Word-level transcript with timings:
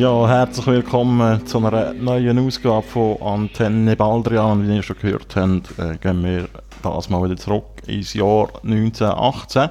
Ja, 0.09 0.27
herzlich 0.27 0.65
willkommen 0.65 1.45
zu 1.45 1.59
einer 1.59 1.93
neuen 1.93 2.39
Ausgabe 2.39 2.81
von 2.81 3.21
Antenne 3.21 3.95
Baldrian. 3.95 4.67
Wie 4.67 4.75
ihr 4.75 4.81
schon 4.81 4.97
gehört 4.99 5.35
habt, 5.35 5.77
äh, 5.77 5.97
gehen 6.01 6.23
wir 6.23 6.49
das 6.81 7.11
mal 7.11 7.23
wieder 7.25 7.37
zurück 7.37 7.83
ins 7.85 8.15
Jahr 8.15 8.49
1918. 8.63 9.69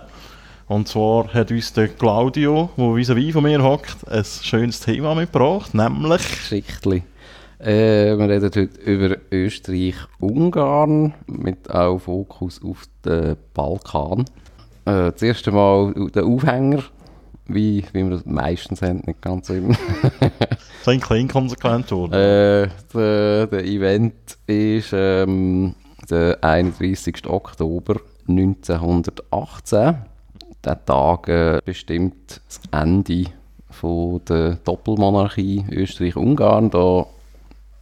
Und 0.69 0.87
zwar 0.87 1.35
hat 1.35 1.51
uns 1.51 1.73
der 1.73 1.89
Claudio, 1.89 2.71
der 2.77 2.85
vis-à-vis 2.85 3.33
von 3.33 3.43
mir 3.43 3.61
hockt, 3.61 4.09
ein 4.09 4.25
schönes 4.25 4.79
Thema 4.79 5.17
mitgebracht, 5.17 5.75
nämlich... 5.75 6.23
Geschichtli. 6.29 7.03
Äh, 7.59 8.17
wir 8.17 8.29
reden 8.29 8.45
heute 8.45 8.61
über 8.61 9.17
Österreich-Ungarn 9.33 11.15
mit 11.27 11.69
auch 11.69 11.99
Fokus 11.99 12.63
auf 12.63 12.85
den 13.05 13.37
Balkan. 13.55 14.21
Äh, 14.85 15.11
das 15.11 15.21
erste 15.21 15.51
Mal 15.51 15.95
der 16.15 16.25
Aufhänger, 16.25 16.85
wie, 17.49 17.85
wie 17.93 18.05
wir 18.05 18.11
das 18.11 18.27
meistens 18.27 18.83
haben, 18.83 19.03
nicht 19.07 19.21
ganz 19.21 19.51
immer. 19.51 19.75
So 20.83 20.93
ein 20.93 21.01
klein 21.01 21.29
konsequent 21.29 21.91
worden. 21.91 22.13
äh, 22.13 22.69
der, 22.95 23.47
der 23.47 23.65
Event 23.65 24.15
ist 24.47 24.91
ähm, 24.93 25.75
der 26.09 26.39
31. 26.43 27.27
Oktober 27.27 27.97
1918. 28.29 29.97
Der 30.65 30.85
Tag 30.85 31.29
äh, 31.29 31.61
bestimmt 31.65 32.41
das 32.47 32.61
Ende 32.71 33.25
von 33.71 34.21
der 34.29 34.57
Doppelmonarchie 34.65 35.65
Österreich-Ungarn, 35.71 36.71
da 36.71 37.07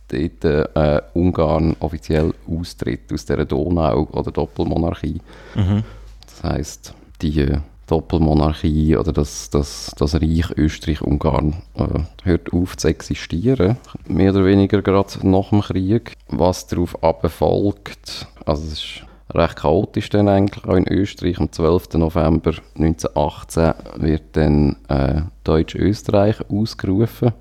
dort 0.08 0.44
äh, 0.44 1.02
Ungarn 1.14 1.76
offiziell 1.80 2.32
austritt 2.48 3.12
aus 3.12 3.24
der 3.24 3.44
Donau- 3.44 4.08
oder 4.12 4.30
Doppelmonarchie. 4.30 5.20
Mhm. 5.54 5.82
Das 6.22 6.44
heisst, 6.44 6.94
die 7.22 7.40
äh, 7.40 7.58
Doppelmonarchie 7.86 8.96
oder 8.96 9.12
das, 9.12 9.50
das, 9.50 9.92
das 9.96 10.14
Reich 10.14 10.50
Österreich-Ungarn 10.56 11.54
äh, 11.74 12.00
hört 12.24 12.52
auf 12.52 12.76
zu 12.76 12.88
existieren. 12.88 13.76
Mehr 14.06 14.32
oder 14.32 14.44
weniger 14.44 14.82
gerade 14.82 15.26
nach 15.26 15.50
dem 15.50 15.60
Krieg. 15.60 16.14
Was 16.28 16.66
darauf 16.66 16.96
folgt, 17.28 18.26
also 18.44 18.64
es 18.64 18.72
ist 18.72 19.06
recht 19.34 19.56
chaotisch 19.56 20.08
dann 20.10 20.28
eigentlich 20.28 20.64
auch 20.64 20.74
in 20.74 20.88
Österreich. 20.88 21.38
Am 21.38 21.50
12. 21.50 21.94
November 21.94 22.54
1918 22.76 23.74
wird 23.96 24.22
dann 24.32 24.76
äh, 24.88 25.22
Deutsch-Österreich 25.44 26.48
ausgerufen. 26.50 27.32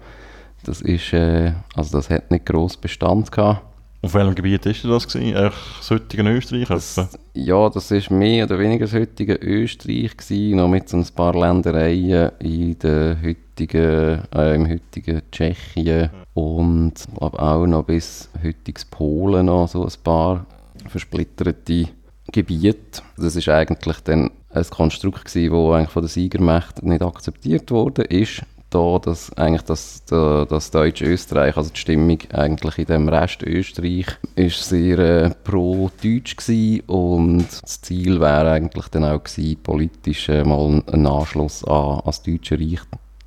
Das 0.63 0.81
ist, 0.81 1.13
äh, 1.13 1.53
also 1.75 1.97
das 1.97 2.09
hat 2.09 2.31
nicht 2.31 2.45
gross 2.45 2.77
Bestand 2.77 3.31
gehabt. 3.31 3.61
Auf 4.05 4.13
welchem 4.13 4.35
Gebiet 4.35 4.63
ist 4.67 4.85
das 4.85 5.07
gewesen? 5.07 5.35
Echt 5.35 5.57
das 5.79 5.89
heutige 5.89 6.21
Österreich? 6.21 6.67
Das, 6.67 7.09
ja, 7.33 7.69
das 7.71 7.89
ist 7.89 8.11
mehr 8.11 8.45
oder 8.45 8.59
weniger 8.59 8.85
das 8.85 8.93
heutige 8.93 9.33
Österreich 9.33 10.15
gewesen, 10.15 10.57
noch 10.57 10.67
mit 10.67 10.87
so 10.87 10.97
ein 10.97 11.07
paar 11.15 11.33
Ländereien 11.33 12.29
in 12.37 12.77
der 12.77 13.17
heutigen, 13.19 14.21
äh, 14.31 14.53
im 14.53 14.69
heutigen 14.69 15.23
Tschechien 15.31 16.11
und 16.35 16.93
aber 17.19 17.39
auch 17.39 17.65
noch 17.65 17.85
bis 17.85 18.29
heutiges 18.43 18.85
Polen 18.85 19.47
noch 19.47 19.67
so 19.67 19.83
ein 19.83 19.93
paar 20.03 20.45
versplitterte 20.87 21.87
Gebiete. 22.31 23.01
Das 23.17 23.35
ist 23.35 23.49
eigentlich 23.49 24.01
dann 24.01 24.29
ein 24.51 24.69
Konstrukt 24.69 25.25
gewesen, 25.25 25.51
eigentlich 25.51 25.89
von 25.89 26.03
der 26.03 26.09
Siegermacht 26.09 26.83
nicht 26.83 27.01
akzeptiert 27.01 27.71
wurde, 27.71 28.03
ist 28.03 28.43
da, 28.75 28.99
dass 28.99 29.31
eigentlich 29.37 29.61
das, 29.63 30.03
das, 30.05 30.71
deutsche 30.71 31.05
Österreich, 31.05 31.55
also 31.55 31.69
die 31.69 31.79
Stimmung 31.79 32.19
eigentlich 32.33 32.77
in 32.79 32.85
dem 32.85 33.09
Rest 33.09 33.41
Österreich, 33.43 34.07
ist 34.35 34.67
sehr 34.67 34.99
äh, 34.99 35.29
pro-deutsch 35.43 36.35
gewesen 36.35 36.81
und 36.87 37.47
das 37.61 37.81
Ziel 37.81 38.19
wäre 38.19 38.51
eigentlich 38.51 38.87
dann 38.89 39.05
auch 39.05 39.23
gewesen, 39.23 39.59
politisch 39.63 40.29
äh, 40.29 40.43
mal 40.43 40.83
einen 40.87 41.07
Anschluss 41.07 41.63
an, 41.63 41.99
an 41.99 42.01
das 42.05 42.21
deutsche 42.21 42.59
Reich 42.59 42.81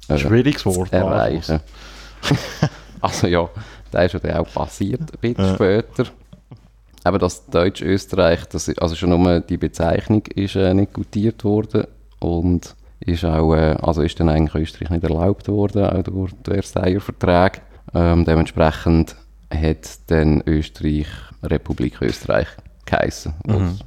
äh, 0.08 0.18
Schwieriges 0.18 0.66
Wort. 0.66 0.90
zu 0.90 0.96
erreichen. 0.96 1.60
also 3.00 3.26
ja, 3.26 3.48
das 3.90 4.06
ist 4.06 4.12
ja 4.12 4.18
dann 4.20 4.40
auch 4.40 4.52
passiert, 4.52 5.00
ein 5.00 5.18
bisschen 5.20 5.54
später. 5.54 6.04
Aber 7.04 7.18
das 7.18 7.46
Deutsch-Österreich, 7.46 8.44
das, 8.46 8.68
also 8.76 8.94
schon 8.96 9.10
nur 9.10 9.40
die 9.40 9.56
Bezeichnung 9.56 10.26
ist 10.34 10.56
äh, 10.56 10.74
nicht 10.74 10.92
gutiert 10.92 11.42
worden 11.44 11.84
und 12.18 12.74
ist 13.00 13.24
auch, 13.24 13.54
äh, 13.54 13.76
also 13.80 14.02
ist 14.02 14.18
dann 14.20 14.28
eigentlich 14.28 14.54
Österreich 14.54 14.90
nicht 14.90 15.04
erlaubt 15.04 15.48
worden, 15.48 15.84
auch 15.84 16.02
durch 16.02 16.32
den 16.46 16.62
Versailler 16.62 17.00
Vertrag. 17.00 17.62
Ähm, 17.94 18.24
dementsprechend 18.24 19.16
hat 19.52 19.98
dann 20.08 20.42
Österreich 20.46 21.06
Republik 21.42 22.02
Österreich 22.02 22.48
geheissen, 22.84 23.34
was 23.44 23.80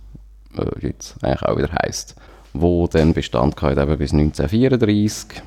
äh, 0.57 0.87
jetzt 0.87 1.23
eigentlich 1.23 1.43
auch 1.43 1.57
wieder 1.57 1.71
heisst. 1.83 2.15
Wo 2.53 2.87
dann 2.87 3.13
Bestand 3.13 3.61
hatte 3.61 3.81
eben 3.81 3.97
bis 3.97 4.13
1934. 4.13 5.41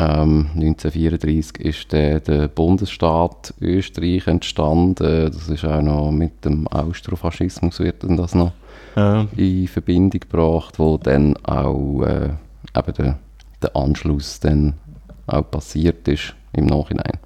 Ähm, 0.00 0.48
1934 0.54 1.60
ist 1.60 1.92
der, 1.92 2.20
der 2.20 2.48
Bundesstaat 2.48 3.54
Österreich 3.60 4.26
entstanden. 4.26 5.30
Das 5.32 5.48
ist 5.48 5.64
auch 5.64 5.82
noch 5.82 6.10
mit 6.10 6.44
dem 6.44 6.66
Austrofaschismus 6.68 7.78
wird 7.78 8.02
dann 8.02 8.16
das 8.16 8.34
noch 8.34 8.52
Ja, 8.96 9.26
in 9.36 9.68
Verbindung 9.68 10.20
gebracht, 10.20 10.78
wo 10.78 10.98
dann 10.98 11.36
auch 11.38 12.02
äh, 12.02 12.30
eben 12.76 12.92
der, 12.94 13.18
der 13.62 13.76
Anschluss 13.76 14.40
dann 14.40 14.74
auch 15.26 15.50
passiert 15.50 16.06
ist 16.08 16.34
im 16.52 16.66
Nachhinein. 16.66 17.18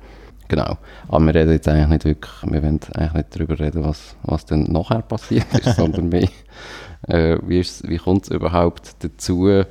Genau. 0.49 0.79
Aber 1.09 1.27
wir 1.27 1.35
reden 1.35 1.53
jetzt 1.53 1.69
eigentlich 1.69 1.89
nicht 1.89 2.05
wirklich, 2.05 2.33
wir 2.43 2.63
wollen 2.63 2.81
eigentlich 2.95 3.13
nicht 3.13 3.37
darüber 3.37 3.59
reden, 3.59 3.85
was, 3.85 4.17
was 4.23 4.47
dann 4.47 4.65
nachher 4.65 5.03
passiert 5.03 5.53
ist, 5.53 5.77
sondern 5.77 6.09
mehr, 6.09 6.29
äh, 7.07 7.37
wie, 7.43 7.61
wie 7.61 7.99
kommt 7.99 8.25
es 8.25 8.31
überhaupt 8.31 8.97
dazu, 9.01 9.63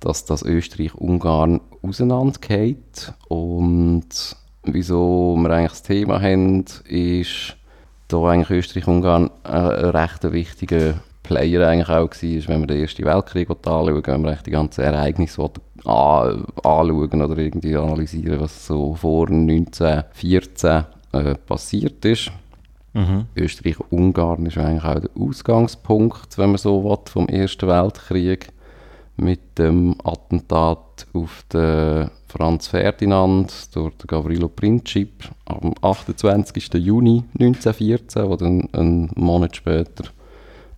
dass 0.00 0.24
das 0.24 0.42
Österreich-Ungarn 0.42 1.60
auseinandergeht 1.82 3.12
und 3.28 4.06
wieso 4.64 5.36
wir 5.38 5.50
eigentlich 5.50 5.70
das 5.70 5.82
Thema 5.82 6.20
haben, 6.20 6.64
ist, 6.88 7.56
da 8.08 8.24
eigentlich 8.24 8.50
Österreich-Ungarn 8.50 9.30
ein, 9.44 9.52
ein 9.52 9.84
recht 9.90 10.32
wichtiger 10.32 10.94
Player 11.22 11.68
eigentlich 11.68 11.88
auch 11.88 12.10
war, 12.10 12.48
wenn 12.48 12.60
wir 12.60 12.66
den 12.66 12.80
Ersten 12.80 13.04
Weltkrieg 13.04 13.48
anschauen, 13.50 14.02
wenn 14.04 14.22
wir 14.22 14.38
die 14.44 14.50
ganzen 14.50 14.82
Ereignisse 14.82 15.42
an, 15.84 16.44
anschauen 16.64 17.22
oder 17.22 17.38
irgendwie 17.38 17.76
analysieren, 17.76 18.40
was 18.40 18.66
so 18.66 18.94
vor 18.94 19.28
1914 19.28 20.84
äh, 21.12 21.34
passiert 21.34 22.04
ist. 22.04 22.32
mhm. 22.92 23.26
Österreich-Ungarn 23.36 24.46
ist 24.46 24.58
eigentlich 24.58 24.84
auch 24.84 25.00
der 25.00 25.10
Ausgangspunkt, 25.18 26.36
wenn 26.38 26.50
man 26.50 26.58
so 26.58 26.84
will, 26.84 26.98
vom 27.06 27.28
Ersten 27.28 27.68
Weltkrieg 27.68 28.48
mit 29.16 29.58
dem 29.58 29.94
Attentat 30.04 31.06
auf 31.12 31.44
den 31.52 32.10
Franz 32.28 32.66
Ferdinand 32.66 33.74
durch 33.76 33.94
den 33.96 34.06
Gavrilo 34.06 34.48
Princip 34.48 35.24
am 35.44 35.74
28. 35.82 36.74
Juni 36.74 37.24
1914, 37.38 38.28
wo 38.28 38.36
dann 38.36 38.68
einen 38.72 39.10
Monat 39.14 39.56
später 39.56 40.04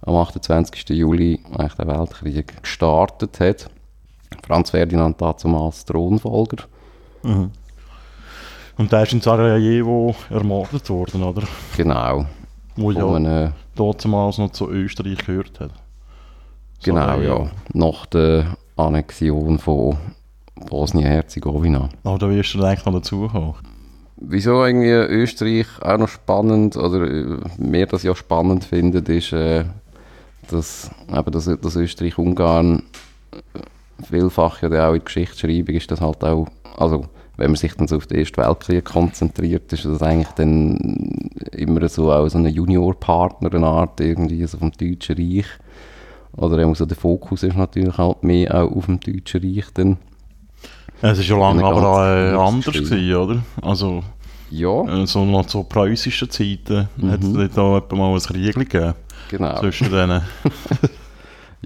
am 0.06 0.16
28. 0.16 0.91
Juli 0.91 1.41
eigentlich 1.53 1.75
der 1.75 1.87
Weltkrieg 1.87 2.62
gestartet 2.62 3.41
hat. 3.41 3.70
Franz 4.47 4.70
Ferdinand 4.70 5.20
damals 5.20 5.84
Thronfolger. 5.84 6.65
Mhm. 7.22 7.51
Und 8.77 8.92
der 8.92 9.04
ist 9.04 9.12
in 9.12 9.21
Sarajevo 9.21 10.15
ermordet 10.30 10.91
worden, 10.91 11.22
oder? 11.22 11.42
Genau. 11.77 12.27
Wo 12.77 12.91
ja 12.91 13.06
einem 13.06 13.53
damals 13.77 14.39
noch 14.39 14.51
zu 14.51 14.68
Österreich 14.68 15.18
gehört 15.18 15.60
hat. 15.60 15.71
Genau, 16.83 17.00
Sarajevo. 17.00 17.45
ja. 17.45 17.50
Nach 17.72 18.07
der 18.07 18.57
Annexion 18.77 19.59
von 19.59 19.97
Bosnien-Herzegowina. 20.68 21.89
Aber 22.03 22.18
da 22.18 22.28
wirst 22.28 22.54
du 22.54 22.62
eigentlich 22.62 22.84
noch 22.84 22.95
dazukommen. 22.95 23.54
Wieso 24.16 24.65
irgendwie 24.65 24.91
Österreich 24.91 25.66
auch 25.80 25.98
noch 25.98 26.09
spannend, 26.09 26.77
oder 26.77 27.03
äh, 27.03 27.39
mehr 27.59 27.86
das 27.86 28.03
ja 28.03 28.15
spannend 28.15 28.65
findet, 28.65 29.09
ist, 29.09 29.33
äh, 29.33 29.65
dass, 30.51 30.91
eben, 31.13 31.31
dass, 31.31 31.45
dass 31.45 31.77
Österreich-Ungarn 31.77 32.83
vielfach 34.09 34.63
ja 34.63 34.69
auch 34.69 34.73
in 34.73 34.99
der 34.99 34.99
Geschichtsschreibung 35.01 35.75
ist 35.75 35.91
das 35.91 36.01
halt 36.01 36.23
auch, 36.25 36.47
also 36.77 37.07
wenn 37.37 37.51
man 37.51 37.57
sich 37.57 37.75
dann 37.75 37.89
so 37.89 37.97
auf 37.97 38.07
den 38.07 38.19
Ersten 38.19 38.37
Weltkrieg 38.43 38.85
konzentriert, 38.85 39.73
ist 39.73 39.85
das 39.85 40.03
eigentlich 40.03 40.29
dann 40.37 40.77
immer 41.53 41.89
so 41.89 42.13
auch 42.13 42.29
so 42.29 42.39
ein 42.39 42.47
Juniorpartner, 42.47 43.53
eine 43.53 43.67
Art 43.67 44.01
irgendwie 44.01 44.45
so 44.47 44.59
vom 44.59 44.71
Deutschen 44.73 45.17
Reich. 45.17 45.47
Oder 46.37 46.75
so 46.75 46.87
der 46.87 46.97
Fokus 46.97 47.43
ist 47.43 47.57
natürlich 47.57 47.97
halt 47.99 48.23
mehr 48.23 48.55
auch 48.55 48.71
auf 48.77 48.87
dem 48.87 49.01
Deutschen 49.01 49.43
Reich 49.43 49.67
dann. 49.75 49.97
Es 51.03 51.19
ist 51.19 51.27
schon 51.27 51.41
lange 51.41 51.65
Eine 51.65 51.77
aber 51.77 51.89
auch 51.89 51.99
äh, 52.01 52.49
anders 52.49 52.73
gewesen, 52.73 53.15
oder? 53.15 53.43
Also, 53.63 54.03
Ja, 54.51 55.03
äh, 55.03 55.07
so 55.07 55.25
noch 55.25 55.47
zu 55.47 55.65
preußischen 55.65 56.31
Zeiten 56.31 56.89
Mhm. 56.97 57.11
hat 57.11 57.23
es 57.23 57.55
da 57.55 57.83
mal 57.97 58.15
ein 58.15 58.21
Krieg 58.21 58.55
gegeben 58.55 58.95
genau. 59.28 59.59
zwischen 59.60 59.91
denen. 59.91 60.22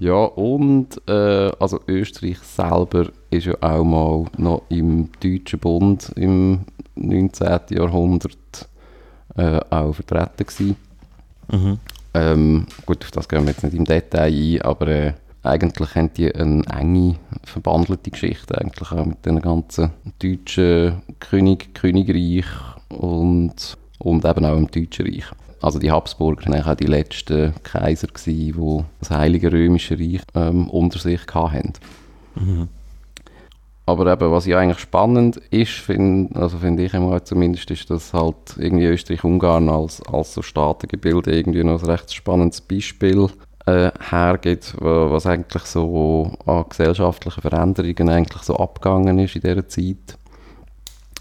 Ja, 0.01 0.13
und 0.13 1.01
äh, 1.09 1.51
also 1.59 1.81
Österreich 1.85 2.37
selber 2.39 3.09
ist 3.31 3.47
ja 3.47 3.55
auch 3.59 3.83
mal 3.83 4.25
noch 4.37 4.61
im 4.69 5.09
Deutschen 5.21 5.59
Bund 5.59 6.13
im 6.15 6.61
19. 6.95 7.59
Jahrhundert 7.71 8.69
äh, 9.35 9.59
auch 9.69 9.93
vertreten 9.93 10.45
gewesen. 10.45 10.75
Mhm. 11.51 11.79
Ähm, 12.13 12.65
gut, 12.85 13.03
auf 13.03 13.11
das 13.11 13.27
gehen 13.27 13.41
wir 13.41 13.51
jetzt 13.51 13.63
nicht 13.63 13.75
im 13.75 13.83
Detail 13.83 14.31
ein, 14.31 14.61
aber 14.61 14.87
äh, 14.87 15.13
eigentlich 15.43 15.95
haben 15.95 16.13
die 16.13 16.33
eine 16.33 16.63
enge, 16.73 17.15
verbandelte 17.43 18.09
Geschichte 18.09 18.57
eigentlich 18.57 18.91
auch 18.93 19.05
mit 19.05 19.25
den 19.25 19.41
ganzen 19.41 19.91
deutschen 20.19 21.01
König, 21.19 21.73
Königreich 21.73 22.45
und, 22.87 23.77
und 23.97 24.23
eben 24.25 24.45
auch 24.45 24.57
im 24.57 24.71
Deutschen 24.71 25.07
Reich. 25.07 25.25
Also 25.61 25.79
die 25.79 25.91
Habsburger 25.91 26.51
waren 26.51 26.63
auch 26.63 26.75
die 26.75 26.85
letzten 26.85 27.53
Kaiser, 27.63 28.07
gewesen, 28.07 28.33
die 28.33 28.83
das 28.99 29.11
Heilige 29.11 29.51
Römische 29.51 29.99
Reich 29.99 30.21
ähm, 30.35 30.69
unter 30.69 30.99
sich 30.99 31.21
hatten. 31.33 31.73
Aber 33.85 34.11
eben, 34.13 34.31
was 34.31 34.45
ja 34.45 34.59
eigentlich 34.59 34.79
spannend 34.79 35.37
ist, 35.49 35.71
find, 35.71 36.35
also 36.37 36.59
finde 36.59 36.83
ich 36.83 36.93
einmal 36.93 37.23
zumindest, 37.23 37.71
ist, 37.71 37.89
dass 37.89 38.13
halt 38.13 38.35
irgendwie 38.57 38.85
Österreich-Ungarn 38.85 39.67
als, 39.67 40.01
als 40.03 40.35
so 40.35 40.43
Staatengebilde 40.43 41.35
irgendwie 41.35 41.63
noch 41.63 41.81
ein 41.81 41.89
recht 41.89 42.13
spannendes 42.13 42.61
Beispiel 42.61 43.27
äh, 43.65 43.89
hergibt, 44.09 44.75
wa- 44.79 45.09
was 45.09 45.25
eigentlich 45.25 45.63
so 45.63 46.31
an 46.45 46.65
gesellschaftlichen 46.69 47.41
Veränderungen 47.41 48.09
eigentlich 48.09 48.43
so 48.43 48.55
abgegangen 48.57 49.17
ist 49.19 49.35
in 49.35 49.41
dieser 49.41 49.67
Zeit. 49.67 50.17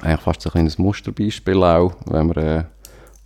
Eigentlich 0.02 0.20
fast 0.20 0.42
so 0.42 0.50
ein 0.50 0.52
kleines 0.52 0.78
Musterbeispiel 0.78 1.62
auch, 1.64 1.94
wenn 2.04 2.26
man 2.26 2.36
äh, 2.36 2.64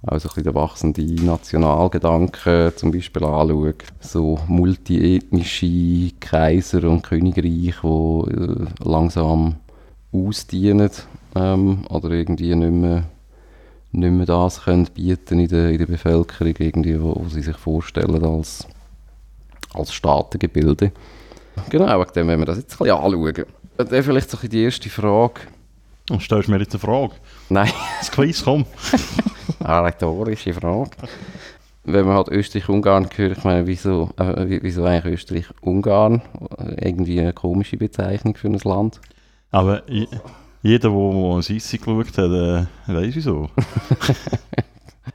auch 0.04 0.18
so 0.18 0.28
ein 0.28 0.34
bisschen 0.34 0.44
den 0.44 0.54
wachsenden 0.54 1.26
Nationalgedanken 1.26 2.72
zum 2.76 2.90
Beispiel 2.90 3.24
anschaut. 3.24 3.84
So 4.00 4.38
multiethnische 4.48 6.10
Kaiser 6.18 6.84
und 6.84 7.02
Königreich, 7.02 7.76
die 7.82 8.32
äh, 8.32 8.66
langsam 8.82 9.56
ausdienen 10.12 10.90
ähm, 11.34 11.84
oder 11.88 12.10
irgendwie 12.10 12.54
nicht 12.54 12.72
mehr, 12.72 13.04
nicht 13.92 14.12
mehr 14.12 14.26
das 14.26 14.64
können 14.64 14.86
bieten 14.86 15.38
in 15.38 15.48
der, 15.48 15.70
in 15.70 15.78
der 15.78 15.86
Bevölkerung, 15.86 16.54
irgendwie, 16.58 17.00
wo, 17.00 17.14
wo 17.16 17.28
sie 17.28 17.42
sich 17.42 17.56
vorstellen 17.56 18.24
als, 18.24 18.66
als 19.72 19.92
Staatengebilde. 19.92 20.92
Genau, 21.70 22.04
wenn 22.14 22.38
wir 22.38 22.46
das 22.46 22.58
jetzt 22.58 22.74
ein 22.74 22.78
bisschen 22.78 22.96
anschauen. 22.96 23.46
Dann 23.76 24.02
vielleicht 24.02 24.30
so 24.30 24.38
die 24.46 24.62
erste 24.64 24.90
Frage. 24.90 25.42
Und 26.10 26.22
stellst 26.22 26.48
du 26.48 26.52
mir 26.52 26.58
jetzt 26.58 26.74
eine 26.74 26.80
Frage? 26.80 27.14
Nein, 27.52 27.70
Das 28.00 28.10
Quiz, 28.10 28.42
komm. 28.44 28.64
eine 29.62 29.84
rhetorische 29.84 30.54
Frage. 30.54 30.90
Wenn 31.84 32.06
man 32.06 32.16
halt 32.16 32.28
Österreich-Ungarn 32.28 33.08
hört, 33.14 33.38
ich 33.38 33.44
meine, 33.44 33.66
wieso, 33.66 34.10
äh, 34.16 34.48
wie- 34.48 34.62
wieso 34.62 34.84
eigentlich 34.84 35.14
Österreich-Ungarn? 35.14 36.22
Irgendwie 36.80 37.20
eine 37.20 37.32
komische 37.32 37.76
Bezeichnung 37.76 38.36
für 38.36 38.48
ein 38.48 38.58
Land. 38.64 39.00
Aber 39.50 39.82
jeder, 40.62 40.88
der 40.90 40.90
ein 41.36 41.42
Sissi 41.42 41.76
geschaut 41.78 42.16
hat, 42.16 42.30
äh, 42.30 42.64
weiß 42.86 43.14
wieso. 43.16 43.50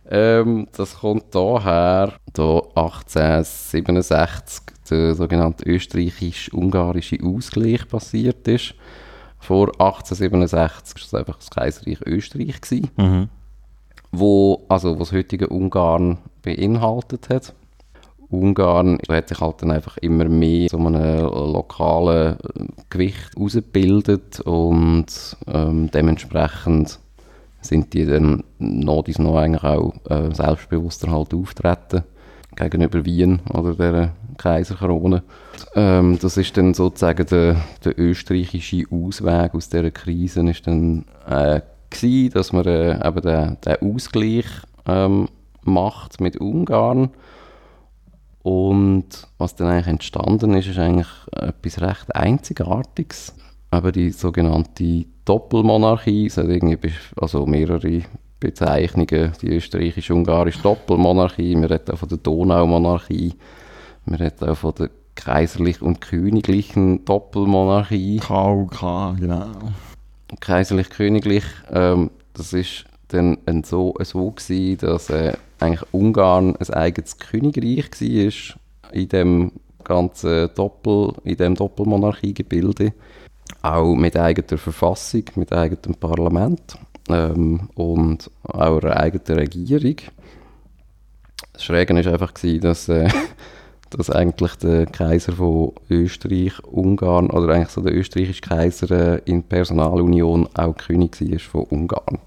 Ähm, 0.10 0.68
das 0.76 1.00
kommt 1.00 1.34
daher, 1.36 2.14
da 2.34 2.62
1867 2.76 4.62
der 4.90 5.16
sogenannte 5.16 5.66
österreichisch-ungarische 5.66 7.18
Ausgleich 7.24 7.88
passiert 7.88 8.48
ist. 8.48 8.74
Vor 9.40 9.68
1867 9.80 10.96
war 10.96 11.06
es 11.06 11.14
einfach 11.14 11.38
das 11.38 11.50
Kaiserreich 11.50 12.02
Österreich, 12.06 12.60
gewesen, 12.62 12.90
Mhm. 12.98 13.30
wo 14.12 14.66
also 14.68 15.00
was 15.00 15.12
heutige 15.12 15.48
Ungarn 15.48 16.18
beinhaltet 16.42 17.30
hat. 17.30 17.54
Ungarn 18.30 18.98
hat 19.10 19.30
sich 19.30 19.40
halt 19.40 19.62
dann 19.62 19.72
einfach 19.72 19.98
immer 19.98 20.26
mehr 20.26 20.68
so 20.70 20.78
einem 20.78 21.22
lokalen 21.30 22.34
äh, 22.40 22.66
Gewicht 22.90 23.32
ausgebildet 23.40 24.42
und 24.42 25.06
ähm, 25.48 25.90
dementsprechend 25.92 27.00
sind 27.62 27.94
die 27.94 28.06
dann 28.06 28.44
noch 28.60 29.04
dies 29.04 29.20
noch 29.20 29.38
eigentlich 29.38 29.64
auch 29.64 29.94
äh, 30.10 30.34
selbstbewusster 30.34 31.10
halt 31.12 31.34
auftreten 31.34 32.04
gegenüber 32.58 33.06
Wien 33.06 33.40
oder 33.54 33.74
der 33.74 34.14
Kaiserkrone. 34.38 35.24
Ähm, 35.76 36.20
das 36.22 36.36
ist 36.38 36.58
dann 36.58 36.74
sozusagen 36.74 37.26
der, 37.28 37.56
der 37.86 37.98
österreichische 37.98 38.84
Ausweg 38.92 39.56
aus 39.56 39.70
dieser 39.70 39.92
Krise 39.92 40.48
ist 40.50 40.68
dann 40.68 41.06
äh, 41.28 41.62
gewesen, 41.90 42.34
dass 42.34 42.52
man 42.52 42.66
äh, 42.66 43.08
eben 43.08 43.22
den, 43.22 43.58
den 43.66 43.96
Ausgleich 43.96 44.46
ähm, 44.86 45.30
macht 45.64 46.20
mit 46.20 46.38
Ungarn 46.38 47.12
und 48.48 49.28
was 49.38 49.56
dann 49.56 49.68
eigentlich 49.68 49.88
entstanden 49.88 50.54
ist, 50.54 50.68
ist 50.68 50.80
eigentlich 50.80 51.10
etwas 51.34 51.82
recht 51.82 52.16
Einzigartiges. 52.16 53.36
Aber 53.72 53.92
die 53.92 54.12
sogenannte 54.12 55.06
Doppelmonarchie, 55.26 56.28
es 56.28 56.38
hat 56.38 56.48
irgendwie 56.48 56.94
also 57.20 57.46
mehrere 57.46 58.04
Bezeichnungen, 58.40 59.34
die 59.42 59.56
österreichisch-ungarische 59.56 60.62
Doppelmonarchie, 60.62 61.56
man 61.56 61.66
redet 61.66 61.92
auch 61.92 61.98
von 61.98 62.10
der 62.10 62.20
Donaumonarchie, 62.20 63.34
man 64.06 64.16
redet 64.16 64.44
auch 64.44 64.58
von 64.58 64.74
der 64.78 64.90
kaiserlich 65.16 65.82
und 65.82 66.00
königlichen 66.00 67.04
Doppelmonarchie. 67.04 68.18
KUK, 68.18 69.18
genau. 69.20 69.52
kaiserlich-königlich, 70.40 71.44
ähm, 71.72 72.12
das 72.34 72.54
ist 72.54 72.86
dann 73.08 73.38
ein 73.46 73.64
so, 73.64 73.96
so 74.02 74.32
gewesen, 74.32 74.78
dass 74.78 75.10
äh, 75.10 75.34
eigentlich 75.60 75.94
Ungarn 75.94 76.56
ein 76.56 76.70
eigenes 76.74 77.18
Königreich 77.18 77.90
war 78.00 78.94
in 78.94 79.10
dem 79.10 79.52
ganzen 79.84 80.50
Doppel, 80.54 81.14
in 81.24 81.38
dem 81.38 81.56
Doppelmonarchiegebilde, 81.56 82.94
auch 83.62 83.96
mit 83.96 84.16
eigener 84.18 84.58
Verfassung, 84.58 85.24
mit 85.36 85.54
eigenem 85.54 85.96
Parlament 85.96 86.78
ähm, 87.10 87.70
und 87.76 88.30
auch 88.44 88.82
einer 88.82 88.98
eigenen 88.98 89.40
Regierung. 89.40 89.96
Das 91.54 91.64
Schräge 91.64 91.94
war 91.96 92.14
einfach, 92.14 92.34
gewesen, 92.34 92.62
dass, 92.62 92.90
äh, 92.90 93.10
dass 93.90 94.10
eigentlich 94.10 94.56
der 94.56 94.86
Kaiser 94.86 95.34
von 95.34 95.74
Österreich, 95.90 96.60
Ungarn, 96.64 97.30
oder 97.30 97.54
eigentlich 97.54 97.70
so 97.70 97.82
der 97.82 97.96
österreichische 97.96 98.42
Kaiser 98.42 99.16
äh, 99.16 99.22
in 99.26 99.44
Personalunion 99.44 100.48
auch 100.54 100.76
König 100.76 101.20
war 101.22 101.40
von 101.40 101.64
Ungarn. 101.64 102.20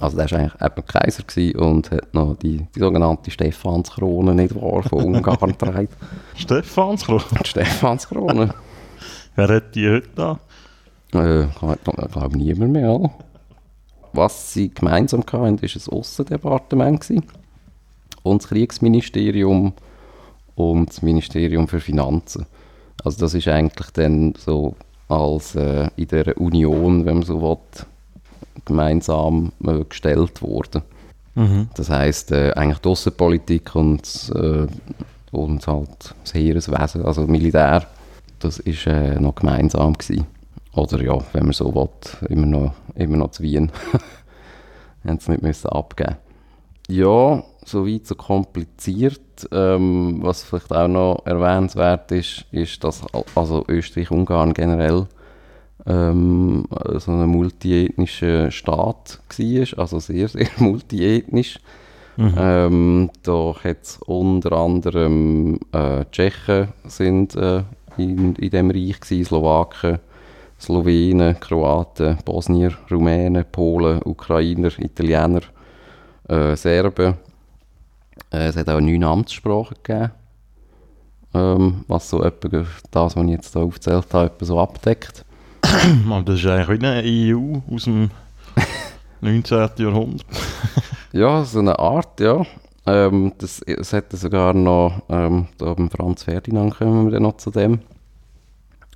Also 0.00 0.16
der 0.16 0.30
war 0.30 0.38
eigentlich 0.38 0.62
eben 0.62 0.86
Kaiser 0.86 1.60
und 1.60 1.90
hat 1.90 2.14
noch 2.14 2.36
die, 2.36 2.66
die 2.74 2.78
sogenannte 2.78 3.30
Stephanskrone, 3.30 4.34
nicht 4.34 4.54
wahr, 4.54 4.82
von 4.84 5.04
Ungarn 5.04 5.50
getragen. 5.50 5.88
Stefanskrone. 6.36 7.24
Die 7.42 7.48
Stephanskrone. 7.48 8.54
Wer 9.34 9.48
hat 9.48 9.74
die 9.74 9.88
heute 9.88 10.08
da? 10.14 10.40
Äh, 11.14 11.44
ich 11.44 11.54
glaube 12.12 12.36
niemand 12.36 12.72
mehr. 12.72 12.90
Oder? 12.92 13.10
Was 14.12 14.52
sie 14.52 14.70
gemeinsam 14.70 15.20
hatten, 15.20 15.32
war 15.32 15.46
ein 15.46 15.60
Aussendepartement 15.90 17.10
und 18.22 18.42
das 18.42 18.48
Kriegsministerium 18.48 19.72
und 20.54 20.88
das 20.88 21.02
Ministerium 21.02 21.68
für 21.68 21.80
Finanzen. 21.80 22.46
Also 23.04 23.20
das 23.20 23.34
ist 23.34 23.48
eigentlich 23.48 23.90
dann 23.90 24.34
so 24.36 24.74
als 25.08 25.54
äh, 25.54 25.88
in 25.96 26.08
der 26.08 26.38
Union, 26.38 27.06
wenn 27.06 27.18
man 27.18 27.22
so 27.22 27.40
will, 27.40 27.58
gemeinsam 28.64 29.52
äh, 29.64 29.84
gestellt 29.84 30.42
worden. 30.42 30.82
Mhm. 31.34 31.68
Das 31.74 31.88
heisst, 31.88 32.32
äh, 32.32 32.52
eigentlich 32.52 32.78
die 32.78 32.88
Aussenpolitik 32.88 33.74
und, 33.74 34.32
äh, 34.34 34.66
und 35.30 35.66
halt 35.66 36.14
das 36.24 36.34
Heereswesen, 36.34 37.04
also 37.04 37.22
Militär, 37.22 37.86
das 38.40 38.58
ist 38.58 38.86
äh, 38.86 39.18
noch 39.20 39.36
gemeinsam 39.36 39.94
gewesen. 39.94 40.26
Oder 40.78 41.02
ja, 41.02 41.18
wenn 41.32 41.44
man 41.44 41.52
so 41.52 41.74
will, 41.74 41.88
immer 42.28 42.46
noch, 42.46 42.74
immer 42.94 43.16
noch 43.16 43.30
zu 43.30 43.42
Wien. 43.42 43.70
Haben 45.06 45.18
sie 45.18 45.30
nicht 45.32 45.42
müssen 45.42 45.68
abgeben 45.68 46.16
Ja, 46.88 47.42
soweit 47.64 48.06
so 48.06 48.14
kompliziert. 48.14 49.20
Ähm, 49.52 50.18
was 50.22 50.42
vielleicht 50.42 50.72
auch 50.72 50.88
noch 50.88 51.22
erwähnenswert 51.24 52.10
ist, 52.12 52.44
ist, 52.50 52.82
dass 52.84 53.02
al- 53.14 53.24
also 53.34 53.64
Österreich-Ungarn 53.68 54.52
generell 54.54 55.06
ähm, 55.86 56.64
so 56.96 57.12
ein 57.12 57.28
multiethnischer 57.28 58.50
Staat 58.50 59.20
war, 59.38 59.78
also 59.78 59.98
sehr, 60.00 60.28
sehr 60.28 60.48
multiethnisch. 60.58 61.58
Ähm, 62.20 63.10
da 63.22 63.54
hat 63.62 63.78
es 63.82 63.98
unter 64.04 64.50
anderem 64.52 65.60
äh, 65.70 66.04
Tschechen 66.10 66.68
sind 66.84 67.36
äh, 67.36 67.62
in, 67.96 68.34
in 68.34 68.50
dem 68.50 68.72
Reich 68.72 68.98
gewesen, 68.98 69.24
Slowaken, 69.24 70.00
Slowenen, 70.60 71.38
Kroaten, 71.38 72.18
Bosnier, 72.24 72.72
Rumänen, 72.90 73.44
Polen, 73.50 74.00
Ukrainer, 74.04 74.70
Italiener, 74.78 75.42
äh, 76.28 76.56
Serben. 76.56 77.14
Äh, 78.32 78.48
es 78.48 78.56
hat 78.56 78.68
auch 78.68 78.80
neun 78.80 79.04
Amtssprachen 79.04 79.76
gegeben, 79.82 80.10
ähm, 81.34 81.84
was 81.86 82.10
so 82.10 82.22
etwa 82.22 82.64
das, 82.90 83.16
was 83.16 83.24
ich 83.24 83.30
jetzt 83.30 83.52
hier 83.52 83.62
aufgezählt 83.62 84.12
habe, 84.12 84.44
so 84.44 84.60
abdeckt. 84.60 85.24
Aber 86.10 86.22
das 86.22 86.40
ist 86.40 86.46
eigentlich 86.46 86.80
wie 86.80 86.86
eine 86.86 87.36
EU 87.36 87.74
aus 87.74 87.84
dem 87.84 88.10
19. 89.20 89.70
Jahrhundert. 89.78 90.26
Ja, 91.10 91.42
so 91.42 91.60
eine 91.60 91.78
Art, 91.78 92.20
ja. 92.20 92.44
Ähm, 92.84 93.32
das, 93.38 93.62
es 93.62 93.92
hätte 93.94 94.18
sogar 94.18 94.52
noch, 94.52 95.02
ähm, 95.08 95.46
da 95.56 95.72
beim 95.72 95.90
Franz 95.90 96.24
Ferdinand 96.24 96.76
kommen 96.76 97.06
wir 97.06 97.12
dann 97.12 97.22
noch 97.22 97.38
zu 97.38 97.50
dem. 97.50 97.80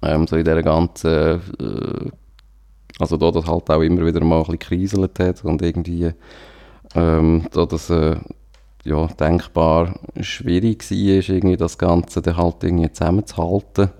Ähm, 0.02 0.26
so 0.26 0.36
in 0.36 0.44
dieser 0.44 0.62
ganzen, 0.62 1.10
äh, 1.10 1.38
also 2.98 3.16
da 3.16 3.30
das 3.30 3.46
halt 3.46 3.70
auch 3.70 3.80
immer 3.80 4.04
wieder 4.06 4.22
mal 4.24 4.38
ein 4.38 4.42
bisschen 4.42 4.58
kriselt 4.58 5.18
hat 5.18 5.44
und 5.44 5.62
irgendwie, 5.62 6.12
ähm, 6.94 7.46
da 7.52 7.66
das 7.66 7.90
äh, 7.90 8.16
ja, 8.84 9.06
denkbar 9.06 9.94
schwierig 10.20 10.90
war, 10.90 10.98
irgendwie 10.98 11.56
das 11.56 11.78
Ganze 11.78 12.20
dann 12.20 12.36
halt 12.36 12.64
irgendwie 12.64 12.90
zusammenzuhalten. 12.92 13.90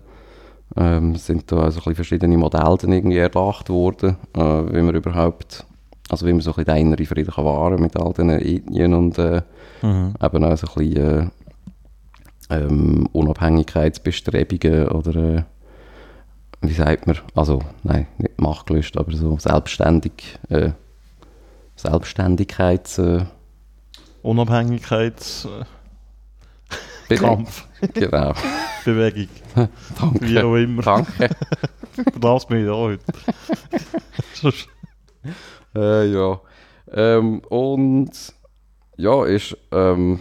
Ähm, 0.77 1.17
sind 1.17 1.53
da 1.53 1.57
also 1.57 1.79
ein 1.79 1.83
bisschen 1.83 1.95
verschiedene 1.97 2.37
Modelle 2.39 2.77
dann 2.81 2.93
irgendwie 2.93 3.19
erdacht 3.19 3.69
worden, 3.69 4.17
äh, 4.35 4.41
wie 4.41 4.81
man 4.83 4.95
überhaupt, 4.95 5.67
also 6.09 6.27
wie 6.27 6.33
man 6.33 6.41
so 6.41 6.51
ein 6.51 6.57
bisschen 6.57 6.75
den 6.75 6.87
inneren 6.87 7.07
Frieden 7.07 7.33
kann 7.33 7.45
wahren 7.45 7.81
mit 7.81 7.97
all 7.97 8.13
diesen 8.13 8.31
Ethnien 8.31 8.95
und 8.95 9.19
äh, 9.19 9.43
Mhm. 9.83 10.15
eben 10.23 10.45
auch 10.45 10.57
so 10.57 10.67
ein 10.69 10.89
bisschen 10.89 11.31
äh, 12.51 12.57
ähm, 12.57 13.09
Unabhängigkeitsbestrebungen 13.13 14.89
oder 14.89 15.17
äh, 15.17 15.43
wie 16.63 16.73
sagt 16.73 17.07
man, 17.07 17.19
also 17.35 17.61
nein, 17.83 18.07
nicht 18.19 18.41
Machtgelüst, 18.41 18.97
aber 18.97 19.13
so 19.13 19.39
selbstständig, 19.39 20.39
äh, 20.49 20.71
Selbstständigkeits... 21.77 22.99
Äh, 22.99 23.25
Unabhängigkeitskampf, 24.23 25.67
genau, 27.95 28.35
Bewegung, 28.85 29.29
wie 30.21 30.35
danke, 30.35 30.47
auch 30.47 30.55
immer. 30.55 30.83
danke. 30.83 31.31
Das 32.21 32.45
ich 32.45 32.67
da 32.67 32.73
heute. 32.73 33.05
Äh, 35.75 36.13
ja. 36.13 36.39
Ähm, 36.93 37.39
und 37.49 38.11
ja, 38.99 39.25
ist 39.25 39.57
ähm, 39.71 40.21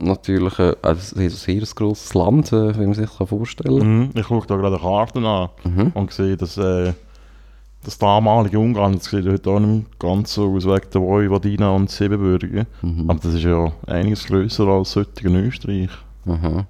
natürlich 0.00 0.58
äh, 0.58 0.74
also 0.82 1.16
ein 1.18 1.28
sehr 1.30 1.62
grosses 1.74 2.14
Land, 2.14 2.52
äh, 2.52 2.74
wie 2.78 2.86
man 2.86 2.94
sich 2.94 3.10
kann 3.16 3.26
vorstellen 3.26 3.98
Mhm. 4.00 4.10
Ich 4.14 4.26
schaue 4.26 4.46
da 4.46 4.56
gerade 4.56 4.76
eine 4.76 4.82
Karte 4.82 5.18
an 5.20 5.48
Mhm. 5.64 5.92
und 5.94 6.12
sehe, 6.12 6.36
dass 6.36 6.56
äh, 6.56 6.92
das 7.84 7.96
damalige 7.98 8.58
Ungarn, 8.58 8.94
das 8.94 9.04
sieht 9.06 9.26
heute 9.26 9.50
auch 9.50 9.60
nicht 9.60 9.98
ganz 9.98 10.34
so 10.34 10.54
aus 10.54 10.66
wegen 10.66 10.90
der 10.92 11.00
Vojvodina 11.00 11.70
und 11.70 11.90
Siebenbürgen. 11.90 12.66
Mhm. 12.82 13.08
Aber 13.08 13.18
das 13.20 13.34
ist 13.34 13.44
ja 13.44 13.72
einiges 13.86 14.26
grösser 14.26 14.66
als 14.66 14.88
das 14.92 14.96
heutige 15.06 15.30
Österreich. 15.30 15.90
Aha. 16.26 16.66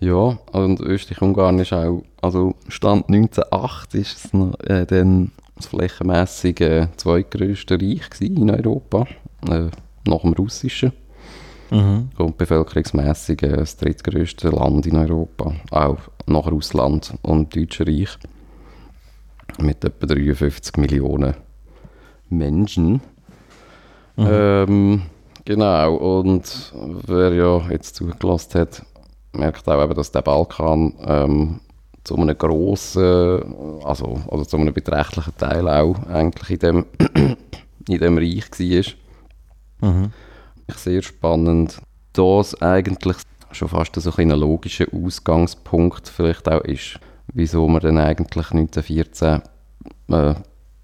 Ja, 0.00 0.38
und 0.52 0.80
Österreich-Ungarn 0.80 1.58
ist 1.58 1.72
auch, 1.72 2.02
also 2.22 2.54
Stand 2.68 3.08
1908 3.08 3.94
ist 3.94 4.24
es 4.24 4.32
noch, 4.32 4.58
äh, 4.60 4.86
dann 4.86 5.30
das 5.56 5.66
flächenmässig 5.66 6.60
äh, 6.62 6.88
zweitgrößte 6.96 7.74
Reich 7.80 8.08
in 8.20 8.50
Europa, 8.50 9.06
äh, 9.50 9.68
nach 10.06 10.20
dem 10.22 10.32
russischen. 10.32 10.92
Mhm. 11.70 12.10
Und 12.18 12.36
bevölkerungsmässig 12.36 13.42
äh, 13.42 13.56
das 13.56 13.76
drittgrößte 13.76 14.50
Land 14.50 14.86
in 14.86 14.96
Europa, 14.96 15.52
auch 15.70 15.98
nach 16.26 16.46
Russland 16.46 17.14
und 17.22 17.54
dem 17.54 17.62
Deutschen 17.62 17.86
Reich. 17.86 18.18
Mit 19.58 19.84
etwa 19.84 20.06
53 20.06 20.76
Millionen 20.76 21.34
Menschen. 22.28 23.00
Mhm. 24.16 24.26
Ähm, 24.28 25.02
genau, 25.44 25.94
und 25.94 26.72
wer 27.06 27.32
ja 27.34 27.70
jetzt 27.70 27.96
zugelassen 27.96 28.60
hat, 28.60 28.82
merkt 29.32 29.68
auch 29.68 29.82
eben, 29.82 29.94
dass 29.94 30.12
der 30.12 30.22
Balkan 30.22 30.94
ähm, 31.04 31.60
zu 32.04 32.16
einem 32.16 32.36
grossen, 32.36 33.82
also, 33.84 34.20
also 34.30 34.44
zu 34.44 34.56
einem 34.56 34.72
beträchtlichen 34.72 35.36
Teil 35.36 35.68
auch 35.68 35.96
eigentlich 36.08 36.50
in 36.50 36.58
dem, 36.58 36.86
in 37.88 37.98
dem 37.98 38.18
Reich 38.18 38.44
war 38.58 38.94
Mhm. 39.82 40.12
Sehr 40.78 41.02
spannend, 41.02 41.80
dass 42.12 42.60
eigentlich 42.60 43.16
schon 43.52 43.68
fast 43.68 43.94
so 44.00 44.12
ein 44.16 44.30
logischer 44.30 44.86
Ausgangspunkt 44.92 46.08
vielleicht 46.08 46.48
auch 46.48 46.60
ist, 46.62 46.98
wieso 47.32 47.66
man 47.68 47.80
dann 47.80 47.98
eigentlich 47.98 48.50
1914 48.50 49.42
äh, 50.08 50.34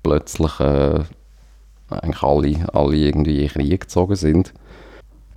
plötzlich 0.02 0.60
äh, 0.60 1.00
eigentlich 1.90 2.22
alle, 2.22 2.74
alle 2.74 2.96
irgendwie 2.96 3.42
in 3.42 3.48
Krieg 3.48 3.82
gezogen 3.82 4.16
sind. 4.16 4.52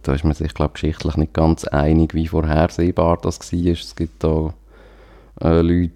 Da 0.01 0.13
ist 0.13 0.23
man 0.23 0.33
sich, 0.33 0.53
glaube 0.53 0.71
ich, 0.75 0.81
geschichtlich 0.81 1.17
nicht 1.17 1.33
ganz 1.33 1.65
einig, 1.65 2.13
wie 2.13 2.27
vorhersehbar 2.27 3.17
das 3.21 3.39
war. 3.39 3.71
Es 3.71 3.95
gibt 3.95 4.23
da 4.23 4.53
äh, 5.41 5.61
Leute 5.61 5.91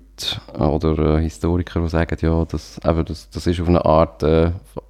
oder 0.60 1.18
äh, 1.18 1.22
Historiker, 1.22 1.82
die 1.82 1.90
sagen, 1.90 2.18
ja, 2.22 2.46
das, 2.46 2.80
eben, 2.86 3.06
das, 3.06 3.30
das 3.30 3.48
ist 3.48 3.60
auf 3.62 3.68
eine 3.68 3.84
Art 3.86 4.22
äh, 4.24 4.52
fa- 4.52 4.82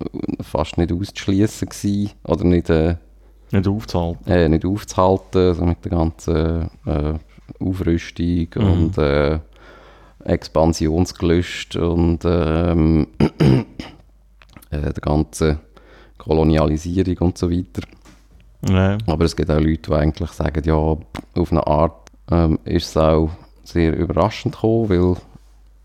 fast 0.42 0.78
nicht 0.78 0.92
auszuschließen 0.92 1.70
oder 2.24 2.44
nicht, 2.44 2.70
äh, 2.70 2.96
Nicht 3.54 3.68
aufzuhalten. 3.68 4.30
äh, 4.32 4.50
nicht 4.50 4.66
aufzuhalten, 4.66 5.38
also 5.48 5.66
mit 5.66 5.84
der 5.86 5.92
ganzen 5.92 6.70
äh, 6.86 7.14
Aufrüstung 7.60 8.48
Mhm. 8.56 8.64
und 8.72 8.98
äh, 8.98 9.40
Expansionsgelüst 10.26 11.76
und 11.76 12.20
ähm, 12.26 13.08
äh, 13.20 14.82
der 14.82 14.94
ganzen 14.94 15.60
Kolonialisierung 16.18 17.18
und 17.18 17.38
so 17.38 17.50
weiter. 17.52 17.82
Ja. 18.70 18.98
Aber 19.08 19.26
es 19.26 19.36
gibt 19.36 19.52
auch 19.52 19.60
Leute, 19.60 19.90
die 19.90 19.94
eigentlich 19.94 20.32
sagen, 20.32 20.64
ja, 20.66 20.74
auf 20.76 21.52
eine 21.52 21.68
Art 21.68 22.10
ähm, 22.32 22.60
ist 22.64 22.88
es 22.90 22.98
auch 22.98 23.30
sehr 23.64 23.96
überraschend 23.98 24.56
gekommen, 24.56 24.90
weil 24.90 25.16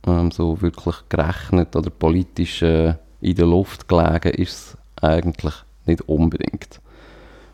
ähm, 0.07 0.31
so 0.31 0.61
wirklich 0.63 0.97
gerechnet 1.09 1.75
oder 1.75 1.91
politisch 1.91 2.63
äh, 2.63 2.95
in 3.21 3.35
der 3.35 3.47
Luft 3.47 3.89
gelegen 3.89 4.31
ist 4.35 4.53
es 4.53 5.03
eigentlich 5.03 5.55
nicht 5.87 6.03
unbedingt. 6.03 6.81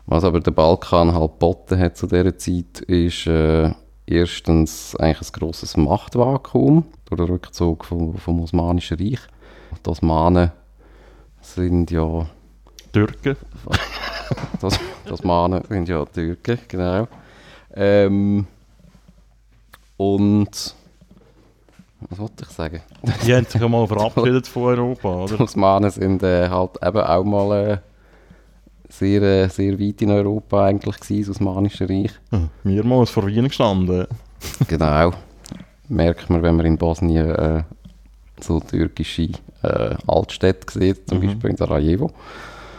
Was 0.07 0.23
aber 0.23 0.39
der 0.39 0.51
Balkan 0.51 1.13
halt 1.13 1.31
geboten 1.33 1.79
hat 1.79 1.97
zu 1.97 2.07
dieser 2.07 2.37
Zeit, 2.37 2.81
ist 2.81 3.25
äh, 3.27 3.71
erstens 4.05 4.95
eigentlich 4.97 5.29
ein 5.29 5.39
grosses 5.39 5.77
Machtvakuum 5.77 6.85
durch 7.05 7.19
den 7.19 7.27
Rückzug 7.27 7.85
vom, 7.85 8.15
vom 8.17 8.41
Osmanischen 8.41 8.97
Reich. 8.99 9.19
Die 9.83 9.89
Osmanen 9.89 10.51
sind 11.41 11.91
ja 11.91 12.27
Türken. 12.91 13.35
das, 14.61 14.79
das 15.05 15.23
Mahnen 15.23 15.63
sind 15.67 15.89
ja 15.89 16.05
Türken, 16.05 16.59
genau. 16.67 17.07
Ähm, 17.73 18.47
und 19.97 20.75
was 22.09 22.19
wollte 22.19 22.43
ich 22.43 22.49
sagen? 22.49 22.81
Die 23.25 23.33
haben 23.33 23.45
sich 23.45 23.61
einmal 23.61 23.87
verabschiedet 23.87 24.47
von 24.47 24.63
Europa, 24.63 25.09
oder? 25.23 25.37
Die 25.37 25.43
Osmanen 25.43 25.89
sind 25.89 26.21
äh, 26.23 26.49
halt 26.49 26.77
eben 26.83 27.01
auch 27.01 27.23
mal 27.23 27.67
äh, 27.67 27.77
sehr, 28.89 29.21
äh, 29.21 29.49
sehr 29.49 29.79
weit 29.79 30.01
in 30.01 30.11
Europa 30.11 30.65
eigentlich 30.65 30.99
gewesen, 30.99 31.27
das 31.31 31.35
Osmanische 31.37 31.89
Reich. 31.89 32.11
Hm, 32.31 32.49
Mehrmals 32.63 33.09
vor 33.09 33.25
Wien 33.27 33.47
gestanden. 33.47 34.07
Genau. 34.67 35.11
Merkt 35.89 36.29
man, 36.29 36.41
wenn 36.43 36.55
man 36.55 36.65
in 36.65 36.77
Bosnien 36.77 37.29
äh, 37.29 37.63
so 38.39 38.59
türkische 38.59 39.29
äh, 39.63 39.95
Altstädte 40.07 40.79
sieht, 40.79 41.07
zum 41.09 41.19
Mhm. 41.19 41.25
Beispiel 41.27 41.49
in 41.51 41.57
Sarajevo. 41.57 42.11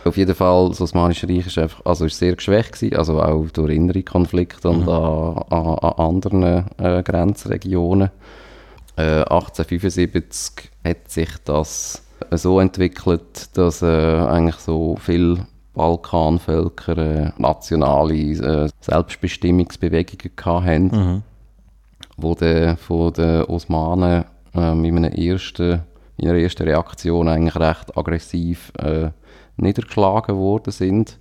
Auf 0.04 0.16
jeden 0.16 0.34
Fall, 0.36 0.68
das 0.68 0.80
Osmanische 0.80 1.28
Reich 1.28 1.46
ist, 1.48 1.58
einfach, 1.58 1.84
also 1.84 2.04
ist 2.04 2.18
sehr 2.18 2.36
geschwächt 2.36 2.72
gewesen, 2.72 2.96
also 2.96 3.20
auch 3.20 3.46
durch 3.52 3.74
innere 3.74 4.02
Konflikte 4.04 4.68
und 4.68 4.82
Mhm. 4.82 4.88
an, 4.88 5.44
an, 5.50 5.66
an 5.78 5.92
anderen 5.98 6.42
äh, 6.78 7.02
Grenzregionen. 7.02 8.10
Äh, 8.96 9.22
1875 9.24 10.70
hat 10.84 11.10
sich 11.10 11.28
das 11.44 12.02
so 12.30 12.60
entwickelt, 12.60 13.56
dass 13.56 13.82
äh, 13.82 13.86
eigentlich 13.86 14.56
so 14.56 14.96
viele 15.00 15.46
Balkanvölker 15.76 16.98
äh, 16.98 17.30
nationale 17.38 18.14
äh, 18.14 18.68
Selbstbestimmungsbewegungen 18.80 20.32
hatten 20.44 20.86
Mhm. 20.86 21.22
wo 22.16 22.34
de, 22.34 22.76
von 22.76 23.12
den 23.12 23.42
Osmanen 23.44 24.24
ähm, 24.54 24.84
in, 24.84 24.96
einem 24.96 25.12
ersten, 25.12 25.82
in 26.16 26.28
einer 26.28 26.38
ersten 26.38 26.64
Reaktion 26.64 27.28
eigentlich 27.28 27.56
recht 27.56 27.96
aggressiv 27.96 28.72
äh, 28.78 29.10
niedergeschlagen 29.56 30.36
worden 30.36 30.72
sind. 30.72 31.18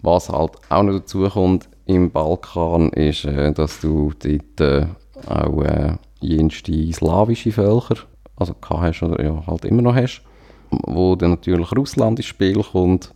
Was 0.00 0.28
halt 0.30 0.52
auch 0.68 0.82
noch 0.82 0.98
dazu 1.00 1.28
kommt 1.28 1.68
im 1.86 2.10
Balkan 2.10 2.90
ist, 2.90 3.24
äh, 3.24 3.52
dass 3.52 3.80
du 3.80 4.12
dort 4.18 4.60
äh, 4.60 4.86
auch 5.26 5.62
äh, 5.62 5.94
jenste 6.20 6.92
slawische 6.92 7.52
Völker, 7.52 7.96
also 8.36 8.54
gehabt 8.54 8.82
hast 8.82 9.02
oder 9.02 9.22
ja, 9.22 9.46
halt 9.46 9.64
immer 9.64 9.82
noch 9.82 9.94
hast, 9.94 10.22
wo 10.70 11.16
dann 11.16 11.30
natürlich 11.30 11.72
Russland 11.72 12.18
ins 12.18 12.26
Spiel 12.26 12.62
kommt, 12.62 13.12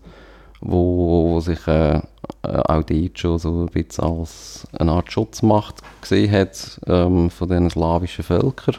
wo, 0.62 1.33
wo 1.33 1.40
sich 1.40 1.66
äh, 1.66 2.00
auch 2.42 2.83
dort 2.83 3.19
schon 3.19 3.38
so 3.38 3.62
ein 3.62 3.66
bisschen 3.66 4.04
als 4.04 4.66
eine 4.78 4.92
Art 4.92 5.12
Schutzmacht 5.12 5.83
gesehen 6.00 6.31
hat 6.31 6.81
ähm, 6.87 7.31
von 7.31 7.49
diesen 7.49 7.71
slawischen 7.71 8.25
Völkern. 8.25 8.76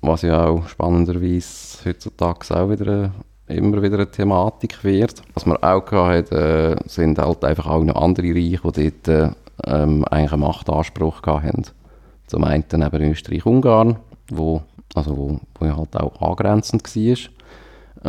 Was 0.00 0.22
ja 0.22 0.46
auch 0.46 0.68
spannenderweise 0.68 1.84
heutzutage 1.84 2.56
auch 2.56 2.70
wieder 2.70 3.10
äh, 3.48 3.56
immer 3.56 3.82
wieder 3.82 3.96
eine 3.96 4.10
Thematik 4.10 4.84
wird. 4.84 5.22
Was 5.34 5.46
man 5.46 5.56
auch 5.58 5.84
gehabt 5.84 6.32
äh, 6.32 6.76
sind 6.86 7.18
halt 7.18 7.44
einfach 7.44 7.66
auch 7.66 7.82
noch 7.82 7.96
andere 7.96 8.28
Reiche, 8.28 8.60
die 8.72 8.90
dort 8.90 9.08
äh, 9.08 9.30
ähm, 9.66 10.04
eigentlich 10.04 10.32
einen 10.32 10.42
Machtanspruch 10.42 11.22
haben. 11.22 11.62
Zum 12.26 12.44
einen 12.44 12.64
eben 12.72 13.10
Österreich-Ungarn, 13.12 13.96
wo, 14.30 14.62
also 14.94 15.16
wo, 15.16 15.40
wo 15.58 15.66
halt 15.66 15.96
auch 15.96 16.20
angrenzend 16.20 16.84
war. 16.84 17.16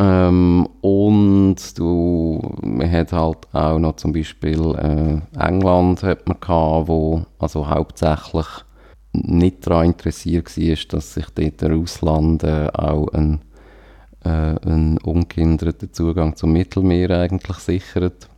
Ähm, 0.00 0.68
und 0.80 1.56
du, 1.76 2.40
man 2.62 2.90
hat 2.90 3.12
halt 3.12 3.38
auch 3.52 3.80
noch 3.80 3.96
zum 3.96 4.12
Beispiel 4.12 4.60
äh, 4.76 5.20
England 5.44 6.04
hat 6.04 6.28
man 6.28 6.38
gehabt, 6.40 6.86
wo 6.86 7.24
also 7.40 7.68
hauptsächlich 7.68 8.46
nicht 9.12 9.66
daran 9.66 9.86
interessiert 9.86 10.56
war, 10.56 10.76
dass 10.90 11.14
sich 11.14 11.26
dort 11.34 11.62
Russland 11.64 12.44
äh, 12.44 12.68
auch 12.72 13.08
ein 13.08 13.40
äh, 14.24 14.28
einen 14.28 14.98
ungehinderten 14.98 15.92
Zugang 15.92 16.36
zum 16.36 16.52
Mittelmeer 16.52 17.10
eigentlich 17.10 17.56
sichert. 17.58 18.28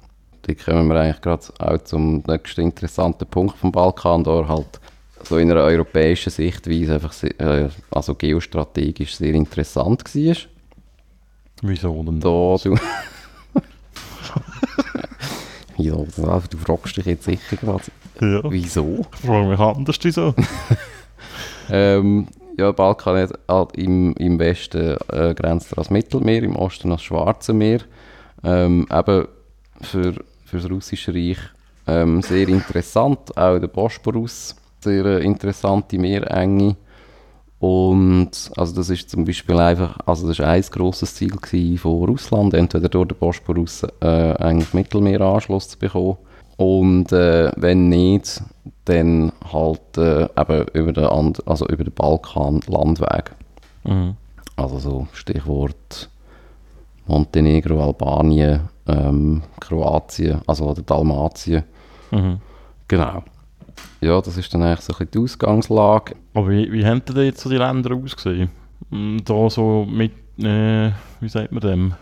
Da 0.43 0.55
kommen 0.55 0.89
wir 0.89 1.01
eigentlich 1.01 1.21
gerade 1.21 1.45
auch 1.59 1.79
zum 1.85 2.23
nächsten 2.27 2.63
interessanten 2.63 3.27
Punkt 3.27 3.59
vom 3.59 3.73
Balkan, 3.73 4.25
da 4.25 4.49
halt 4.49 4.81
so 5.25 5.37
in 5.37 5.51
einer 5.51 5.63
europäischen 5.63 6.31
Sichtweise 6.31 6.95
einfach 6.95 7.13
sehr, 7.13 7.39
äh, 7.39 7.69
also 7.91 8.15
geostrategisch 8.15 9.17
sehr 9.17 9.35
interessant 9.35 10.05
war. 10.15 10.37
Wieso 11.63 12.03
denn? 12.03 12.21
Da 12.21 12.57
du... 12.63 12.75
ja, 15.77 15.95
du, 15.95 16.59
fragst 16.59 16.97
dich 16.97 17.07
jetzt 17.07 17.25
sicher 17.25 17.57
gerade, 17.57 17.85
Ja. 18.21 18.51
wieso? 18.51 19.07
Ich 19.15 19.27
frage 19.27 19.47
mich 19.49 19.59
anders 19.61 19.99
wieso. 20.03 20.35
Ähm, 21.73 22.27
ja, 22.59 22.73
Balkan 22.73 23.17
hat 23.17 23.39
halt 23.49 23.77
im, 23.77 24.13
im 24.15 24.41
Westen 24.41 24.97
äh, 25.13 25.35
grenzt 25.35 25.71
er 25.73 25.79
ans 25.79 25.91
Mittelmeer, 25.91 26.43
im 26.43 26.57
Osten 26.57 26.89
ans 26.89 27.03
Schwarze 27.05 27.53
Meer. 27.53 27.81
Ähm, 28.43 28.89
eben 28.91 29.29
für, 29.81 30.15
für 30.45 30.57
das 30.57 30.69
Russische 30.69 31.15
Reich 31.15 31.39
ähm, 31.87 32.23
sehr 32.23 32.49
interessant, 32.49 33.37
auch 33.37 33.59
der 33.59 33.69
Bosporus, 33.69 34.57
sehr 34.81 35.05
äh, 35.07 35.25
interessante 35.25 35.97
Meerenge. 35.99 36.77
Und 37.61 38.51
also 38.57 38.75
das 38.75 38.89
ist 38.89 39.11
zum 39.11 39.27
Beispiel 39.27 39.59
einfach, 39.59 39.99
also 40.07 40.27
das 40.27 40.39
ist 40.39 40.45
ein 40.45 40.63
grosses 40.71 41.15
Ziel 41.15 41.37
von 41.77 42.05
Russland, 42.05 42.55
entweder 42.55 42.89
durch 42.89 43.09
den 43.09 43.19
Bosporus 43.19 43.83
äh, 44.01 44.07
eigentlich 44.07 44.73
Mittelmeeranschluss 44.73 45.69
zu 45.69 45.79
bekommen 45.79 46.17
und 46.61 47.11
äh, 47.11 47.51
wenn 47.57 47.89
nicht, 47.89 48.43
dann 48.85 49.33
halt 49.51 49.97
äh, 49.97 50.25
eben 50.25 50.67
über 50.75 50.93
den, 50.93 51.05
And 51.05 51.49
also 51.49 51.67
über 51.69 51.85
den 51.85 51.95
Balkan 51.95 52.61
Landweg. 52.67 53.31
Mhm. 53.85 54.15
Also 54.57 54.79
so 54.79 55.09
Stichwort 55.15 56.11
Montenegro, 57.07 57.83
Albanien, 57.83 58.69
ähm, 58.87 59.43
Kroatien, 59.59 60.43
also 60.47 60.67
oder 60.67 60.83
Dalmatien. 60.83 61.65
Mhm. 62.11 62.41
Genau. 62.89 63.23
Ja, 64.01 64.21
das 64.21 64.37
ist 64.37 64.53
dann 64.55 64.63
eigentlich 64.63 64.81
so 64.81 64.93
ein 64.95 64.99
bisschen 64.99 65.11
die 65.13 65.19
Ausgangslage. 65.19 66.15
Aber 66.35 66.49
wie, 66.49 66.71
wie 66.73 66.85
haben 66.85 67.03
denn 67.05 67.25
jetzt 67.25 67.41
so 67.43 67.51
die 67.51 67.57
Länder 67.57 67.95
ausgesehen? 67.95 68.51
Mm, 68.91 69.19
Da 69.25 69.51
so 69.51 69.85
mit, 69.89 70.13
äh, 70.39 70.91
wie 71.21 71.29
sagt 71.29 71.53
man 71.53 71.61
dem? 71.61 71.95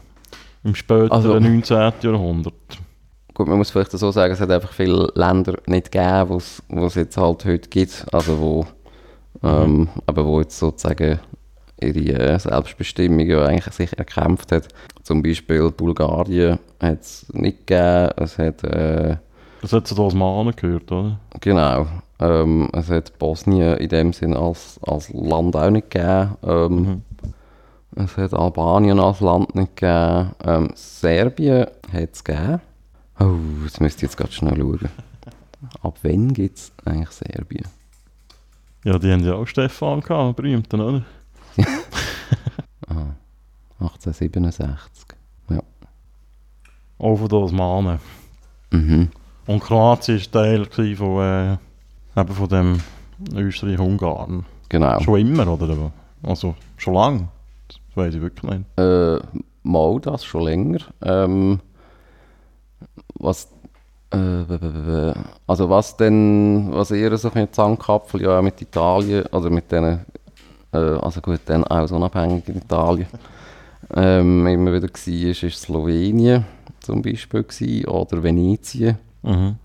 Im 0.65 0.75
späteren 0.75 1.11
Also- 1.13 1.39
19. 1.41 1.93
Jahrhundert. 2.03 2.55
Gut, 3.35 3.47
man 3.47 3.59
muss 3.59 3.71
vielleicht 3.71 3.93
so 3.93 4.11
sagen, 4.11 4.33
es 4.33 4.41
hat 4.41 4.51
einfach 4.51 4.73
viele 4.73 5.11
Länder 5.15 5.55
nicht 5.67 5.93
gegeben, 5.93 6.29
wo 6.69 6.87
es 6.87 6.95
jetzt 6.97 7.17
halt 7.17 7.45
heute 7.45 7.69
gibt, 7.69 8.05
also 8.13 8.39
wo, 8.41 8.67
ähm, 9.45 9.89
aber 10.07 10.27
wo 10.27 10.41
jetzt 10.41 10.59
sozusagen 10.59 11.21
ihre 11.81 12.19
äh, 12.19 12.39
Selbstbestimmung 12.41 13.21
ja 13.27 13.45
eigentlich 13.45 13.73
sich 13.75 13.97
erkämpft 13.97 14.51
hat. 14.51 14.67
Zum 15.05 15.23
Beispiel 15.23 15.71
Bulgarien 15.71 16.59
hat 16.81 17.01
es 17.03 17.27
nicht 17.33 17.67
gegeben, 17.69 18.11
es 18.17 18.37
hat, 18.39 18.65
äh, 18.65 19.17
Das 19.61 19.73
hat 19.73 19.87
zu 19.87 19.95
den 19.95 20.05
Osmanen 20.05 20.55
gehört, 20.55 20.91
oder? 20.93 21.19
genau, 21.41 21.87
ähm, 22.21 22.69
es 22.73 22.89
hat 22.91 23.19
Bosnien 23.19 23.77
in 23.79 23.89
dem 23.89 24.13
Sinn 24.13 24.35
als, 24.35 24.79
als 24.87 25.13
Land 25.13 25.57
auch 25.57 25.71
nicht 25.71 25.91
gegeben. 25.91 26.37
Ähm, 26.43 26.77
Mhm. 26.77 27.03
Es 27.97 28.17
hat 28.17 28.35
Albanien 28.35 29.01
als 29.01 29.21
Land 29.21 29.55
nicht 29.57 29.75
gegeben. 29.77 30.31
Ähm, 30.45 30.71
Serbien 30.75 31.67
hat 31.93 32.11
es 32.13 32.23
gegeben. 32.23 32.61
Oh, 33.19 33.35
das 33.65 33.81
müsst 33.81 34.01
ihr 34.03 34.09
jetzt 34.09 34.17
gerade 34.17 34.31
schnell 34.31 34.57
schauen. 34.57 34.89
Ab 35.83 35.99
wann 36.03 36.33
gibt 36.33 36.59
es 36.59 36.73
eigentlich 36.85 37.11
Serbien? 37.11 37.67
Ja, 38.85 38.99
die 38.99 39.11
haben 39.11 39.25
ja 39.25 39.35
auch 39.35 39.47
Stefan 39.47 40.01
gehabt, 40.01 40.37
berühmten, 40.37 40.81
oder? 40.81 41.03
Aha, 42.89 43.17
1867. 43.81 45.05
Ja. 45.51 45.61
Auch 46.99 47.17
von 47.17 47.33
Osmanen. 47.33 47.99
Mhm. 48.71 49.09
Und 49.49 49.61
Kroatien 49.61 50.21
war 50.21 50.69
Teil 50.69 50.95
von, 50.95 51.23
äh, 51.23 51.53
eben 52.21 52.35
von 52.35 52.49
dem 52.49 52.81
Österreich-Ungarn. 53.35 54.45
Genau. 54.69 55.01
Schon 55.01 55.21
immer, 55.21 55.49
oder? 55.49 55.91
Also, 56.23 56.55
schon 56.77 56.93
lange. 56.93 57.29
Das 57.67 57.79
weiß 57.95 58.15
ich 58.15 58.21
wirklich 58.21 58.43
nicht. 58.43 58.79
Äh, 58.79 59.19
mal 59.63 60.01
das 60.03 60.27
schon 60.27 60.43
länger. 60.43 60.81
Ähm, 61.01 61.61
was, 63.15 63.49
äh, 64.11 65.15
also 65.47 65.71
was 65.71 65.97
denn, 65.97 66.69
was 66.71 66.91
eher 66.91 67.17
so 67.17 67.31
ein 67.33 67.51
Zankapfel 67.51 68.21
ja 68.21 68.43
mit 68.43 68.61
Italien, 68.61 69.25
oder 69.33 69.49
mit 69.49 69.73
denen, 69.73 70.05
äh, 70.73 70.77
also 70.77 71.23
gut, 71.23 71.41
dann 71.47 71.65
auch 71.65 71.87
so 71.87 71.97
unabhängig 71.97 72.47
in 72.49 72.59
Italien, 72.59 73.09
ähm, 73.97 74.47
immer 74.47 74.75
wieder 74.75 74.89
war, 74.89 75.31
ist, 75.31 75.43
ist 75.43 75.63
Slowenien 75.63 76.45
zum 76.81 77.01
Beispiel 77.01 77.45
gewesen, 77.45 77.87
oder 77.87 78.23
Venetien. 78.23 78.99
Mhm. 79.23 79.57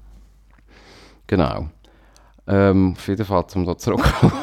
Genau. 1.28 1.68
Ähm, 2.46 2.94
auf 2.98 3.08
jeden 3.08 3.26
Fall, 3.26 3.46
um 3.56 3.66
da 3.66 3.78
zurückzukommen. 3.78 4.34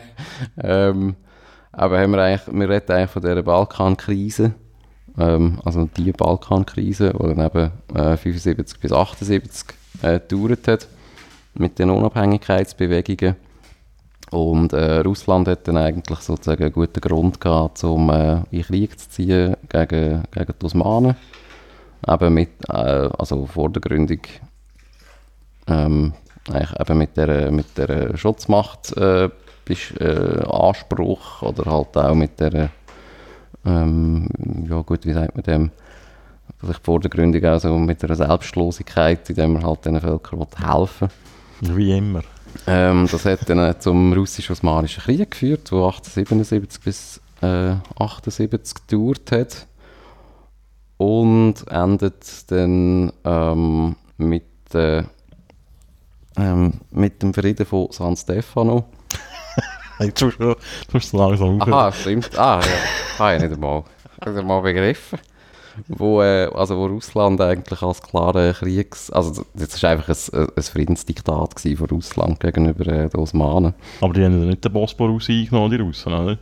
ähm, 0.62 1.16
aber 1.72 2.00
haben 2.00 2.12
wir 2.12 2.22
eigentlich, 2.22 2.54
wir 2.54 2.68
reden 2.68 2.92
eigentlich 2.92 3.10
von 3.10 3.22
dieser 3.22 3.42
Balkankrise. 3.42 4.54
Ähm, 5.18 5.60
also 5.64 5.88
die 5.96 6.12
Balkankrise, 6.12 7.12
die 7.12 7.34
dann 7.34 7.46
eben 7.46 7.72
äh, 7.94 8.16
75 8.16 8.80
bis 8.80 8.92
78 8.92 9.64
äh, 10.02 10.20
gedauert 10.20 10.68
hat. 10.68 10.88
Mit 11.54 11.78
den 11.78 11.90
Unabhängigkeitsbewegungen. 11.90 13.34
Und 14.30 14.72
äh, 14.72 14.98
Russland 15.00 15.48
hat 15.48 15.66
dann 15.66 15.76
eigentlich 15.76 16.20
sozusagen 16.20 16.62
einen 16.62 16.72
guten 16.72 17.00
Grund 17.00 17.40
gehabt, 17.40 17.82
um 17.82 18.10
äh, 18.10 18.42
in 18.52 18.62
Krieg 18.62 18.96
zu 18.98 19.08
ziehen 19.10 19.56
gegen, 19.68 20.22
gegen 20.30 20.54
die 20.60 20.64
Osmanen. 20.64 21.16
Eben 22.08 22.34
mit, 22.34 22.50
äh, 22.68 23.08
also 23.18 23.46
vor 23.46 23.70
ähm, 25.70 26.12
eigentlich 26.48 26.80
eben 26.80 26.98
mit 26.98 27.16
der, 27.16 27.50
mit 27.50 27.78
der 27.78 28.16
Schutzmacht 28.16 28.96
äh, 28.96 29.28
bist, 29.64 30.00
äh, 30.00 30.42
Anspruch 30.48 31.42
oder 31.42 31.70
halt 31.70 31.96
auch 31.96 32.14
mit 32.14 32.40
der 32.40 32.70
ähm, 33.64 34.26
ja 34.68 34.80
gut, 34.80 35.04
wie 35.04 35.12
sagt 35.12 35.34
man 35.34 35.44
dem 35.44 35.70
vielleicht 36.60 36.84
vor 36.84 37.00
der 37.00 37.10
Gründung 37.10 37.44
auch 37.44 37.60
so 37.60 37.78
mit 37.78 38.02
der 38.02 38.14
Selbstlosigkeit, 38.14 39.28
indem 39.30 39.54
man 39.54 39.64
halt 39.64 39.84
den 39.84 40.00
Völkern 40.00 40.40
will 40.40 40.46
helfen 40.66 41.08
Wie 41.60 41.96
immer. 41.96 42.22
ähm, 42.66 43.08
Das 43.10 43.24
hat 43.24 43.48
dann 43.48 43.58
äh, 43.58 43.78
zum 43.78 44.12
russisch-osmanischen 44.12 45.02
Krieg 45.02 45.30
geführt, 45.30 45.70
der 45.70 45.78
1877 45.78 46.82
bis 46.82 47.20
äh, 47.42 47.74
78 47.98 48.86
gedauert 48.86 49.32
hat 49.32 49.66
und 50.96 51.66
endet 51.68 52.50
dann 52.50 53.12
ähm, 53.24 53.96
mit, 54.18 54.74
äh, 54.74 55.04
ähm, 56.40 56.72
mit 56.90 57.22
dem 57.22 57.34
Frieden 57.34 57.66
von 57.66 57.88
San 57.90 58.16
Stefano. 58.16 58.84
Du 60.00 60.24
musst, 60.24 60.40
du 60.40 60.56
musst 60.94 61.10
so 61.10 61.18
langsam. 61.18 61.60
Aha, 61.60 61.92
stimmt. 61.92 62.30
Ah, 62.38 62.60
ja. 62.62 63.18
Habe 63.18 63.36
ich 63.36 63.42
nicht 63.42 63.52
einmal, 63.52 63.84
nicht 64.24 64.38
einmal 64.38 64.62
begriffen. 64.62 65.18
Wo, 65.88 66.22
äh, 66.22 66.50
also 66.54 66.78
wo 66.78 66.86
Russland 66.86 67.38
eigentlich 67.40 67.82
als 67.82 68.00
klare 68.00 68.54
Kriegs... 68.54 69.10
Also 69.10 69.44
das 69.52 69.82
war 69.82 69.90
einfach 69.90 70.08
ein, 70.08 70.48
ein 70.56 70.62
Friedensdiktat 70.62 71.60
von 71.60 71.86
Russland 71.88 72.40
gegenüber 72.40 72.86
äh, 72.86 73.10
den 73.10 73.20
Osmanen. 73.20 73.74
Aber 74.00 74.14
die 74.14 74.24
haben 74.24 74.40
ja 74.40 74.46
nicht 74.46 74.64
den 74.64 74.72
Bosporus 74.72 75.28
eingenommen, 75.28 75.70
die 75.70 75.76
Russen, 75.76 76.14
oder? 76.14 76.38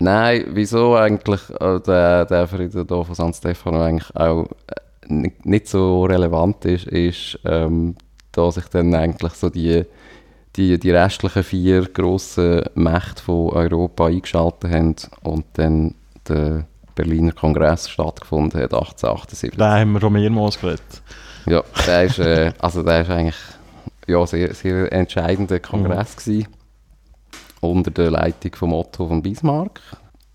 Nein, 0.00 0.44
wieso 0.48 0.96
eigentlich 0.96 1.40
äh, 1.60 1.80
der, 1.80 2.24
der 2.26 2.48
Frieden 2.48 2.86
hier 2.88 3.04
von 3.04 3.14
San 3.14 3.32
Stefano 3.32 3.82
eigentlich 3.82 4.14
auch 4.16 4.46
äh, 4.66 4.74
nicht, 5.06 5.46
nicht 5.46 5.68
so 5.68 6.04
relevant 6.04 6.64
ist, 6.64 6.86
ist, 6.86 7.38
ähm, 7.44 7.94
da 8.36 8.50
sich 8.50 8.66
dann 8.66 8.94
eigentlich 8.94 9.32
so 9.32 9.50
die, 9.50 9.84
die, 10.56 10.78
die 10.78 10.90
restlichen 10.90 11.42
vier 11.42 11.82
grossen 11.82 12.62
Mächte 12.74 13.22
von 13.22 13.50
Europa 13.50 14.06
eingeschaltet 14.06 14.70
haben 14.70 14.96
und 15.22 15.44
dann 15.54 15.94
der 16.28 16.66
Berliner 16.94 17.32
Kongress 17.32 17.88
stattgefunden 17.90 18.60
hat, 18.60 18.72
1878. 18.72 19.52
Da 19.56 19.78
haben 19.78 19.92
wir 19.92 20.00
schon 20.00 20.12
mehrmals 20.12 20.60
geredet. 20.60 21.02
Ja, 21.46 21.62
der 21.86 22.04
ist, 22.04 22.18
äh, 22.18 22.52
also 22.58 22.82
der 22.82 23.02
ist 23.02 23.10
eigentlich 23.10 23.36
ja, 24.06 24.26
sehr, 24.26 24.54
sehr 24.54 24.92
entscheidender 24.92 25.60
Kongress 25.60 26.16
gewesen, 26.16 26.48
unter 27.60 27.90
der 27.90 28.10
Leitung 28.10 28.54
von 28.54 28.72
Otto 28.72 29.08
von 29.08 29.22
Bismarck. 29.22 29.80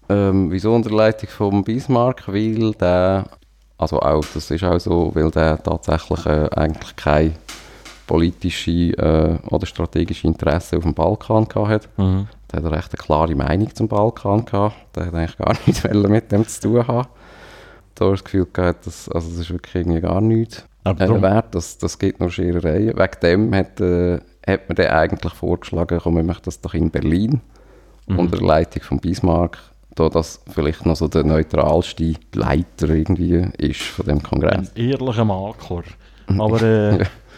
Ähm, 0.09 0.51
wieso 0.51 0.73
unter 0.73 0.89
der 0.89 0.97
Leitung 0.97 1.29
von 1.29 1.63
Bismarck? 1.63 2.27
Weil 2.27 2.73
der, 2.73 3.25
also 3.77 3.99
auch, 3.99 4.25
das 4.33 4.51
ist 4.51 4.63
auch 4.63 4.79
so, 4.79 5.11
weil 5.13 5.31
der 5.31 5.61
tatsächlich 5.61 6.25
äh, 6.25 6.49
eigentlich 6.55 6.95
keine 6.95 7.33
politische 8.09 8.71
äh, 8.97 9.37
oder 9.49 9.67
strategische 9.67 10.25
Interesse 10.27 10.77
auf 10.77 10.83
dem 10.83 10.95
Balkan 10.95 11.47
gehabt 11.47 11.69
hat. 11.69 11.89
Mhm. 11.97 12.27
der 12.51 12.63
hat 12.63 12.71
recht 12.71 12.93
eine 12.93 13.03
klare 13.03 13.35
Meinung 13.35 13.73
zum 13.75 13.87
Balkan 13.87 14.45
gehabt. 14.45 14.75
Der 14.95 15.05
hat 15.05 15.13
eigentlich 15.13 15.37
gar 15.37 15.55
nichts 15.67 15.83
mit 15.93 16.31
dem 16.31 16.47
zu 16.47 16.61
tun 16.61 16.87
haben. 16.87 17.07
Da 17.93 18.05
habe 18.05 18.15
ich 18.15 18.21
das 18.21 18.25
Gefühl 18.25 18.47
gehabt, 18.51 18.87
dass, 18.87 19.09
also 19.09 19.29
das 19.29 19.37
ist 19.39 19.51
wirklich 19.51 19.75
irgendwie 19.75 20.01
gar 20.01 20.21
nichts 20.21 20.65
Aber 20.83 21.03
äh, 21.03 21.21
wert. 21.21 21.53
Das, 21.53 21.77
das 21.77 21.99
gibt 21.99 22.19
noch 22.19 22.31
Scherereien. 22.31 22.97
Wegen 22.97 23.19
dem 23.21 23.53
hat, 23.55 23.79
äh, 23.79 24.15
hat 24.47 24.67
man 24.69 24.75
dann 24.75 24.87
eigentlich 24.87 25.33
vorgeschlagen, 25.33 25.99
komm, 26.01 26.15
wir 26.15 26.23
machen 26.23 26.41
das 26.45 26.59
doch 26.61 26.73
in 26.73 26.89
Berlin 26.89 27.41
Mhm. 28.07 28.17
unter 28.17 28.37
der 28.37 28.47
Leitung 28.47 28.81
von 28.81 28.99
Bismarck, 28.99 29.59
da 29.93 30.09
das 30.09 30.41
vielleicht 30.51 30.83
noch 30.83 30.95
so 30.95 31.07
der 31.07 31.23
neutralste 31.23 32.15
Leiter 32.33 32.89
irgendwie 32.89 33.47
ist 33.59 33.81
von 33.81 34.03
dem 34.07 34.23
Kongress. 34.23 34.71
ein 34.75 34.83
ehrlicher 34.83 35.25
Makler. 35.25 35.83
Aber 36.35 36.59
äh, 36.63 37.05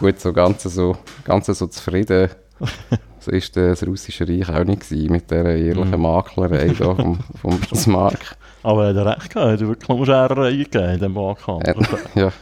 Gut, 0.00 0.20
so 0.20 0.32
ganz 0.32 0.62
so, 0.62 0.96
ganz 1.24 1.46
so 1.46 1.66
zufrieden 1.66 2.28
so 3.20 3.30
ist 3.30 3.56
das 3.56 3.86
russische 3.86 4.26
Reich 4.28 4.48
auch 4.48 4.64
nicht 4.64 4.88
gewesen, 4.88 5.12
mit 5.12 5.30
dieser 5.30 5.44
ehrlichen 5.54 5.90
Mhm. 5.90 6.02
Maklerei 6.02 6.68
da 6.78 6.94
vom, 6.94 7.18
vom 7.40 7.60
Bismarck. 7.70 8.36
aber 8.62 8.88
er 8.88 8.94
hat 9.06 9.18
recht 9.18 9.30
gehabt, 9.34 9.46
er 9.46 9.52
hat 9.52 9.60
wirklich 9.60 9.88
nur 9.88 10.06
Scherereien 10.06 10.58
gegeben 10.58 10.84
in 10.88 10.94
diesem 10.98 11.14
Balkan. 11.14 11.60
Äh, 11.62 11.74
ja, 12.14 12.32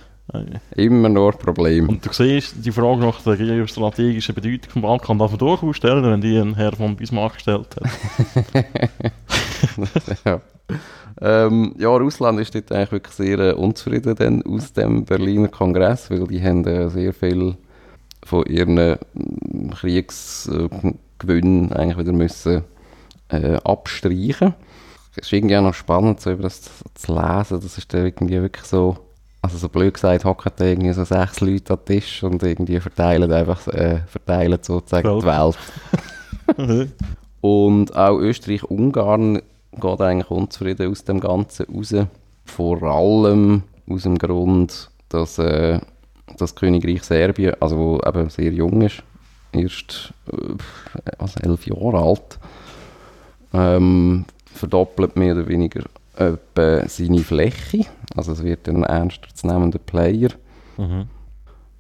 immer 0.76 1.08
nur 1.08 1.32
Problem. 1.32 1.88
Und 1.88 2.04
du 2.06 2.12
siehst, 2.12 2.54
die 2.64 2.72
Frage 2.72 3.00
nach 3.00 3.20
der 3.22 3.36
geostrategischen 3.36 4.34
Bedeutung 4.34 4.70
vom 4.70 4.82
Balkan 4.82 5.18
darf 5.18 5.30
man 5.32 5.38
durchaus 5.38 5.76
stellen, 5.76 6.04
wenn 6.04 6.20
die 6.20 6.36
ein 6.38 6.54
Herr 6.54 6.72
von 6.72 6.96
Bismarck 6.96 7.34
gestellt 7.34 7.76
hat. 7.76 8.64
ja. 10.24 10.40
Ähm, 11.20 11.74
ja, 11.78 11.88
Russland 11.90 12.40
ist 12.40 12.54
dort 12.54 12.72
eigentlich 12.72 12.92
wirklich 12.92 13.14
sehr 13.14 13.38
äh, 13.38 13.52
unzufrieden 13.52 14.14
dann 14.16 14.42
aus 14.42 14.72
dem 14.72 15.04
Berliner 15.04 15.48
Kongress, 15.48 16.10
weil 16.10 16.26
die 16.26 16.42
haben 16.42 16.66
äh, 16.66 16.88
sehr 16.90 17.12
viel 17.12 17.56
von 18.24 18.44
ihren 18.46 18.78
äh, 18.78 18.98
Kriegsgewinnen 19.74 21.72
eigentlich 21.72 21.98
wieder 21.98 22.12
müssen 22.12 22.64
äh, 23.28 23.56
abstreichen. 23.64 24.54
Es 25.12 25.18
ist 25.26 25.32
irgendwie 25.32 25.56
auch 25.56 25.62
noch 25.62 25.74
spannend, 25.74 26.20
so 26.20 26.32
über 26.32 26.42
das 26.42 26.62
zu, 26.62 26.70
zu 26.94 27.14
lesen. 27.14 27.60
Das 27.60 27.78
ist 27.78 27.94
dann 27.94 28.06
irgendwie 28.06 28.42
wirklich 28.42 28.64
so, 28.64 28.96
also 29.42 29.56
so 29.56 29.68
blöd 29.68 29.94
gesagt, 29.94 30.24
hocken 30.24 30.50
da 30.56 30.64
irgendwie 30.64 30.92
so 30.92 31.04
sechs 31.04 31.40
Leute 31.40 31.74
an 31.74 31.78
den 31.86 32.00
Tisch 32.00 32.24
und 32.24 32.42
irgendwie 32.42 32.80
verteilen 32.80 33.30
einfach, 33.30 33.68
äh, 33.68 34.00
verteilen 34.08 34.58
sozusagen 34.60 35.20
die 35.20 35.26
Welt. 35.26 35.56
Und 37.40 37.94
auch 37.94 38.18
Österreich-Ungarn 38.18 39.42
geht 39.80 40.00
eigentlich 40.00 40.30
unzufrieden 40.30 40.90
aus 40.90 41.04
dem 41.04 41.20
Ganzen 41.20 41.66
raus. 41.74 41.94
Vor 42.44 42.82
allem 42.82 43.62
aus 43.88 44.02
dem 44.02 44.18
Grund, 44.18 44.90
dass 45.08 45.38
äh, 45.38 45.80
das 46.38 46.54
Königreich 46.54 47.02
Serbien, 47.02 47.54
also 47.60 47.76
wo 47.76 48.00
eben 48.06 48.28
sehr 48.30 48.52
jung 48.52 48.82
ist, 48.82 49.02
erst 49.52 50.12
äh, 50.30 50.54
also 51.18 51.40
elf 51.42 51.66
Jahre 51.66 51.98
alt, 52.02 52.38
ähm, 53.52 54.24
verdoppelt 54.46 55.16
mehr 55.16 55.34
oder 55.34 55.48
weniger 55.48 55.84
etwa 56.16 56.88
seine 56.88 57.18
Fläche. 57.18 57.86
Also 58.16 58.32
es 58.32 58.42
wird 58.42 58.68
ein 58.68 58.84
ernster 58.84 59.28
zu 59.34 59.46
nehmender 59.46 59.78
Player. 59.78 60.30
Mhm. 60.76 61.06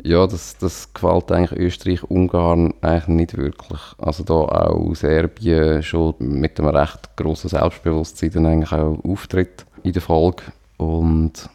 Ja, 0.02 0.26
das, 0.26 0.58
das 0.58 0.92
gefällt 0.92 1.32
eigentlich 1.32 1.58
Österreich-Ungarn 1.58 2.74
eigentlich 2.82 3.08
nicht 3.08 3.36
wirklich. 3.36 3.80
Also 3.98 4.24
da 4.24 4.34
auch 4.34 4.94
Serbien 4.94 5.82
schon 5.82 6.14
mit 6.18 6.58
einem 6.58 6.70
recht 6.70 7.16
grossen 7.16 7.48
Selbstbewusstsein 7.48 8.30
dann 8.30 8.46
eigentlich 8.46 8.72
auch 8.72 8.98
auftritt 9.04 9.64
in 9.82 9.92
der 9.92 10.02
Folge 10.02 10.42
und 10.76 11.48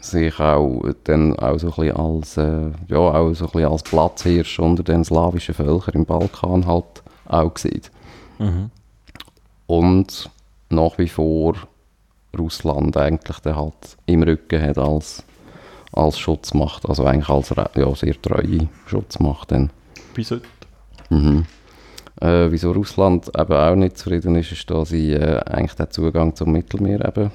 sich 0.00 0.38
auch 0.38 0.82
dann 1.04 1.36
auch 1.38 1.58
so 1.58 1.68
ein 1.68 1.74
bisschen 1.74 1.96
als, 1.96 2.36
äh, 2.36 2.70
ja, 2.88 2.98
auch 2.98 3.32
so 3.32 3.46
ein 3.46 3.50
bisschen 3.52 3.72
als 3.72 3.82
Platzhirsch 3.82 4.58
unter 4.58 4.82
den 4.82 5.04
slawischen 5.04 5.54
Völkern 5.54 5.94
im 5.94 6.04
Balkan 6.04 6.66
halt 6.66 7.02
auch 7.26 7.56
sieht. 7.56 7.90
Mhm. 8.38 8.70
Und 9.66 10.30
nach 10.68 10.98
wie 10.98 11.08
vor 11.08 11.54
Russland 12.38 12.96
eigentlich 12.96 13.38
dann 13.38 13.56
halt 13.56 13.96
im 14.06 14.22
Rücken 14.22 14.62
hat 14.62 14.78
als, 14.78 15.24
als 15.96 16.18
Schutzmacht, 16.18 16.88
also 16.88 17.04
eigentlich 17.04 17.28
als 17.28 17.52
ja, 17.74 17.94
sehr 17.94 18.20
treue 18.20 18.68
Schutzmacht 18.86 19.50
dann. 19.50 19.70
Bis 20.14 20.30
heute. 20.30 20.46
Mhm. 21.10 21.46
Äh, 22.20 22.50
wieso 22.50 22.72
Russland 22.72 23.30
eben 23.36 23.52
auch 23.52 23.74
nicht 23.74 23.98
zufrieden 23.98 24.36
ist, 24.36 24.52
ist, 24.52 24.70
dass 24.70 24.90
sie 24.90 25.12
äh, 25.12 25.40
eigentlich 25.44 25.74
den 25.74 25.90
Zugang 25.90 26.34
zum 26.34 26.52
Mittelmeer 26.52 27.04
eben 27.06 27.30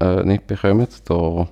äh, 0.00 0.24
nicht 0.24 0.46
bekommen. 0.46 0.88
Da, 1.04 1.48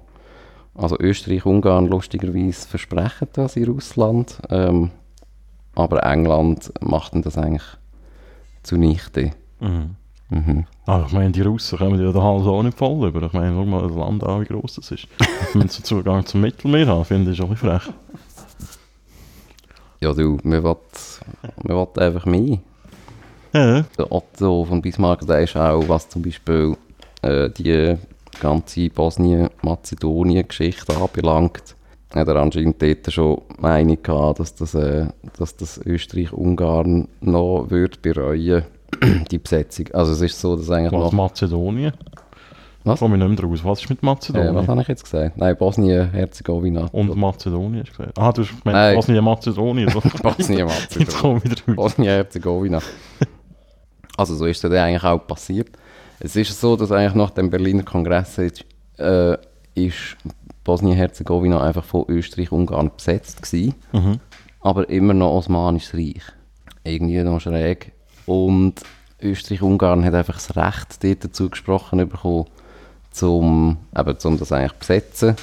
also 0.74 0.98
Österreich, 0.98 1.46
Ungarn 1.46 1.86
lustigerweise 1.86 2.66
versprechen 2.66 3.28
das 3.32 3.56
in 3.56 3.68
Russland, 3.68 4.40
ähm, 4.50 4.90
aber 5.74 6.02
England 6.04 6.72
macht 6.80 7.12
das 7.24 7.38
eigentlich 7.38 7.62
zunichte. 8.62 9.30
Mhm. 9.60 9.96
Mhm. 10.30 10.66
Aber 10.90 11.06
ich 11.06 11.12
meine, 11.12 11.30
die 11.30 11.42
Russen 11.42 11.78
kommen 11.78 12.04
ja 12.04 12.10
den 12.10 12.20
Hals 12.20 12.48
auch 12.48 12.64
nicht 12.64 12.76
voll 12.76 13.06
über. 13.06 13.22
Ich 13.22 13.32
meine, 13.32 13.54
schau 13.54 13.64
mal 13.64 13.86
das 13.86 13.96
Land 13.96 14.24
an, 14.24 14.40
wie 14.40 14.46
gross 14.46 14.74
das 14.74 14.90
ist. 14.90 15.06
Wenn 15.54 15.68
sie 15.68 15.84
Zugang 15.84 16.26
zum 16.26 16.40
Mittelmeer 16.40 16.88
haben, 16.88 17.04
finde 17.04 17.30
ich 17.30 17.36
schon 17.36 17.46
ein 17.46 17.52
bisschen 17.52 17.78
frech. 17.78 17.94
Ja, 20.00 20.12
du, 20.12 20.38
man 20.42 20.64
will, 20.64 20.76
man 21.62 21.76
will 21.76 21.86
einfach 22.02 22.26
mehr. 22.26 22.58
Ja, 23.52 23.84
Der 23.98 24.10
Otto 24.10 24.64
von 24.64 24.82
Bismarck, 24.82 25.24
der 25.28 25.42
ist 25.42 25.56
auch, 25.56 25.88
was 25.88 26.08
zum 26.08 26.22
Beispiel 26.22 26.76
äh, 27.22 27.48
die 27.50 27.96
ganze 28.40 28.90
Bosnien-Mazedonien-Geschichte 28.90 30.96
anbelangt, 30.96 31.76
hat 32.12 32.26
er 32.26 32.34
anscheinend 32.34 32.82
dort 32.82 33.12
schon 33.12 33.42
Meinung 33.58 34.02
gehabt, 34.02 34.40
dass 34.40 34.56
das, 34.56 34.74
äh, 34.74 35.06
dass 35.38 35.56
das 35.56 35.80
Österreich-Ungarn 35.86 37.06
noch 37.20 37.70
würde 37.70 37.96
bereuen 38.02 38.64
die 39.30 39.38
Besetzung. 39.38 39.86
Also 39.92 40.12
es 40.12 40.20
ist 40.20 40.40
so, 40.40 40.56
dass 40.56 40.70
eigentlich 40.70 40.92
was 40.92 41.12
noch... 41.12 41.12
Mazedonien? 41.12 41.92
Was? 42.84 42.98
Komme 43.00 43.16
ich 43.18 43.22
nicht 43.28 43.40
mehr 43.42 43.50
raus. 43.50 43.60
Was 43.62 43.80
ist 43.82 43.90
mit 43.90 44.02
Äh, 44.02 44.06
Mazedonien? 44.06 44.54
was 44.54 44.66
habe 44.68 44.80
ich 44.80 44.88
jetzt 44.88 45.04
gesagt? 45.04 45.36
Nein, 45.36 45.54
Bosnien-Herzegowina. 45.56 46.86
Und 46.92 47.14
Mazedonien 47.14 47.82
hast 47.84 47.92
du 47.92 47.96
gesagt. 47.98 48.18
Ah, 48.18 48.32
du 48.32 48.42
hast 48.42 48.52
Nein. 48.52 48.62
gemeint, 48.64 48.96
Bosnien, 48.96 49.24
Mazedonien. 49.24 49.88
So. 49.90 50.00
Jetzt 50.04 50.22
Bosnien-Mazedonien. 50.22 51.08
komme 51.20 51.38
ich 51.38 51.50
wieder 51.50 51.62
raus. 51.68 51.76
Bosnien-Herzegowina. 51.76 52.80
Also 54.16 54.34
so 54.34 54.44
ist 54.44 54.62
das 54.62 54.70
eigentlich 54.72 55.02
auch 55.04 55.26
passiert. 55.26 55.68
Es 56.18 56.36
ist 56.36 56.60
so, 56.60 56.76
dass 56.76 56.92
eigentlich 56.92 57.14
nach 57.14 57.30
dem 57.30 57.48
Berliner 57.48 57.84
Kongress 57.84 58.36
ist, 58.36 58.66
äh, 58.98 59.36
ist 59.74 60.16
Bosnien-Herzegowina 60.64 61.62
einfach 61.62 61.84
von 61.84 62.04
Österreich-Ungarn 62.08 62.90
besetzt 62.94 63.42
gewesen, 63.42 63.74
Mhm. 63.92 64.20
aber 64.60 64.90
immer 64.90 65.14
noch 65.14 65.32
Osmanisches 65.36 65.94
Reich. 65.94 66.22
Irgendwie 66.84 67.22
noch 67.22 67.40
schräg. 67.40 67.92
Und 68.30 68.74
Österreich-Ungarn 69.20 70.04
hat 70.04 70.14
einfach 70.14 70.34
das 70.34 70.54
Recht 70.54 71.02
dort 71.02 71.24
dazu 71.24 71.50
gesprochen 71.50 72.08
bekommen, 72.08 72.44
zum, 73.10 73.76
eben, 73.98 74.18
zum 74.20 74.38
das 74.38 74.52
eigentlich 74.52 74.74
besetzen. 74.74 75.34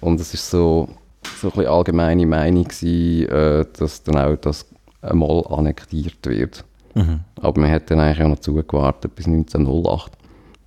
Und 0.00 0.20
es 0.20 0.32
ist 0.32 0.48
so, 0.48 0.88
so 1.40 1.48
ein 1.48 1.50
bisschen 1.50 1.66
allgemeine 1.66 2.24
Meinung 2.24 2.62
gewesen, 2.62 3.28
äh, 3.28 3.66
dass 3.76 4.04
dann 4.04 4.18
auch 4.18 4.36
das 4.36 4.66
einmal 5.00 5.44
annektiert 5.48 6.24
wird. 6.24 6.64
Mhm. 6.94 7.20
Aber 7.40 7.60
man 7.60 7.72
hat 7.72 7.90
dann 7.90 7.98
eigentlich 7.98 8.24
auch 8.24 8.30
noch 8.30 8.38
zugewartet 8.38 9.16
bis 9.16 9.26
1908, 9.26 10.12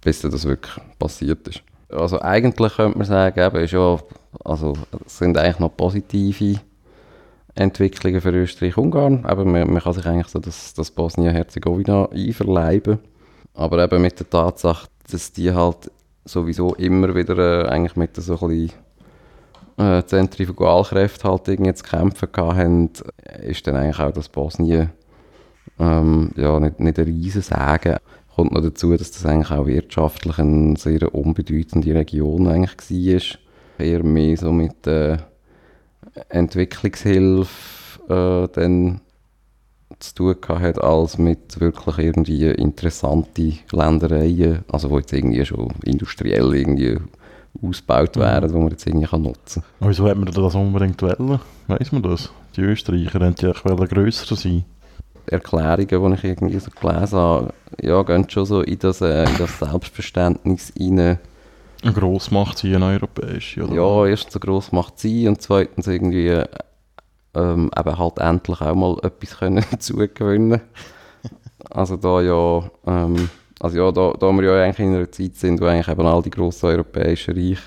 bis 0.02 0.20
dann 0.20 0.32
das 0.32 0.44
wirklich 0.44 0.76
passiert 1.00 1.48
ist. 1.48 1.62
Also 1.90 2.20
eigentlich 2.20 2.76
könnte 2.76 2.98
man 2.98 3.08
sagen, 3.08 3.40
eben, 3.40 3.64
ist 3.64 3.72
ja, 3.72 3.98
also, 4.44 4.74
es 5.06 5.20
sind 5.20 5.38
eigentlich 5.38 5.60
noch 5.60 5.78
positive 5.78 6.60
Entwicklungen 7.56 8.22
für 8.22 8.32
Österreich-Ungarn. 8.32 9.26
Aber 9.26 9.46
man, 9.46 9.72
man 9.72 9.82
kann 9.82 9.94
sich 9.94 10.06
eigentlich 10.06 10.28
so 10.28 10.40
das, 10.40 10.74
das 10.74 10.92
Bosnien-Herzegowina 10.92 12.10
einverleiben. 12.12 13.00
Aber 13.54 13.84
eben 13.84 14.02
mit 14.02 14.20
der 14.20 14.30
Tatsache, 14.30 14.88
dass 15.10 15.32
die 15.32 15.54
halt 15.54 15.92
sowieso 16.26 16.76
immer 16.76 17.16
wieder 17.16 17.38
äh, 17.38 17.68
eigentlich 17.70 17.96
mit 17.96 18.16
so 18.18 18.34
ein 18.34 18.48
bisschen 18.50 18.72
äh, 19.78 20.04
Zentrifugalkräfte 20.04 21.30
halt 21.30 21.48
irgendwie 21.48 21.74
zu 21.74 21.84
kämpfen 21.84 22.30
haben, 22.36 22.90
ist 23.44 23.66
dann 23.68 23.76
eigentlich 23.76 24.00
auch 24.00 24.12
das 24.12 24.30
Bosnien 24.30 24.92
ähm, 25.80 26.32
ja, 26.36 26.60
nicht, 26.60 26.80
nicht 26.80 27.00
ein 27.00 27.06
Riesensagen. 27.06 27.98
Kommt 28.36 28.52
noch 28.52 28.62
dazu, 28.62 28.96
dass 28.98 29.12
das 29.12 29.26
eigentlich 29.26 29.52
auch 29.52 29.66
wirtschaftlich 29.66 30.38
eine 30.40 30.76
sehr 30.78 31.14
unbedeutende 31.14 31.94
Region 31.96 32.48
eigentlich 32.48 33.40
war. 33.78 33.86
Eher 33.86 34.04
mehr 34.04 34.38
so 34.38 34.52
mit 34.52 34.88
äh, 34.88 35.18
Entwicklungshilfe 36.30 37.50
äh, 38.10 38.48
dann 38.54 39.02
zu 40.00 40.16
tun 40.16 40.36
hat, 40.48 40.82
als 40.82 41.18
mit 41.18 41.60
wirklich 41.60 41.98
irgendwie 41.98 42.48
interessante 42.48 43.54
Ländereien, 43.72 44.64
also 44.72 44.90
wo 44.90 45.00
jetzt 45.00 45.14
irgendwie 45.14 45.46
schon 45.46 45.70
industriell 45.84 46.54
irgendwie 46.54 46.98
ausgebaut 47.64 48.18
werden, 48.18 48.54
wo 48.54 48.60
man 48.60 48.72
jetzt 48.72 48.86
irgendwie 48.86 49.08
kann 49.08 49.22
nutzen 49.22 49.64
Aber 49.80 49.90
wieso 49.90 50.08
hat 50.08 50.18
man 50.18 50.26
das 50.26 50.56
unbedingt 50.56 51.02
wollen? 51.02 51.40
Weiss 51.68 51.92
man 51.92 52.04
das? 52.04 52.32
Die 52.56 52.62
Österreicher 52.62 53.20
hätten 53.20 53.46
ja 53.46 53.54
grösser 53.86 54.36
sein. 54.36 54.66
Erklärungen, 55.28 56.12
die 56.12 56.18
ich 56.18 56.24
irgendwie 56.24 56.60
so 56.60 56.70
gelesen 56.70 57.18
habe, 57.18 57.54
ja, 57.82 58.04
gehen 58.04 58.30
schon 58.30 58.46
so 58.46 58.62
in 58.62 58.78
das, 58.78 59.02
äh, 59.02 59.24
in 59.24 59.38
das 59.38 59.58
Selbstverständnis 59.58 60.72
rein. 60.80 61.18
Eine 61.86 61.94
Grossmacht 61.94 62.58
sein, 62.58 62.76
eine 62.76 62.86
europäische, 62.86 63.64
oder? 63.64 63.76
Ja, 63.76 64.06
erstens 64.08 64.34
so 64.34 64.40
gross 64.40 64.72
macht 64.72 65.00
sie 65.00 65.28
und 65.28 65.42
zweitens 65.42 65.88
irgendwie 65.88 66.44
ähm, 67.36 67.72
eben 67.78 67.98
halt 67.98 68.18
endlich 68.18 68.62
auch 68.62 68.76
mal 68.76 68.98
etwas 69.04 69.38
können 69.40 69.64
dazu 69.72 69.96
gewinnen 69.96 70.62
also 71.70 71.98
da 71.98 72.22
ja, 72.22 72.64
ähm, 72.86 73.30
also 73.60 73.78
ja, 73.78 73.92
da, 73.92 74.14
da 74.20 74.32
wir 74.32 74.44
ja 74.44 74.64
eigentlich 74.64 74.80
in 74.80 74.96
einer 74.96 75.12
Zeit 75.12 75.36
sind, 75.36 75.62
wo 75.62 75.66
eigentlich 75.66 75.88
eben 75.88 76.06
all 76.06 76.22
die 76.22 76.30
grossen 76.30 76.68
europäischen 76.68 77.36
Reiche 77.36 77.62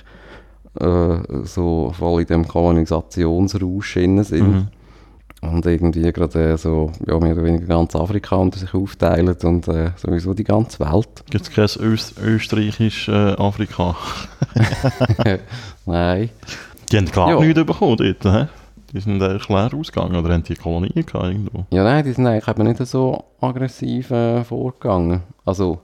äh, 0.81 1.45
so 1.45 1.93
voll 1.97 2.23
in 2.23 2.27
dem 2.27 2.49
Kolonisationsrausch 2.49 3.95
sind. 3.95 4.31
Mhm. 4.31 4.69
Und 5.41 5.65
irgendwie 5.67 6.11
gerade 6.13 6.53
äh, 6.53 6.57
so, 6.59 6.91
ja, 7.07 7.17
mehr 7.21 7.33
oder 7.35 7.45
weniger 7.45 7.67
ganz 7.67 7.95
Afrika 7.95 8.35
unter 8.37 8.59
sich 8.59 8.75
aufteilen 8.75 9.37
und 9.45 9.69
äh, 9.69 9.93
sowieso 9.97 10.35
die 10.35 10.43
ganze 10.45 10.81
Welt. 10.81 11.09
Gibt 11.31 11.49
es 11.49 11.51
kein 11.53 11.85
Öst 11.85 12.19
österreichisch 12.21 13.09
äh, 13.09 13.13
Afrika? 13.37 13.95
Nein. 15.87 16.31
Die 16.91 16.97
haben 16.97 17.07
gar 17.13 17.31
Ja. 17.31 17.41
nichts 17.41 17.65
bekommen 17.65 17.97
dort, 17.97 18.25
hä? 18.25 18.47
Die 18.93 19.01
sind 19.01 19.23
eigentlich 19.23 19.49
leer 19.49 19.71
ausgegangen 19.75 20.17
oder 20.17 20.33
haben 20.33 20.43
die 20.43 20.55
Kolonien 20.55 21.05
gehabt 21.07 21.15
irgendwo? 21.27 21.67
Ja, 21.71 21.85
nein, 21.85 22.05
die 22.05 22.13
sind 22.13 22.27
eigentlich 22.27 22.49
eben 22.49 22.63
nicht 22.67 22.87
so 22.87 23.23
aggressiv 23.41 24.11
äh, 24.11 24.43
vorgegangen. 24.45 25.21
Also, 25.45 25.79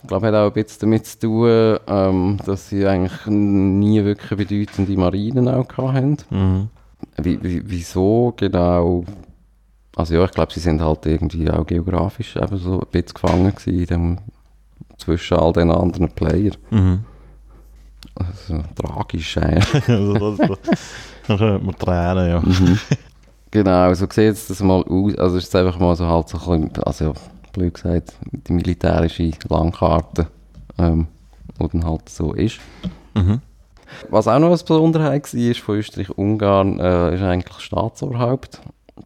ich 0.00 0.08
glaube, 0.08 0.28
hat 0.28 0.34
auch 0.34 0.46
ein 0.46 0.52
bisschen 0.52 0.78
damit 0.82 1.06
zu 1.06 1.18
tun, 1.18 1.76
ähm, 1.88 2.36
dass 2.46 2.68
sie 2.68 2.86
eigentlich 2.86 3.26
nie 3.26 4.04
wirklich 4.04 4.38
bedeutende 4.48 4.92
Marinen 4.96 5.48
auch 5.48 5.66
hatten. 5.76 6.18
Mhm. 6.30 6.68
Wie, 7.24 7.42
wie, 7.42 7.62
wieso 7.64 8.32
genau? 8.36 9.04
Also 9.96 10.14
ja, 10.14 10.24
ich 10.24 10.30
glaube, 10.30 10.52
sie 10.52 10.60
sind 10.60 10.80
halt 10.80 11.06
irgendwie 11.06 11.50
auch 11.50 11.66
geografisch 11.66 12.36
eben 12.36 12.56
so 12.56 12.80
ein 12.80 12.86
bisschen 12.90 13.14
gefangen 13.14 13.54
gewesen 13.54 13.78
in 13.80 13.86
dem, 13.86 14.18
zwischen 14.98 15.36
all 15.36 15.52
den 15.52 15.70
anderen 15.70 16.10
Playern. 16.10 16.56
Mhm. 16.70 17.04
Also, 18.14 18.62
tragisch 18.74 19.38
eigentlich. 19.38 19.88
also, 19.88 20.36
das, 20.36 20.48
das, 20.48 20.58
könnte 21.26 21.64
man 21.64 21.76
tränen, 21.76 22.28
ja. 22.28 22.42
Genau, 23.50 23.92
so 23.94 24.06
sieht 24.06 24.32
es 24.32 24.46
das 24.46 24.62
mal 24.62 24.82
aus. 24.82 25.18
Also 25.18 25.36
es 25.36 25.44
ist 25.44 25.56
einfach 25.56 25.78
mal 25.78 25.96
so 25.96 26.06
halt 26.06 26.28
so 26.28 26.38
ein 26.50 26.68
bisschen, 26.68 26.84
also 26.84 27.14
blöd 27.52 27.74
gesagt, 27.74 28.14
die 28.30 28.52
militärische 28.52 29.32
Landkarte, 29.48 30.28
ähm, 30.78 31.08
wo 31.58 31.66
dann 31.66 31.84
halt 31.84 32.08
so 32.08 32.32
ist. 32.32 32.60
Mhm. 33.14 33.40
Was 34.08 34.28
auch 34.28 34.38
noch 34.38 34.48
eine 34.48 34.56
Besonderheit 34.56 35.34
war 35.34 35.54
von 35.54 35.76
Österreich-Ungarn, 35.76 36.80
äh, 36.80 37.14
ist 37.14 37.22
eigentlich 37.22 37.60
Staatsoberhaupt, 37.60 38.60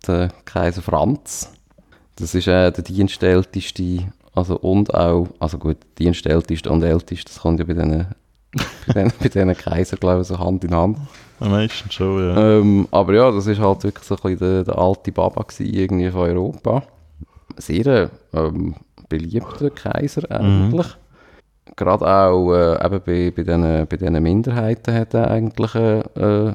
der 0.06 0.28
Kaiser 0.44 0.82
Franz. 0.82 1.50
Das 2.16 2.34
ist 2.34 2.46
äh, 2.46 2.70
der 2.70 2.84
dienstälteste, 2.84 4.12
also 4.34 4.56
und 4.58 4.94
auch, 4.94 5.28
also 5.40 5.58
gut, 5.58 5.78
dienstälteste 5.98 6.70
und 6.70 6.82
älteste, 6.82 7.24
das 7.26 7.40
kommt 7.40 7.58
ja 7.58 7.64
bei 7.64 7.74
diesen 7.74 8.06
bei 8.86 8.92
diesen, 8.92 9.12
bei 9.18 9.28
diesen 9.28 9.98
glaube 9.98 10.22
ich, 10.22 10.28
so 10.28 10.38
Hand 10.38 10.64
in 10.64 10.74
Hand. 10.74 10.98
Am 11.40 11.50
meisten 11.50 11.90
schon, 11.90 12.28
ja. 12.28 12.58
Ähm, 12.58 12.86
aber 12.90 13.14
ja, 13.14 13.30
das 13.30 13.46
ist 13.46 13.60
halt 13.60 13.82
wirklich 13.82 14.04
so 14.04 14.14
ein 14.14 14.22
bisschen 14.22 14.38
der, 14.38 14.64
der 14.64 14.78
alte 14.78 15.10
Baba 15.12 15.42
gewesen, 15.42 15.74
irgendwie 15.74 16.10
von 16.10 16.20
Europa. 16.20 16.82
Sehr 17.56 18.10
ähm, 18.32 18.76
beliebter 19.08 19.70
Kaiser 19.70 20.30
eigentlich. 20.30 20.86
Gerade 21.76 22.06
auch 22.06 22.52
äh, 22.52 22.84
eben 22.84 23.00
bei, 23.04 23.32
bei 23.34 23.42
diesen 23.42 23.86
bei 23.86 23.96
diesen 23.96 24.22
Minderheiten 24.22 24.94
hat 24.94 25.14
er 25.14 25.30
eigentlich 25.30 25.74
äh, 25.74 26.00
äh, 26.00 26.54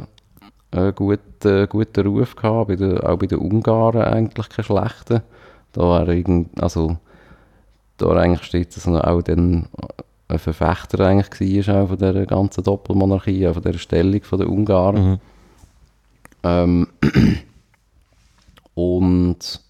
einen 0.71 0.95
guten, 0.95 1.67
guten 1.67 2.08
Ruf 2.08 2.36
gehabt, 2.36 2.67
bei 2.67 2.75
den, 2.75 2.99
auch 2.99 3.17
bei 3.17 3.27
den 3.27 3.39
Ungarn 3.39 4.01
eigentlich 4.01 4.49
keinen 4.49 4.65
schlechten. 4.65 5.21
Da 5.71 5.99
er 5.99 6.08
irgend, 6.10 6.62
also 6.62 6.97
da 7.97 8.08
er 8.08 8.17
eigentlich 8.17 8.43
steht, 8.43 8.75
dass 8.75 8.86
er 8.86 9.08
auch 9.08 9.21
dann 9.21 9.67
ein 10.27 10.39
Verfechter 10.39 11.05
eigentlich 11.05 11.67
war 11.67 11.84
auch 11.84 11.88
von 11.89 11.97
dieser 11.97 12.25
ganzen 12.25 12.63
Doppelmonarchie, 12.63 13.47
auch 13.47 13.53
von 13.53 13.63
dieser 13.63 13.79
Stellung 13.79 14.21
der 14.32 14.49
Ungarn. 14.49 14.95
Mhm. 14.95 15.19
Ähm, 16.43 16.88
und 18.75 19.62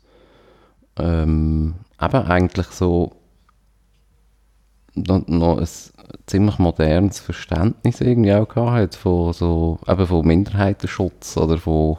ähm, 0.97 1.75
eben 2.01 2.23
eigentlich 2.25 2.67
so 2.67 3.13
noch, 5.07 5.27
noch 5.27 5.57
ein 5.57 5.67
ziemlich 6.25 6.59
modernes 6.59 7.19
Verständnis 7.19 8.01
irgendwie 8.01 8.33
auch 8.33 8.47
gehabt 8.47 8.71
hat 8.71 8.95
von 8.95 9.33
so 9.33 9.79
eben 9.88 10.07
von 10.07 10.25
Minderheitenschutz 10.25 11.38
oder 11.38 11.57
von 11.57 11.97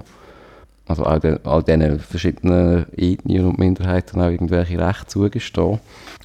also 0.91 1.05
all, 1.05 1.21
den, 1.21 1.39
all 1.45 1.63
diesen 1.63 2.01
verschiedenen 2.01 2.87
Ethnien 2.97 3.47
und 3.47 3.59
Minderheiten 3.59 4.21
auch 4.21 4.29
irgendwelche 4.29 4.79
Rechte 4.79 5.07
zugestehen. 5.07 5.79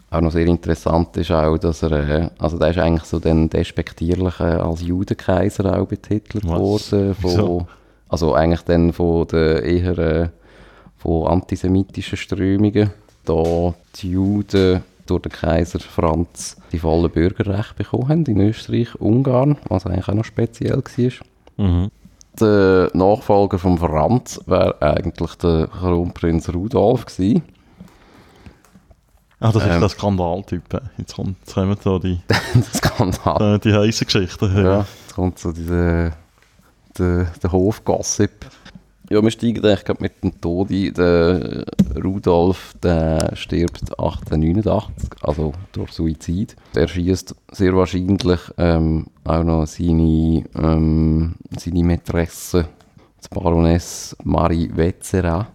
Auch 0.09 0.21
noch 0.21 0.31
sehr 0.31 0.47
interessant 0.47 1.15
ist 1.17 1.31
auch, 1.31 1.57
dass 1.57 1.83
er, 1.83 1.91
äh, 1.91 2.29
also 2.39 2.57
der 2.57 2.71
ist 2.71 2.79
eigentlich 2.79 3.03
so 3.03 3.19
dann 3.19 3.49
despektierlich 3.49 4.39
äh, 4.39 4.43
als 4.43 4.81
Judenkaiser 4.81 5.77
auch 5.77 5.87
betitelt 5.87 6.45
Was? 6.47 6.91
worden. 6.91 7.15
Von, 7.15 7.67
also 8.09 8.33
eigentlich 8.33 8.61
dann 8.61 8.91
von 8.91 9.27
den 9.27 9.57
eher 9.63 9.97
äh, 9.97 10.29
von 10.97 11.27
antisemitischen 11.27 12.17
Strömungen. 12.17 12.91
Da 13.25 13.73
die 13.97 14.11
Juden 14.11 14.83
durch 15.05 15.21
den 15.23 15.31
Kaiser 15.31 15.79
Franz 15.79 16.57
die 16.71 16.79
vollen 16.79 17.11
Bürgerrechte 17.11 17.73
bekommen 17.75 18.09
haben 18.09 18.25
in 18.25 18.39
Österreich, 18.39 18.95
Ungarn, 18.95 19.57
was 19.69 19.85
eigentlich 19.85 20.07
auch 20.07 20.13
noch 20.13 20.25
speziell 20.25 20.77
war. 20.77 21.65
Mhm. 21.65 21.91
Der 22.39 22.89
Nachfolger 22.93 23.57
von 23.59 23.77
Franz 23.77 24.41
wäre 24.45 24.81
eigentlich 24.81 25.35
der 25.35 25.67
Kronprinz 25.67 26.49
Rudolf 26.49 27.05
gewesen. 27.05 27.43
Ah, 29.39 29.51
das 29.51 29.63
ist 29.63 29.69
Ähm. 29.69 29.79
der 29.79 29.89
Skandaltyp. 29.89 30.63
Jetzt, 30.97 31.15
kommt, 31.15 31.37
jetzt 31.39 31.53
kommen 31.53 31.77
so 31.81 31.99
die, 31.99 32.19
Skandal. 32.73 33.55
äh, 33.55 33.59
die 33.59 33.73
heißen 33.73 34.05
Geschichten. 34.05 34.55
Ja, 34.65 34.79
jetzt 34.79 35.15
kommt 35.15 35.39
so 35.39 35.51
dieser 35.51 36.11
der, 36.97 37.25
der 37.43 37.51
Hofgossip. 37.51 38.31
Ja, 39.09 39.21
wir 39.21 39.31
steigen 39.31 39.63
eigentlich 39.63 39.85
gerade 39.85 40.01
mit 40.01 40.23
dem 40.23 40.41
Tod 40.41 40.71
ein. 40.71 40.93
Der 40.93 41.65
Rudolf 42.03 42.73
der 42.81 43.35
stirbt 43.35 43.81
1889, 43.99 45.09
also 45.21 45.53
durch 45.73 45.91
Suizid. 45.91 46.55
Er 46.73 46.87
schießt 46.87 47.35
sehr 47.51 47.75
wahrscheinlich 47.75 48.39
ähm, 48.57 49.07
auch 49.23 49.43
noch 49.43 49.67
seine, 49.67 50.43
ähm, 50.55 51.35
seine 51.57 51.83
Mätresse, 51.83 52.67
die 53.23 53.35
Baroness 53.35 54.15
Marie 54.23 54.71
Wetzera. 54.73 55.47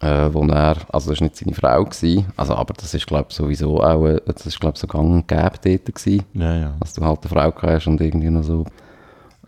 Äh, 0.00 0.32
wo 0.32 0.46
er, 0.46 0.76
also 0.92 1.10
das 1.10 1.20
war 1.20 1.24
nicht 1.24 1.36
seine 1.36 1.54
Frau, 1.54 1.84
gewesen, 1.84 2.26
also, 2.36 2.54
aber 2.54 2.72
das 2.72 2.94
ist 2.94 3.04
glaube 3.04 3.32
sowieso 3.32 3.82
auch, 3.82 4.06
äh, 4.06 4.20
das 4.26 4.46
ist 4.46 4.60
glaube 4.60 4.78
so 4.78 4.86
gang 4.86 5.12
und 5.12 5.26
gäbe 5.26 5.58
dort 5.60 5.92
gewesen 5.92 6.24
Ja, 6.34 6.54
ja. 6.54 6.76
dass 6.78 6.94
du 6.94 7.04
halt 7.04 7.18
eine 7.22 7.28
Frau 7.28 7.52
hast 7.62 7.88
und 7.88 8.00
irgendwie 8.00 8.30
noch 8.30 8.44
so 8.44 8.64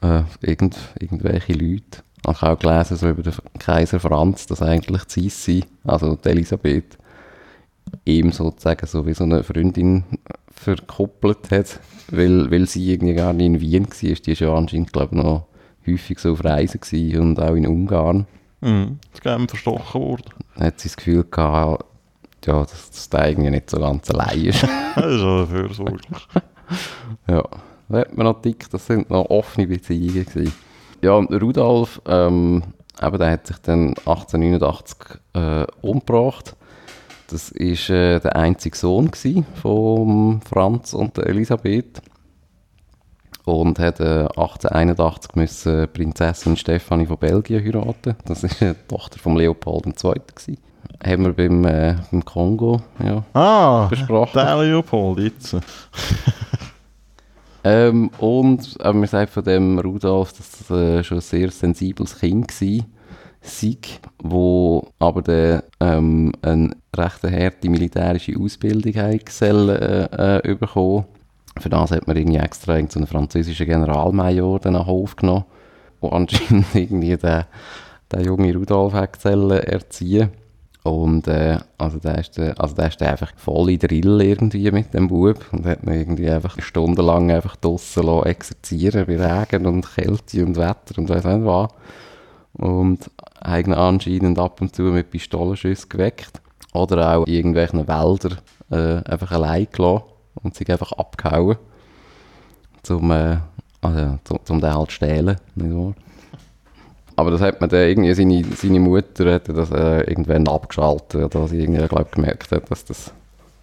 äh, 0.02 0.22
irgend, 0.40 0.76
irgendwelche 0.98 1.52
Leute. 1.52 2.02
Ich 2.28 2.42
habe 2.42 2.52
auch 2.52 2.58
gelesen, 2.58 2.96
so 2.96 3.08
über 3.08 3.22
den 3.22 3.32
Kaiser 3.58 3.98
Franz, 3.98 4.46
dass 4.46 4.62
eigentlich 4.62 5.04
die 5.04 5.28
Sissi, 5.28 5.64
also 5.84 6.16
die 6.16 6.28
Elisabeth, 6.28 6.98
ihm 8.04 8.30
sozusagen 8.30 8.86
so 8.86 9.06
wie 9.06 9.14
so 9.14 9.24
eine 9.24 9.42
Freundin 9.42 10.04
verkuppelt 10.52 11.50
hat, 11.50 11.80
weil, 12.10 12.50
weil 12.50 12.66
sie 12.66 12.92
irgendwie 12.92 13.14
gar 13.14 13.32
nicht 13.32 13.46
in 13.46 13.60
Wien 13.60 13.86
war. 13.86 14.14
Die 14.14 14.32
ist 14.32 14.40
ja 14.40 14.54
anscheinend, 14.54 14.92
glaube 14.92 15.16
ich, 15.16 15.22
noch 15.22 15.46
häufig 15.86 16.18
so 16.18 16.32
auf 16.32 16.44
Reisen 16.44 16.80
gewesen 16.80 17.20
und 17.20 17.40
auch 17.40 17.54
in 17.54 17.66
Ungarn. 17.66 18.26
Mhm. 18.60 18.98
Ist 19.12 19.22
gerne 19.22 19.48
verstochen 19.48 20.00
worden. 20.00 20.30
Dann 20.56 20.66
hat 20.66 20.80
sie 20.80 20.88
das 20.88 20.96
Gefühl 20.96 21.24
gehabt, 21.24 21.84
ja, 22.44 22.60
dass, 22.60 22.90
dass 22.90 23.08
der 23.08 23.28
irgendwie 23.30 23.50
nicht 23.50 23.70
so 23.70 23.78
ganz 23.78 24.10
allein 24.10 24.44
ist. 24.46 24.66
Das 24.96 25.06
ist 25.06 25.22
auch 25.22 25.46
fürsorglich. 25.46 26.26
Ja, 27.28 27.44
da 27.88 27.98
hat 27.98 28.16
man 28.16 28.26
noch 28.26 28.42
dick, 28.42 28.68
das 28.70 28.86
sind 28.86 29.08
noch 29.08 29.30
offene 29.30 29.68
Beziehungen 29.68 30.26
gewesen. 30.26 30.52
Ja, 31.02 31.14
Rudolf, 31.16 32.00
ähm, 32.06 32.62
eben, 33.02 33.18
der 33.18 33.30
hat 33.30 33.46
sich 33.46 33.56
dann 33.58 33.88
1889 34.04 34.96
äh, 35.34 35.66
umgebracht. 35.80 36.56
Das 37.28 37.52
war 37.54 37.96
äh, 37.96 38.18
der 38.20 38.36
einzige 38.36 38.76
Sohn 38.76 39.10
von 39.62 40.40
Franz 40.42 40.92
und 40.94 41.16
der 41.16 41.26
Elisabeth. 41.26 42.02
Und 43.46 43.78
hat 43.78 44.00
äh, 44.00 44.26
1881 44.36 45.34
müssen 45.34 45.88
Prinzessin 45.92 46.56
Stefanie 46.56 47.06
von 47.06 47.16
Belgien 47.18 47.64
heiraten. 47.64 48.16
Das 48.26 48.42
war 48.42 48.50
die 48.74 48.74
Tochter 48.88 49.18
von 49.18 49.36
Leopold 49.36 49.86
II. 49.86 50.12
Gewesen. 50.34 50.58
Haben 51.04 51.24
wir 51.24 51.32
beim, 51.32 51.64
äh, 51.64 51.96
beim 52.10 52.24
Kongo, 52.24 52.82
ja, 53.02 53.24
Ah, 53.32 53.86
Besprochen. 53.86 54.32
der 54.34 54.56
Leopold 54.58 55.18
jetzt. 55.20 55.56
Ähm, 57.62 58.10
und 58.18 58.76
äh, 58.80 58.92
man 58.92 59.06
sagt 59.06 59.32
von 59.32 59.44
dem 59.44 59.78
Rudolf, 59.78 60.32
dass 60.32 60.50
das 60.50 60.70
äh, 60.70 61.04
schon 61.04 61.18
ein 61.18 61.22
sehr 61.22 61.50
sensibles 61.50 62.18
Kind 62.18 62.48
war. 62.60 62.86
Sieg, 63.42 64.00
wo 64.22 64.88
aber 64.98 65.22
der, 65.22 65.64
ähm, 65.80 66.32
eine 66.42 66.76
recht 66.94 67.22
harte 67.22 67.70
militärische 67.70 68.38
Ausbildung 68.38 68.92
gesellen, 69.24 69.68
äh, 69.70 70.38
äh, 70.38 70.54
bekommen. 70.54 71.06
Für 71.58 71.70
das 71.70 71.90
hat 71.90 72.06
man 72.06 72.16
irgendwie 72.16 72.38
extra 72.38 72.74
einen 72.74 73.06
französischen 73.06 73.66
Generalmajor 73.66 74.60
dann 74.60 74.76
an 74.76 74.82
den 74.82 74.86
Hof 74.86 75.16
genommen, 75.16 75.44
der 76.02 76.12
anscheinend 76.12 76.66
irgendwie 76.74 77.16
den, 77.16 77.44
den 78.12 78.24
jungen 78.24 78.56
Rudolf 78.56 78.92
hat 78.92 79.24
erziehen. 79.24 80.30
Und 80.82 81.28
äh, 81.28 81.58
also 81.76 81.98
der 81.98 82.18
ist, 82.18 82.38
der, 82.38 82.58
also 82.58 82.74
der 82.74 82.88
ist 82.88 83.02
einfach 83.02 83.32
voll 83.36 83.70
in 83.70 83.78
Drill 83.78 84.20
irgendwie 84.22 84.70
mit 84.70 84.94
dem 84.94 85.08
Bub 85.08 85.44
und 85.52 85.66
hat 85.66 85.82
ihn 85.82 85.92
irgendwie 85.92 86.30
einfach 86.30 86.60
stundenlang 86.60 87.30
einfach 87.30 87.56
draussen 87.56 88.22
exerzieren 88.24 89.04
bei 89.06 89.16
Regen 89.16 89.66
und 89.66 89.94
Kälte 89.94 90.44
und 90.44 90.56
Wetter 90.56 90.96
und 90.96 91.08
weiss 91.10 91.24
nicht 91.24 91.44
was. 91.44 91.70
Und 92.54 93.10
hat 93.42 93.66
ihn 93.66 93.74
anscheinend 93.74 94.38
ab 94.38 94.60
und 94.62 94.74
zu 94.74 94.82
mit 94.82 95.10
Pistolenschüssen 95.10 95.88
geweckt. 95.90 96.40
Oder 96.72 97.16
auch 97.16 97.26
in 97.26 97.34
irgendwelchen 97.34 97.86
Wäldern 97.86 98.38
äh, 98.70 99.02
einfach 99.10 99.32
allein 99.32 99.66
gelassen 99.70 100.04
und 100.42 100.54
sich 100.54 100.70
einfach 100.70 100.92
abgehauen. 100.92 101.56
Zum, 102.82 103.10
äh, 103.10 103.38
also, 103.82 104.18
den 104.48 104.74
halt 104.74 104.92
stehlen, 104.92 105.36
nicht 105.56 105.74
wahr? 105.74 105.94
Aber 107.20 107.32
das 107.32 107.42
hat 107.42 107.60
man 107.60 107.68
dann 107.68 107.86
irgendwie, 107.86 108.14
seine, 108.14 108.42
seine 108.56 108.80
Mutter 108.80 109.34
hat 109.34 109.48
das 109.48 109.70
äh, 109.70 110.00
irgendwann 110.08 110.48
abgeschaltet, 110.48 111.36
oder 111.36 111.48
sie 111.48 111.60
irgendwie, 111.60 111.86
glaub, 111.86 112.10
gemerkt 112.12 112.50
hat, 112.50 112.70
dass 112.70 112.82
das 112.86 113.12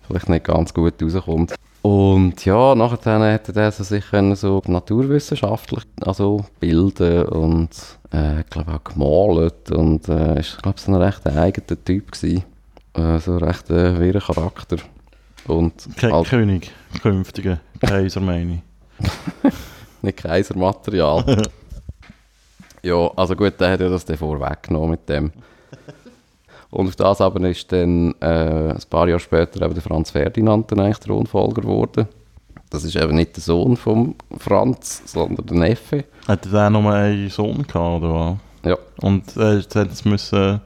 vielleicht 0.06 0.30
nicht 0.30 0.46
ganz 0.46 0.72
gut 0.76 0.93
rauskommt. 1.02 1.56
Und 1.82 2.46
ja, 2.46 2.76
nachher 2.76 3.32
hätte 3.32 3.60
er 3.60 3.72
so 3.72 3.84
sich 3.84 4.04
so 4.34 4.62
naturwissenschaftlich 4.67 5.86
also 6.02 6.46
bilden 6.60 7.24
und 7.24 7.70
äh, 8.12 8.43
glaube 8.50 8.74
auch 8.74 8.84
gemalt 8.84 9.72
und 9.72 10.08
äh, 10.08 10.39
ist 10.39 10.62
glaube 10.62 10.80
so 10.80 10.91
ein 10.91 11.02
recht 11.02 11.26
eigener 11.26 11.84
Typ 11.84 12.12
gewesen. 12.12 12.43
Äh, 12.93 13.20
so 13.20 13.34
ein 13.34 13.38
recht 13.43 13.72
äh, 13.72 14.00
wirrer 14.00 14.20
Charakter. 14.20 14.78
Und 15.48 15.88
Ke 15.96 16.12
halt 16.12 16.28
König, 16.28 16.72
künftiger 17.02 17.60
Kaiser 17.80 18.20
meine 18.20 18.62
ich. 19.00 19.54
nicht 20.04 20.17
Kaisermaterial. 20.17 21.43
ja, 22.84 23.12
also 23.16 23.36
gut, 23.36 23.60
der 23.60 23.72
hat 23.72 23.80
ja 23.82 23.90
das 23.90 24.06
dann 24.06 24.18
vorweggenommen 24.18 24.92
mit 24.92 25.10
dem. 25.10 25.32
Und 26.70 26.88
auf 26.88 26.96
das 26.96 27.22
aber 27.22 27.48
ist 27.48 27.72
dann 27.72 28.13
äh, 28.20 28.72
ein 28.72 28.80
paar 28.90 29.08
Jahre 29.08 29.20
später 29.20 29.62
eben 29.62 29.74
der 29.74 29.84
Franz 29.84 30.12
Ferdinand 30.12 30.72
dann 30.72 30.82
eigentlich 30.82 31.00
Thronfolger 31.00 31.62
geworden. 31.62 32.08
Das 32.70 32.84
ist 32.84 32.98
eben 32.98 33.16
nicht 33.16 33.36
der 33.38 33.44
Sohn 33.44 33.78
von 33.78 34.16
Franz, 34.38 35.02
sondern 35.06 35.46
der 35.46 35.58
Neffe. 35.58 36.04
Hatte 36.28 36.50
der 36.50 36.70
nur 36.70 36.92
einen 36.92 37.30
Sohn 37.30 37.66
gehabt, 37.66 38.04
oder 38.04 38.13
was? 38.13 38.70
Ja. 38.70 38.78
Und 39.02 39.38
äh, 39.38 39.60
jetzt 39.60 40.06
müssen 40.06 40.60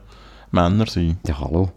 Männer 0.50 0.86
sein. 0.86 1.18
Ja, 1.26 1.38
hallo. 1.38 1.70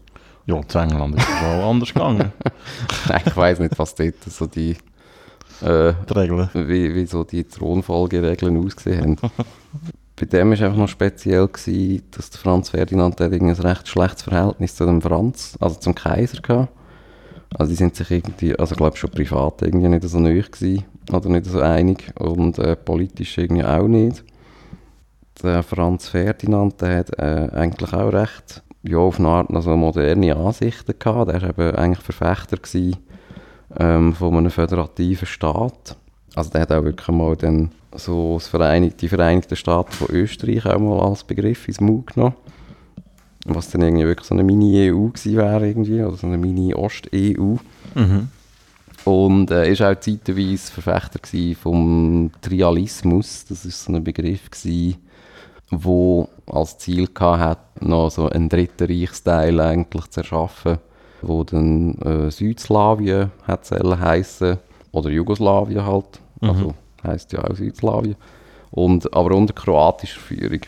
Ja, 0.48 0.58
in 0.58 0.63
England 0.91 1.15
ist 1.15 1.28
es 1.28 1.43
auch 1.43 1.69
anders 1.69 1.93
gegangen, 1.93 2.32
Nein, 3.10 3.21
ich 3.26 3.38
weiß 3.38 3.60
nicht, 3.60 3.78
was 3.80 3.95
dort 3.95 4.24
so 4.28 4.45
die, 4.45 4.71
äh, 5.62 5.93
die 6.10 6.13
Regeln. 6.13 6.50
wie, 6.54 6.93
wie 6.93 7.06
so 7.06 7.24
die 7.24 7.43
Thronfolgeregeln 7.43 8.63
ausgesehen 8.63 9.17
haben. 9.21 9.32
Bei 10.17 10.25
dem 10.25 10.51
war 10.51 10.62
einfach 10.62 10.78
noch 10.78 10.88
speziell, 10.88 11.47
gewesen, 11.47 12.04
dass 12.12 12.30
der 12.30 12.39
Franz 12.39 12.69
Ferdinand 12.69 13.19
irgendwie 13.19 13.51
ein 13.51 13.67
recht 13.67 13.88
schlechtes 13.88 14.23
Verhältnis 14.23 14.75
zu 14.75 14.86
dem 14.86 15.01
Franz, 15.01 15.58
also 15.60 15.78
zum 15.80 15.93
Kaiser 15.93 16.41
gehabt. 16.41 16.71
Also 17.58 17.69
die 17.69 17.75
sind 17.75 17.95
sich 17.95 18.12
irgendwie, 18.12 18.58
also 18.58 18.75
glaube 18.75 18.97
schon 18.97 19.12
privat 19.12 19.62
irgendwie 19.62 19.88
nicht 19.89 20.04
so 20.04 20.19
nahe 20.19 20.41
gewesen, 20.41 20.86
oder 21.12 21.30
nicht 21.30 21.45
so 21.45 21.60
einig 21.60 22.12
und 22.17 22.60
äh, 22.60 22.75
politisch 22.75 23.38
irgendwie 23.38 23.63
auch 23.63 23.88
nicht. 23.88 24.23
Der 25.43 25.63
Franz 25.63 26.08
Ferdinand, 26.08 26.82
der 26.82 26.97
hat 26.97 27.19
äh, 27.19 27.49
eigentlich 27.54 27.93
auch 27.93 28.13
recht, 28.13 28.63
ja, 28.84 28.97
auf 28.97 29.19
eine 29.19 29.28
Art 29.28 29.51
also 29.51 29.75
moderne 29.75 30.36
Ansichten 30.36 30.97
gehabt. 30.97 31.30
Der 31.30 31.41
war 31.41 31.49
eben 31.49 31.75
eigentlich 31.75 32.04
Verfechter 32.04 32.58
gewesen, 32.58 32.97
ähm, 33.78 34.13
von 34.13 34.36
einem 34.36 34.51
föderativen 34.51 35.28
Staat. 35.28 35.97
Also 36.36 36.50
der 36.52 36.62
hat 36.62 36.71
auch 36.71 36.84
wirklich 36.84 37.08
mal 37.08 37.36
dann 37.36 37.71
so 37.93 38.36
das 38.36 38.48
Vereinigte, 38.48 38.98
die 38.98 39.10
Vereinigten 39.10 39.56
Staaten 39.56 39.93
von 39.93 40.10
Österreich 40.10 40.65
auch 40.65 40.80
mal 40.80 41.00
als 41.00 41.24
Begriff 41.24 41.67
ins 41.67 41.80
Maul 41.80 42.04
genommen. 42.06 42.36
Was 43.45 43.69
dann 43.69 43.82
irgendwie 43.82 44.06
wirklich 44.06 44.28
so 44.28 44.36
eine 44.36 44.43
Mini-EU 44.43 45.08
gewesen 45.08 45.38
wäre 45.38 45.67
irgendwie, 45.67 46.02
oder 46.02 46.17
so 46.17 46.28
eine 46.28 46.38
Mini-Ost-EU. 46.38 47.56
Mhm. 47.93 48.30
Und 49.06 49.52
er 49.52 49.67
äh, 49.67 49.71
auch 49.74 50.00
zeitweise 50.00 50.71
Verfechter 50.71 51.19
vom 51.62 52.32
Trialismus. 52.41 53.45
Das 53.48 53.63
ist 53.63 53.84
so 53.84 53.93
ein 53.93 54.04
Begriff 54.04 54.50
gewesen, 54.50 54.98
wo 55.69 56.28
als 56.48 56.80
Ziel 56.80 57.08
hatte, 57.19 57.86
noch 57.86 58.10
so 58.10 58.28
einen 58.28 58.50
dritten 58.50 58.88
Reichsteil 58.88 59.60
eigentlich 59.60 60.08
zu 60.10 60.21
erschaffen, 60.21 60.80
wo 61.21 61.43
dann 61.43 61.95
äh, 62.00 62.32
Südslawien 62.32 63.32
hat 63.43 63.69
heißen 63.71 64.58
oder 64.91 65.10
Jugoslawien 65.12 65.86
halt. 65.86 66.19
Mhm. 66.41 66.50
Also 66.50 66.74
heißt 67.04 67.34
ja 67.34 67.43
auch 67.43 67.56
Südslawien. 67.56 68.15
Und, 68.71 69.13
aber 69.13 69.36
unter 69.36 69.54
kroatischer 69.54 70.19
Führung. 70.19 70.62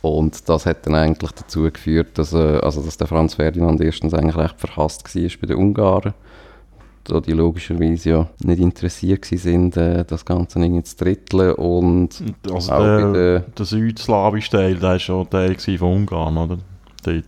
Und 0.00 0.48
das 0.48 0.66
hat 0.66 0.86
dann 0.86 0.94
eigentlich 0.94 1.32
dazu 1.32 1.62
geführt, 1.62 2.18
dass, 2.18 2.32
äh, 2.32 2.58
also 2.62 2.82
dass 2.82 2.98
der 2.98 3.06
Franz 3.06 3.34
Ferdinand 3.34 3.80
erstens 3.80 4.14
eigentlich 4.14 4.36
recht 4.36 4.60
verhasst 4.60 5.04
war 5.14 5.30
bei 5.40 5.46
den 5.46 5.56
Ungarn, 5.56 6.14
da 7.04 7.20
die 7.20 7.32
logischerweise 7.32 8.10
ja 8.10 8.26
nicht 8.44 8.60
interessiert 8.60 9.24
sind, 9.24 9.76
äh, 9.76 10.04
das 10.04 10.24
Ganze 10.24 10.60
irgendwie 10.60 10.84
zu 10.84 10.96
dritteln 10.96 11.54
und 11.54 12.22
Also 12.48 12.72
auch 12.72 12.78
bei 12.78 12.86
der, 12.86 13.12
der, 13.12 13.40
der 13.40 13.64
südslawische 13.66 14.50
Teil, 14.50 14.74
der 14.74 14.90
war 14.90 14.98
schon 14.98 15.28
Teil 15.30 15.56
von 15.58 15.92
Ungarn, 15.92 16.36
oder? 16.36 16.58
Dort. 17.02 17.24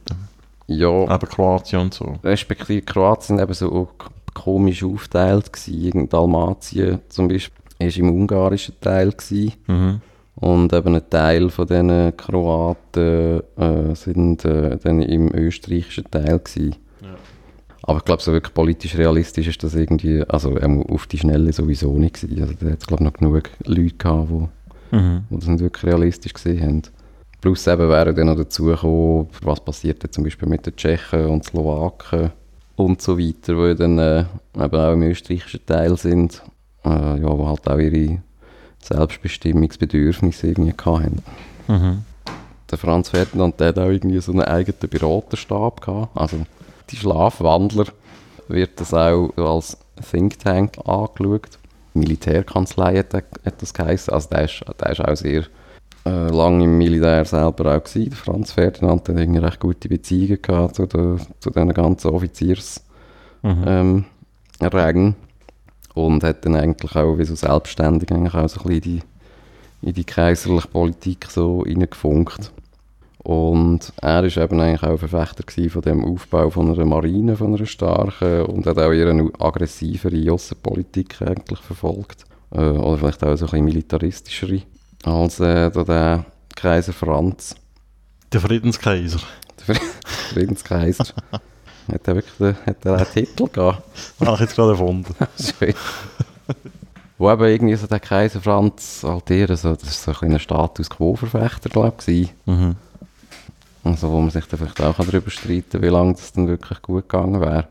ja, 0.66 1.14
Eben 1.14 1.28
Kroatien 1.28 1.80
und 1.80 1.94
so. 1.94 2.18
respektive 2.22 2.82
Kroatien 2.82 3.38
eben 3.38 3.54
so 3.54 3.88
komisch 4.34 4.84
aufgeteilt 4.84 5.52
gewesen. 5.52 6.08
Dalmatien 6.08 7.00
zum 7.08 7.28
Beispiel 7.28 7.59
ist 7.80 7.98
im 7.98 8.10
ungarischen 8.10 8.74
Teil 8.80 9.10
gewesen. 9.12 9.52
Mhm. 9.66 10.00
Und 10.36 10.72
eben 10.72 10.94
ein 10.94 11.10
Teil 11.10 11.50
von 11.50 11.66
diesen 11.66 12.16
Kroaten 12.16 13.42
äh, 13.56 13.94
sind 13.94 14.44
äh, 14.44 14.78
dann 14.78 15.02
im 15.02 15.34
österreichischen 15.34 16.10
Teil 16.10 16.38
gewesen. 16.38 16.76
Ja. 17.02 17.08
Aber 17.82 17.98
ich 17.98 18.04
glaube, 18.04 18.22
so 18.22 18.32
wirklich 18.32 18.54
politisch 18.54 18.96
realistisch 18.96 19.48
ist 19.48 19.62
das 19.62 19.74
irgendwie, 19.74 20.22
also 20.28 20.58
ähm, 20.58 20.82
auf 20.84 21.06
die 21.06 21.18
Schnelle 21.18 21.52
sowieso 21.52 21.98
nicht 21.98 22.22
gewesen. 22.22 22.42
Also 22.42 22.54
da 22.58 22.70
hat 22.70 22.80
es 22.80 22.86
glaube 22.86 23.04
noch 23.04 23.12
genug 23.12 23.50
Leute 23.66 23.94
gehabt, 23.96 24.30
die 24.30 24.48
Mhm. 24.92 25.24
die 25.30 25.38
das 25.38 25.48
nicht 25.48 25.60
wirklich 25.60 25.84
realistisch 25.84 26.34
gesehen 26.34 26.62
haben. 26.62 26.82
Plus 27.40 27.66
eben 27.66 27.88
wären 27.88 28.14
dann 28.14 28.26
noch 28.26 28.36
dazu 28.36 28.64
gekommen, 28.64 29.28
was 29.42 29.64
passiert 29.64 30.02
jetzt 30.02 30.14
zum 30.14 30.24
Beispiel 30.24 30.48
mit 30.48 30.66
den 30.66 30.76
Tschechen 30.76 31.26
und 31.26 31.44
Slowaken 31.44 32.32
und 32.76 33.00
so 33.00 33.18
weiter, 33.18 33.54
die 33.54 33.78
dann 33.78 33.98
äh, 33.98 34.24
eben 34.56 34.76
auch 34.76 34.92
im 34.92 35.02
österreichischen 35.02 35.64
Teil 35.64 35.96
sind, 35.96 36.42
äh, 36.84 37.20
ja, 37.20 37.38
wo 37.38 37.48
halt 37.48 37.68
auch 37.68 37.78
ihre 37.78 38.18
Selbstbestimmungsbedürfnisse 38.82 40.48
irgendwie 40.48 40.72
hatten. 40.84 41.22
Mhm. 41.68 42.04
Der 42.70 42.78
Franz 42.78 43.08
Ferdinand 43.10 43.58
der 43.58 43.68
hat 43.68 43.78
auch 43.78 43.88
irgendwie 43.88 44.20
so 44.20 44.32
einen 44.32 44.42
eigenen 44.42 44.78
Beraterstab 44.88 45.80
gehabt. 45.80 46.16
Also 46.16 46.38
die 46.90 46.96
Schlafwandler 46.96 47.86
wird 48.48 48.80
das 48.80 48.94
auch 48.94 49.30
als 49.36 49.76
Think 50.10 50.38
Tank 50.38 50.78
angeschaut. 50.84 51.58
Militärkanzlei 51.94 52.98
hat, 52.98 53.12
der- 53.12 53.24
hat 53.44 53.60
das 53.60 53.74
geheißen. 53.74 54.14
Also 54.14 54.28
der 54.30 54.44
ist, 54.44 54.64
der 54.80 54.90
ist 54.90 55.00
auch 55.00 55.16
sehr 55.16 55.44
äh, 56.06 56.28
lange 56.30 56.64
im 56.64 56.78
Militär 56.78 57.24
selber 57.24 57.76
auch 57.76 57.82
gewesen. 57.84 58.10
Der 58.10 58.16
Franz 58.18 58.52
Ferdinand 58.52 59.08
hat 59.08 59.16
irgendwie 59.18 59.40
recht 59.40 59.60
gute 59.60 59.88
Beziehungen 59.88 60.40
gehabt 60.40 60.76
zu, 60.76 60.86
den, 60.86 61.20
zu 61.40 61.50
den 61.50 61.72
ganzen 61.72 62.08
Offiziers 62.10 62.84
Mhm. 63.42 63.64
ähm, 63.66 64.04
und 65.94 66.24
hat 66.24 66.44
dann 66.44 66.56
eigentlich 66.56 66.94
auch 66.96 67.18
wie 67.18 67.24
so 67.24 67.34
selbstständig 67.34 68.10
eigentlich 68.12 68.34
auch 68.34 68.48
so 68.48 68.60
ein 68.60 68.68
bisschen 68.68 68.74
in 68.74 68.80
die, 68.82 69.02
in 69.88 69.94
die 69.94 70.04
kaiserliche 70.04 70.68
Politik 70.68 71.26
so 71.30 71.60
reingefunkt. 71.60 72.52
Und 73.22 73.92
er 74.00 74.24
ist 74.24 74.38
eben 74.38 74.60
eigentlich 74.60 74.82
auch 74.82 74.98
Verfechter 74.98 75.44
von 75.70 75.82
dem 75.82 76.04
Aufbau 76.04 76.48
von 76.48 76.72
einer 76.72 76.86
Marine, 76.86 77.36
von 77.36 77.54
einer 77.54 77.66
starken 77.66 78.46
und 78.46 78.66
hat 78.66 78.78
auch 78.78 78.92
eher 78.92 79.10
eine 79.10 79.30
aggressivere 79.38 80.32
Außenpolitik 80.32 81.20
eigentlich 81.20 81.60
verfolgt. 81.60 82.24
Äh, 82.52 82.60
oder 82.60 82.98
vielleicht 82.98 83.22
auch 83.22 83.36
so 83.36 83.44
ein 83.44 83.50
bisschen 83.50 83.64
militaristischere 83.66 84.62
als 85.04 85.38
äh, 85.40 85.70
der 85.70 86.24
Kaiser 86.56 86.92
Franz, 86.92 87.54
Der 88.32 88.40
Friedenskaiser. 88.40 89.20
der 89.66 89.74
Friedenskaiser. 90.04 91.04
hat 91.92 92.08
er 92.08 92.14
wirklich 92.14 92.36
den, 92.36 92.56
hat 92.66 92.84
er 92.84 92.96
einen 92.96 93.06
Titel 93.06 93.48
gehabt? 93.48 93.82
Habe 94.20 94.34
ich 94.34 94.40
jetzt 94.40 94.54
gerade 94.54 94.72
erfunden. 94.72 95.14
Schön. 95.58 95.74
Wo 97.18 97.30
eben 97.30 97.44
irgendwie 97.44 97.76
so 97.76 97.86
der 97.86 98.00
Kaiser 98.00 98.40
Franz 98.40 99.04
eher 99.28 99.56
so, 99.56 99.74
das 99.74 99.90
ist 99.90 100.02
so 100.02 100.12
ein 100.12 100.16
kleiner 100.16 100.38
Status 100.38 100.88
Quo-Verfechter, 100.88 101.68
glaube 101.68 101.96
ich. 102.06 102.32
Mhm. 102.46 102.76
Also 103.84 104.10
wo 104.10 104.20
man 104.20 104.30
sich 104.30 104.46
dann 104.46 104.58
vielleicht 104.58 104.80
auch 104.80 104.96
darüber 104.96 105.30
streiten 105.30 105.70
kann, 105.72 105.82
wie 105.82 105.88
lange 105.88 106.14
das 106.14 106.32
dann 106.32 106.48
wirklich 106.48 106.80
gut 106.82 107.08
gegangen 107.08 107.40
wäre. 107.40 107.66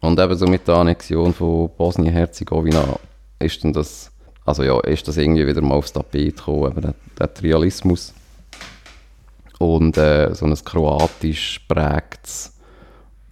Und 0.00 0.20
eben 0.20 0.36
so 0.36 0.46
mit 0.46 0.68
der 0.68 0.76
Annexion 0.76 1.32
von 1.32 1.70
Bosnien-Herzegowina 1.76 2.98
ist 3.38 3.64
dann 3.64 3.72
das, 3.72 4.10
also 4.44 4.62
ja, 4.62 4.78
ist 4.80 5.08
das 5.08 5.16
irgendwie 5.16 5.46
wieder 5.46 5.62
mal 5.62 5.76
aufs 5.76 5.92
Tapet 5.92 6.36
gekommen, 6.36 6.72
eben 6.72 6.82
der, 6.82 6.94
der 7.18 7.34
Trialismus. 7.34 8.12
Und 9.58 9.96
äh, 9.96 10.34
so 10.34 10.46
ein 10.46 10.54
kroatisch 10.54 11.60
prägtes 11.66 12.53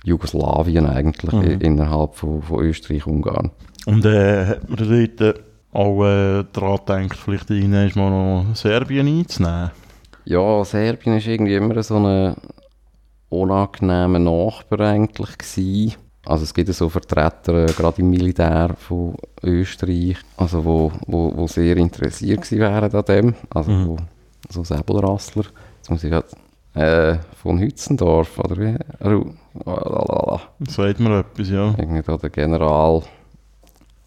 Jugoslawien 0.05 0.87
eigentlich 0.87 1.33
Mhm. 1.33 1.61
innerhalb 1.61 2.15
von, 2.15 2.43
von 2.43 2.65
Österreich-Ungarn. 2.65 3.51
Und 3.87 4.05
äh, 4.05 4.47
hat 4.47 4.69
man 4.69 4.79
dort 5.19 5.41
auch 5.73 6.05
äh, 6.05 6.45
daran 6.53 6.79
gedacht, 7.07 7.17
vielleicht 7.19 7.51
irgendwann 7.51 7.91
mal 7.97 8.45
noch 8.45 8.57
Serbien 8.57 9.07
einzunehmen? 9.09 9.71
Ja, 10.25 10.65
Serbien 10.65 11.17
ist 11.17 11.27
irgendwie 11.27 11.55
immer 11.57 11.83
so 11.83 11.97
ein 11.97 12.35
unangenehmer 13.29 14.19
Nachbar 14.19 14.81
eigentlich 14.81 15.39
gewesen. 15.39 15.95
Also 16.25 16.45
es 16.45 16.55
gibt 16.55 16.73
so 16.73 16.89
Vertreter, 16.89 17.65
äh, 17.65 17.73
gerade 17.73 18.01
im 18.01 18.11
Militär 18.11 18.75
von 18.79 19.17
Österreich, 19.43 20.17
also 20.37 20.65
wo, 20.65 20.93
wo, 21.07 21.33
wo 21.37 21.47
sehr 21.49 21.77
interessiert 21.77 22.43
gewesen 22.43 22.61
wären 22.61 22.95
an 22.95 23.05
dem, 23.07 23.35
also 23.51 23.71
Mhm. 23.73 23.87
wo, 23.89 23.97
so 24.49 24.63
Säbelrassler. 24.63 25.45
Jetzt 25.79 25.91
muss 25.91 26.05
ich 26.05 26.11
grad 26.11 26.27
äh, 26.75 27.17
von 27.43 27.59
Hützendorf, 27.59 28.39
oder 28.39 28.57
wie? 28.57 28.77
Lalalala. 29.65 30.41
Sagt 30.69 31.01
mir 31.01 31.21
etwas, 31.21 31.49
ja. 31.51 31.75
Irgendwie 31.79 32.03
da 32.03 32.17
der 32.17 32.31
General 32.31 33.03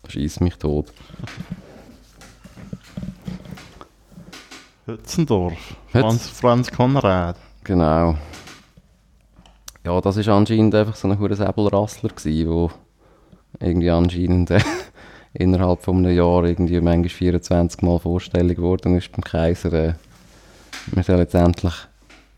schießt 0.07 0.41
mich 0.41 0.55
tot. 0.57 0.91
Hützendorf. 4.85 5.53
Hütz- 5.91 6.01
Franz, 6.01 6.27
Franz 6.29 6.71
Konrad. 6.71 7.37
Genau. 7.63 8.15
Ja, 9.83 10.01
das 10.01 10.17
ist 10.17 10.29
anscheinend 10.29 10.73
einfach 10.75 10.95
so 10.95 11.07
ein 11.07 11.19
hoher 11.19 11.35
Säbelrassler 11.35 12.09
gsi, 12.09 12.45
wo 12.47 12.71
irgendwie 13.59 13.89
anscheinend 13.89 14.51
äh, 14.51 14.59
innerhalb 15.33 15.81
von 15.83 15.97
einem 15.97 16.15
Jahr 16.15 16.43
irgendwie 16.45 16.79
manchmal 16.81 17.09
24 17.09 17.81
Mal 17.81 17.99
Vorstellung 17.99 18.55
geworden 18.55 18.97
ist 18.97 19.11
beim 19.11 19.23
Kaiser. 19.23 19.73
Äh, 19.73 19.93
wir 20.87 21.03
sollen 21.03 21.19
jetzt 21.19 21.33
endlich, 21.35 21.73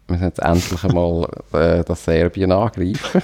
wir 0.07 0.17
sollen 0.17 0.29
jetzt 0.29 0.39
endlich 0.39 0.83
einmal 0.83 1.27
äh, 1.53 1.83
das 1.83 2.03
Serbien 2.05 2.51
angreifen. 2.51 3.21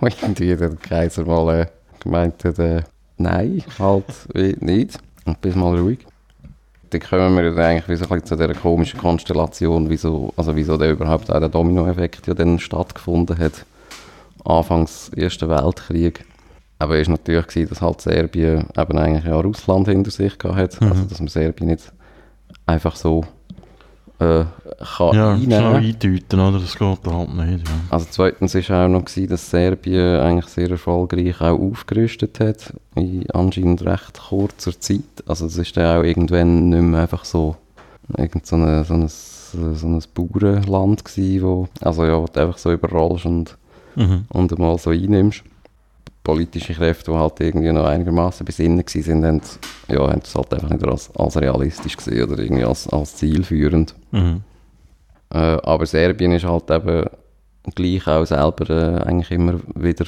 Wo 0.00 0.06
irgendwie 0.06 0.56
der 0.56 0.74
Kaiser 0.76 1.24
mal 1.24 1.60
äh, 1.60 1.66
gemeint 2.00 2.44
hat, 2.44 2.58
äh, 2.58 2.82
nein, 3.16 3.62
halt 3.78 4.06
nicht. 4.34 4.98
Und 5.24 5.40
bis 5.40 5.54
mal 5.54 5.78
ruhig. 5.78 5.98
Dann 6.90 7.00
kommen 7.00 7.36
wir 7.36 7.52
dann 7.52 7.58
eigentlich 7.58 7.88
wie 7.88 7.96
so 7.96 8.08
ein 8.12 8.24
zu 8.24 8.34
dieser 8.34 8.54
komischen 8.54 8.98
Konstellation, 8.98 9.90
wieso, 9.90 10.32
also 10.36 10.56
wieso 10.56 10.78
der 10.78 10.92
überhaupt 10.92 11.30
auch 11.30 11.38
der 11.38 11.50
Dominoeffekt 11.50 12.26
ja 12.26 12.34
dann 12.34 12.58
stattgefunden 12.58 13.36
hat, 13.38 13.66
anfangs 14.44 15.10
Ersten 15.10 15.50
Weltkrieg. 15.50 16.24
Aber 16.78 16.96
es 16.96 17.08
war 17.08 17.16
natürlich, 17.16 17.46
gewesen, 17.46 17.68
dass 17.68 17.82
halt 17.82 18.00
Serbien 18.00 18.68
eben 18.76 18.98
eigentlich 18.98 19.24
ja 19.24 19.38
Russland 19.38 19.88
hinter 19.88 20.10
sich 20.10 20.38
gehabt 20.38 20.80
hat, 20.80 20.82
also 20.82 21.02
dass 21.04 21.18
man 21.18 21.28
Serbien 21.28 21.68
nicht 21.68 21.92
einfach 22.64 22.96
so 22.96 23.24
äh, 24.20 24.44
kann 24.96 25.14
Ja, 25.14 25.32
einnehmen 25.32 25.44
schnell 25.52 25.74
eindeuten, 25.76 26.40
oder? 26.40 26.58
Das 26.58 26.76
geht 26.76 26.98
da 27.04 27.12
halt 27.12 27.34
nicht, 27.34 27.68
ja. 27.68 27.74
also 27.90 28.06
zweitens 28.10 28.54
war 28.54 28.84
auch 28.84 28.88
noch, 28.88 29.04
gewesen, 29.04 29.28
dass 29.28 29.50
Serbien 29.50 30.20
eigentlich 30.20 30.46
sehr 30.46 30.70
erfolgreich 30.70 31.40
auch 31.40 31.58
aufgerüstet 31.58 32.40
hat, 32.40 32.72
in 32.96 33.30
anscheinend 33.30 33.84
recht 33.84 34.18
kurzer 34.28 34.78
Zeit. 34.80 35.00
Also 35.26 35.46
das 35.46 35.56
ist 35.56 35.76
dann 35.76 35.98
auch 35.98 36.04
irgendwann 36.04 36.68
nicht 36.68 36.82
mehr 36.82 37.02
einfach 37.02 37.24
so, 37.24 37.56
irgend 38.16 38.46
so, 38.46 38.56
eine, 38.56 38.84
so, 38.84 38.94
ein, 38.94 39.08
so 39.08 39.86
ein 39.86 40.02
Bauernland 40.14 41.04
gewesen, 41.04 41.42
wo, 41.42 41.68
also 41.80 42.04
ja, 42.04 42.20
wo 42.20 42.26
du 42.26 42.40
einfach 42.40 42.58
so 42.58 42.72
überrollst 42.72 43.26
und, 43.26 43.56
Mhm. 43.96 44.26
und 44.28 44.52
einmal 44.52 44.78
so 44.78 44.90
einnimmst. 44.90 45.42
Politische 46.24 46.74
Kräfte, 46.74 47.10
die 47.10 47.16
halt 47.16 47.40
irgendwie 47.40 47.72
noch 47.72 47.86
einigermaßen 47.86 48.44
besinnen 48.44 48.78
waren, 48.78 49.24
haben, 49.24 49.40
ja, 49.88 50.10
haben 50.10 50.20
das 50.20 50.34
halt 50.34 50.52
einfach 50.52 50.70
nicht 50.70 50.86
als, 50.86 51.14
als 51.16 51.36
realistisch 51.36 51.96
gesehen 51.96 52.30
oder 52.30 52.42
irgendwie 52.42 52.64
als, 52.64 52.88
als 52.88 53.16
zielführend. 53.16 53.94
Mhm. 54.10 54.42
Äh, 55.30 55.38
aber 55.38 55.86
Serbien 55.86 56.32
ist 56.32 56.44
halt 56.44 56.70
eben 56.70 57.06
gleich 57.74 58.06
auch 58.06 58.24
selber 58.24 58.70
äh, 58.70 59.02
eigentlich 59.02 59.30
immer 59.30 59.60
wieder 59.74 60.06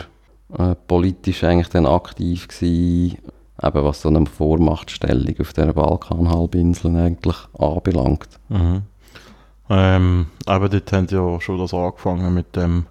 äh, 0.58 0.74
politisch 0.86 1.44
eigentlich 1.44 1.68
dann 1.68 1.86
aktiv 1.86 2.48
gewesen, 2.48 3.18
eben 3.62 3.84
was 3.84 4.02
so 4.02 4.08
eine 4.08 4.26
Vormachtstellung 4.26 5.34
auf 5.40 5.52
der 5.52 5.72
Balkanhalbinsel 5.72 6.96
eigentlich 6.96 7.36
anbelangt. 7.58 8.28
Mhm. 8.48 8.82
Ähm, 9.68 10.26
eben 10.48 10.70
dort 10.70 10.92
haben 10.92 11.06
ja 11.10 11.40
schon 11.40 11.58
das 11.58 11.72
angefangen 11.72 12.34
mit 12.34 12.56
dem 12.56 12.86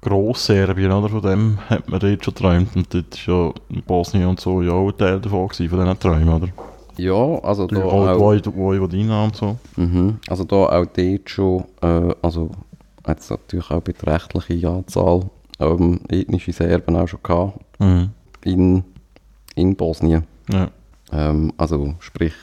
Grossserbien, 0.00 0.92
oder? 0.92 1.08
Von 1.08 1.22
dem 1.22 1.58
hat 1.68 1.88
man 1.88 2.00
dort 2.00 2.24
schon 2.24 2.34
geträumt. 2.34 2.76
Und 2.76 2.92
dort 2.94 3.28
war 3.28 3.34
ja 3.46 3.80
Bosnien 3.86 4.26
und 4.28 4.40
so 4.40 4.62
ja 4.62 4.72
auch 4.72 4.88
ein 4.88 4.96
Teil 4.96 5.20
davon, 5.20 5.48
gewesen, 5.48 5.68
von 5.68 5.78
diesen 5.80 5.98
Träumen, 6.00 6.28
oder? 6.28 6.48
Ja, 6.96 7.38
also 7.42 7.66
Die 7.66 7.74
da 7.76 7.82
auch, 7.84 8.18
Voj- 8.18 8.54
Vojvodina 8.54 9.24
und 9.24 9.36
so. 9.36 9.56
mhm, 9.76 10.18
also 10.28 10.44
da 10.44 10.56
auch 10.56 10.86
dort 10.86 11.30
schon, 11.30 11.64
äh, 11.80 12.14
also 12.22 12.50
hat 13.06 13.20
es 13.20 13.30
natürlich 13.30 13.70
auch 13.70 13.80
beträchtliche 13.80 14.68
Anzahl 14.68 15.22
ähm, 15.60 16.00
ethnische 16.08 16.52
Serben 16.52 16.96
auch 16.96 17.06
schon 17.08 17.20
gehabt 17.22 17.58
Mhm. 17.80 18.10
in, 18.44 18.84
in 19.54 19.76
Bosnien. 19.76 20.24
Ja. 20.50 20.68
Ähm, 21.12 21.52
also 21.56 21.94
sprich, 22.00 22.34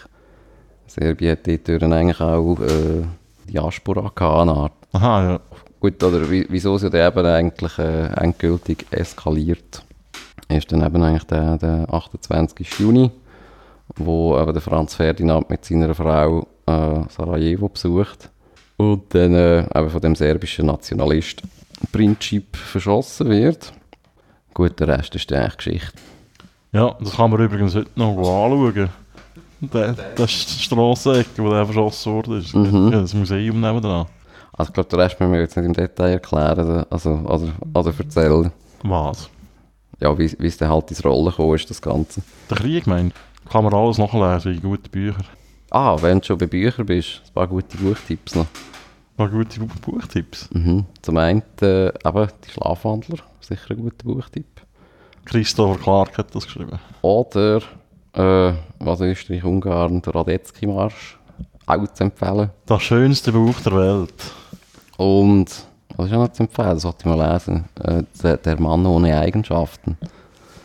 Serbien 0.87 1.31
hat 1.33 1.47
dort 1.67 1.83
eigentlich 1.83 2.21
auch 2.21 2.57
äh, 2.61 3.03
Diaspora 3.51 4.09
gehabt, 4.15 4.41
eine 4.41 4.53
Art. 4.53 4.71
Aha, 4.93 5.23
ja. 5.31 5.39
Gut, 5.85 6.01
oder 6.03 6.31
wie- 6.31 6.47
wieso 6.49 6.79
sie 6.79 6.89
dann 6.89 7.07
eben 7.11 7.25
eigentlich 7.27 7.77
äh, 7.77 8.07
endgültig 8.15 8.87
eskaliert, 8.89 9.83
ist 10.49 10.71
dann 10.71 10.83
eben 10.83 11.03
eigentlich 11.03 11.25
der, 11.25 11.57
der 11.59 11.85
28. 11.93 12.79
Juni, 12.79 13.11
wo 13.95 14.35
eben 14.39 14.51
der 14.51 14.63
Franz 14.63 14.95
Ferdinand 14.95 15.47
mit 15.47 15.63
seiner 15.63 15.93
Frau 15.93 16.47
äh, 16.65 17.01
Sarajevo 17.09 17.69
besucht 17.69 18.31
und 18.77 19.13
dann 19.13 19.35
äh, 19.35 19.59
eben 19.77 19.89
von 19.91 20.01
dem 20.01 20.15
serbischen 20.15 20.65
Nationalist 20.65 21.43
Princip 21.91 22.55
verschossen 22.57 23.29
wird. 23.29 23.71
Gut, 24.55 24.79
der 24.79 24.87
Rest 24.87 25.13
ist 25.13 25.29
dann 25.29 25.41
eigentlich 25.43 25.57
Geschichte. 25.57 25.93
Ja, 26.71 26.95
das 26.99 27.15
kann 27.15 27.29
man 27.29 27.39
übrigens 27.41 27.75
heute 27.75 27.91
noch 27.95 28.17
anschauen. 28.17 28.89
Der, 29.61 29.93
das 30.15 30.31
ist 30.31 30.49
die 30.49 30.63
Strassenecke, 30.63 31.43
wo 31.43 31.49
der 31.51 31.63
verschossen 31.65 32.11
wurde. 32.13 32.37
ist. 32.39 32.55
Mhm. 32.55 32.89
Ja, 32.91 33.01
das 33.01 33.13
Museum 33.13 33.61
nebenan. 33.61 34.07
Also 34.57 34.69
ich 34.69 34.73
glaube, 34.73 34.89
den 34.89 34.99
Rest 34.99 35.19
müssen 35.19 35.33
wir 35.33 35.39
jetzt 35.41 35.57
nicht 35.57 35.65
im 35.65 35.73
Detail 35.73 36.11
erklären, 36.13 36.85
also, 36.89 37.11
oder, 37.11 37.51
oder 37.73 37.93
erzählen. 37.97 38.51
Was? 38.83 39.29
Ja, 39.99 40.17
wie, 40.17 40.25
es 40.25 40.57
dann 40.57 40.69
halt 40.69 40.89
ins 40.91 41.03
Rollen 41.03 41.25
gekommen 41.25 41.55
ist, 41.55 41.69
das 41.69 41.81
Ganze. 41.81 42.21
Der 42.49 42.57
Krieg, 42.57 42.87
meint. 42.87 43.13
Kann 43.49 43.63
man 43.63 43.73
alles 43.73 43.97
nachlesen 43.97 44.53
in 44.55 44.61
guten 44.61 44.89
Büchern. 44.89 45.25
Ah, 45.71 45.97
wenn 46.01 46.19
du 46.19 46.25
schon 46.25 46.37
bei 46.37 46.47
Büchern 46.47 46.85
bist, 46.85 47.21
ein 47.27 47.33
paar 47.33 47.47
gute 47.47 47.77
Buchtipps 47.77 48.35
noch. 48.35 48.45
Ein 48.45 49.17
paar 49.17 49.29
gute 49.29 49.59
Bu- 49.59 49.91
Buchtipps. 49.91 50.49
Mhm. 50.51 50.85
Zum 51.01 51.17
einen 51.17 51.43
äh, 51.61 51.87
eben 51.87 52.27
die 52.45 52.51
Schlafwandler, 52.51 53.17
sicher 53.41 53.71
ein 53.71 53.77
guter 53.77 54.03
Buchtipp. 54.05 54.45
Christopher 55.25 55.79
Clark 55.81 56.17
hat 56.17 56.33
das 56.35 56.45
geschrieben. 56.45 56.77
Oder 57.01 57.61
äh, 58.13 58.53
was 58.79 59.01
Österreich-Ungarn, 59.01 60.01
der 60.01 60.15
Radetzky-Marsch, 60.15 61.17
auch 61.65 61.87
zu 61.93 62.03
empfehlen. 62.03 62.51
Das 62.67 62.83
schönste 62.83 63.31
Buch 63.31 63.59
der 63.61 63.73
Welt. 63.75 64.13
Und, 64.97 65.45
was 65.95 66.07
ist 66.07 66.13
auch 66.13 66.19
noch 66.19 66.31
zu 66.31 66.43
empfehlen, 66.43 66.69
das 66.69 66.81
sollte 66.83 66.97
ich 67.01 67.05
mal 67.05 67.31
lesen, 67.33 67.65
äh, 67.83 68.03
der, 68.21 68.37
der 68.37 68.59
Mann 68.59 68.85
ohne 68.85 69.17
Eigenschaften. 69.19 69.97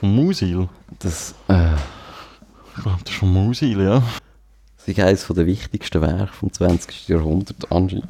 Von 0.01 0.15
Musil. 0.15 0.69
Das 0.99 1.35
äh, 1.49 1.75
Ich 2.77 2.83
glaube, 2.83 2.99
das 3.05 3.11
ist 3.13 3.19
von 3.19 3.33
Musil, 3.33 3.81
ja. 3.83 4.03
ist 4.87 4.99
eines 5.01 5.27
der 5.27 5.47
wichtigsten 5.47 6.01
Werke 6.03 6.33
vom 6.33 6.53
20. 6.53 7.09
Jahrhundert 7.09 7.71
anscheinend. 7.71 8.09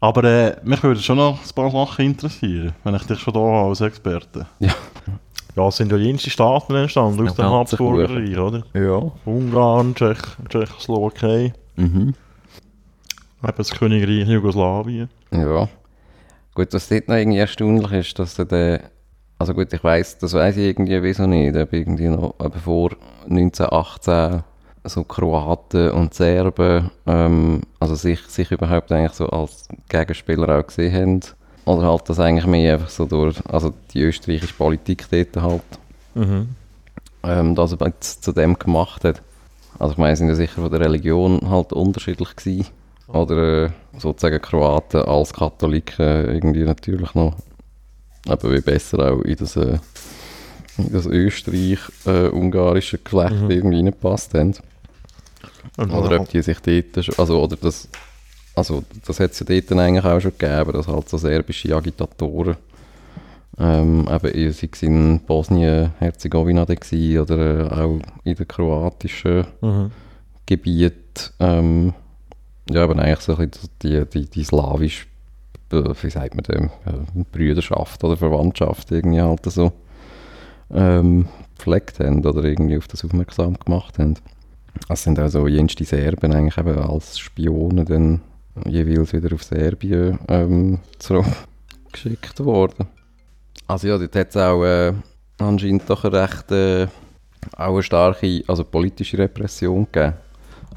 Aber 0.00 0.22
äh, 0.24 0.56
mich 0.62 0.80
würde 0.84 1.00
schon 1.00 1.16
noch 1.18 1.40
ein 1.42 1.54
paar 1.54 1.70
Sachen 1.72 2.04
interessieren, 2.04 2.72
wenn 2.84 2.94
ich 2.94 3.02
dich 3.04 3.18
schon 3.18 3.34
da 3.34 3.40
habe 3.40 3.68
als 3.70 3.80
Experte. 3.80 4.46
Ja. 4.60 4.72
Ja, 5.56 5.66
es 5.66 5.76
sind 5.76 5.90
ja 5.90 5.98
jenste 5.98 6.30
Staaten 6.30 6.72
entstanden 6.76 7.26
aus 7.28 7.36
Ja, 7.36 7.42
dem 7.44 7.50
ganz 7.50 7.72
Habsburgerreich, 7.72 8.38
oder? 8.38 8.62
Ja. 8.74 9.10
Ungarn, 9.24 9.92
Tschech, 9.94 10.18
Tschechoslowakei, 10.48 11.52
Mhm. 11.74 12.14
Eben 13.42 13.56
das 13.56 13.70
Königreich 13.72 14.26
Jugoslawien. 14.28 15.08
Ja. 15.30 15.68
Gut, 16.54 16.72
was 16.72 16.88
dort 16.88 17.08
noch 17.08 17.16
irgendwie 17.16 17.38
erstaunlich 17.38 17.92
ist, 17.92 18.18
dass 18.18 18.34
der, 18.34 18.80
also 19.38 19.54
gut, 19.54 19.72
ich 19.72 19.84
weiß, 19.84 20.18
das 20.18 20.34
weiß 20.34 20.56
ich 20.56 20.64
irgendwie 20.66 21.00
wieso 21.02 21.26
nicht, 21.26 21.56
ob 21.56 21.72
irgendwie 21.72 22.08
noch 22.08 22.34
eben 22.42 22.60
vor 22.60 22.90
1918 23.28 24.42
so 24.84 25.04
Kroaten 25.04 25.90
und 25.90 26.14
Serben, 26.14 26.90
ähm, 27.06 27.60
also 27.78 27.94
sich, 27.94 28.20
sich 28.22 28.50
überhaupt 28.50 28.90
eigentlich 28.90 29.12
so 29.12 29.26
als 29.28 29.68
Gegenspieler 29.88 30.58
auch 30.58 30.66
gesehen 30.66 30.94
haben. 30.94 31.20
Oder 31.66 31.86
halt 31.88 32.08
das 32.08 32.18
eigentlich 32.18 32.46
mehr 32.46 32.74
einfach 32.74 32.88
so 32.88 33.04
durch, 33.04 33.36
also 33.46 33.74
die 33.92 34.00
österreichische 34.00 34.54
Politik 34.54 35.06
dort 35.10 35.36
halt, 35.42 35.62
Mhm. 36.14 36.48
ähm, 37.22 37.54
das 37.54 37.72
aber 37.74 37.92
zu 38.00 38.32
dem 38.32 38.58
gemacht 38.58 39.04
hat. 39.04 39.20
Also 39.78 39.92
ich 39.92 39.98
meine, 39.98 40.16
sind 40.16 40.28
ja 40.28 40.34
sicher 40.34 40.62
von 40.62 40.70
der 40.70 40.80
Religion 40.80 41.38
halt 41.48 41.72
unterschiedlich 41.72 42.34
gewesen. 42.34 42.66
Oder 43.08 43.64
äh, 43.66 43.70
sozusagen 43.98 44.40
Kroaten 44.40 45.02
als 45.02 45.32
Katholiken 45.32 46.26
irgendwie 46.34 46.64
natürlich 46.64 47.14
noch 47.14 47.34
aber 48.28 48.52
wie 48.52 48.60
besser 48.60 49.12
auch 49.12 49.22
in 49.22 49.36
das, 49.36 49.56
äh, 49.56 49.78
in 50.76 50.92
das 50.92 51.06
österreich-ungarische 51.06 52.98
Geflecht 52.98 53.40
Mhm. 53.42 53.50
irgendwie 53.50 53.76
reingepasst 53.78 54.34
haben. 54.34 54.54
Oder 55.78 56.20
ob 56.20 56.28
die 56.28 56.42
sich 56.42 56.58
dort, 56.60 57.04
schon- 57.04 57.14
also 57.18 57.42
oder 57.42 57.56
das, 57.56 57.88
also 58.54 58.82
das 59.06 59.18
hat 59.20 59.30
es 59.32 59.40
ja 59.40 59.46
dort 59.46 59.70
dann 59.70 59.78
eigentlich 59.80 60.04
auch 60.04 60.20
schon 60.20 60.32
gegeben, 60.36 60.72
dass 60.72 60.88
halt 60.88 61.08
so 61.08 61.16
serbische 61.16 61.74
Agitatoren 61.74 62.56
ähm, 63.58 64.06
eben, 64.22 64.52
sei 64.52 64.68
es 64.72 64.82
in 64.82 65.20
Bosnien-Herzegowina 65.20 66.62
oder 66.62 66.78
äh, 66.78 67.74
auch 67.82 67.98
in 68.24 68.34
den 68.34 68.46
kroatischen 68.48 69.46
Mhm. 69.60 69.90
Gebiet, 70.46 71.32
ähm, 71.40 71.94
ja, 72.70 72.84
aber 72.84 72.98
eigentlich 72.98 73.20
so 73.20 73.36
ein 73.36 73.48
bisschen 73.48 73.70
die, 73.82 74.04
die, 74.06 74.26
die 74.26 74.44
slawisch, 74.44 75.06
äh, 75.72 75.82
wie 76.02 76.10
sagt 76.10 76.34
man 76.34 76.44
dem, 76.44 76.66
äh, 76.86 77.24
Brüderschaft 77.32 78.02
oder 78.04 78.16
Verwandtschaft 78.16 78.90
irgendwie 78.90 79.20
halt 79.20 79.44
so 79.44 79.72
ähm, 80.72 81.26
gepflegt 81.56 82.00
haben 82.00 82.24
oder 82.24 82.44
irgendwie 82.44 82.78
auf 82.78 82.88
das 82.88 83.04
aufmerksam 83.04 83.58
gemacht 83.58 83.98
haben. 83.98 84.14
Es 84.88 85.02
sind 85.02 85.18
auch 85.18 85.28
so 85.28 85.46
jenste 85.46 85.84
Serben 85.84 86.32
eigentlich 86.32 86.58
eben 86.58 86.78
als 86.78 87.18
Spione 87.18 87.84
dann 87.84 88.20
jeweils 88.66 89.12
wieder 89.12 89.34
auf 89.34 89.42
Serbien 89.42 90.18
ähm, 90.28 90.80
zurückgeschickt 90.98 92.40
worden. 92.40 92.86
Also 93.66 93.88
ja, 93.88 93.98
dort 93.98 94.14
hat 94.14 94.30
es 94.30 94.36
auch 94.36 94.64
äh, 94.64 94.92
anscheinend 95.38 95.88
doch 95.88 96.04
eine 96.04 96.22
recht 96.22 96.50
äh, 96.52 96.86
auch 97.56 97.74
eine 97.74 97.82
starke 97.82 98.42
also 98.46 98.64
politische 98.64 99.18
Repression 99.18 99.86
gegeben. 99.90 100.14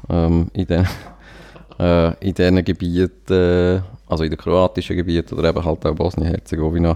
Ähm, 0.08 0.48
in 0.52 0.66
den 0.66 0.86
äh, 1.78 2.14
in 2.26 2.34
diesen 2.34 2.64
Gebieten, 2.64 3.82
also 4.08 4.24
in 4.24 4.30
den 4.30 4.38
kroatischen 4.38 4.96
Gebieten 4.96 5.38
oder 5.38 5.50
eben 5.50 5.64
halt 5.64 5.86
auch 5.86 5.94
Bosnien-Herzegowina, 5.94 6.92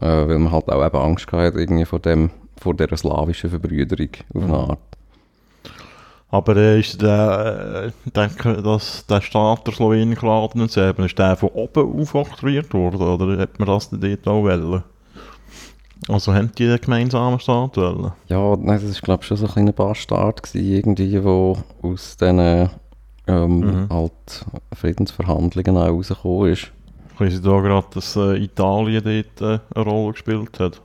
äh, 0.00 0.06
weil 0.06 0.38
man 0.38 0.52
halt 0.52 0.68
auch 0.68 0.84
eben 0.84 0.96
Angst 0.96 1.30
hatte 1.32 1.58
irgendwie 1.58 1.84
vor, 1.84 2.00
dem, 2.00 2.30
vor 2.60 2.74
dieser 2.74 2.96
slawischen 2.96 3.50
Verbrüderung 3.50 4.10
auf 4.34 4.42
eine 4.42 4.56
Art. 4.56 4.78
Aber 6.30 6.56
äh, 6.56 6.80
ist 6.80 7.00
der, 7.00 7.84
äh, 7.84 7.92
ich 8.04 8.12
denke, 8.12 8.60
dass 8.60 9.06
der 9.06 9.20
Staat 9.20 9.66
der 9.66 9.74
Slowenien, 9.74 10.18
und 10.18 10.70
Serbien, 10.70 11.06
ist 11.06 11.16
der 11.16 11.36
von 11.36 11.50
oben 11.50 12.00
aufoktroyiert 12.00 12.74
worden, 12.74 13.02
oder 13.02 13.38
hat 13.38 13.58
man 13.60 13.68
das 13.68 13.90
dort 13.90 14.26
auch 14.26 14.42
wollen? 14.42 14.82
Also 16.08 16.34
haben 16.34 16.50
die 16.58 16.64
einen 16.66 16.80
gemeinsamen 16.80 17.38
Staat 17.38 17.76
wollen? 17.76 18.12
Ja, 18.28 18.56
nein, 18.56 18.80
das 18.82 18.94
war 18.96 19.00
glaube 19.02 19.22
ich 19.22 19.28
schon 19.28 19.36
so 19.36 19.46
ein 19.46 19.52
kleiner 19.52 19.72
Bastard 19.72 20.42
gewesen, 20.42 20.72
irgendwie, 20.72 21.22
wo 21.22 21.56
aus 21.82 22.16
diesen 22.16 22.68
ähm, 23.26 23.58
Mhm. 23.60 23.88
halt 23.90 24.44
Friedensverhandlungen 24.74 25.76
auch 25.76 25.88
rausgekommen 25.88 26.52
ist. 26.52 26.72
Ich 27.14 27.20
weiss 27.20 27.40
da 27.42 27.60
gerade, 27.60 27.86
dass 27.94 28.16
äh, 28.16 28.36
Italien 28.42 29.02
dort 29.04 29.40
äh, 29.40 29.60
eine 29.74 29.84
Rolle 29.84 30.12
gespielt 30.12 30.58
hat. 30.60 30.80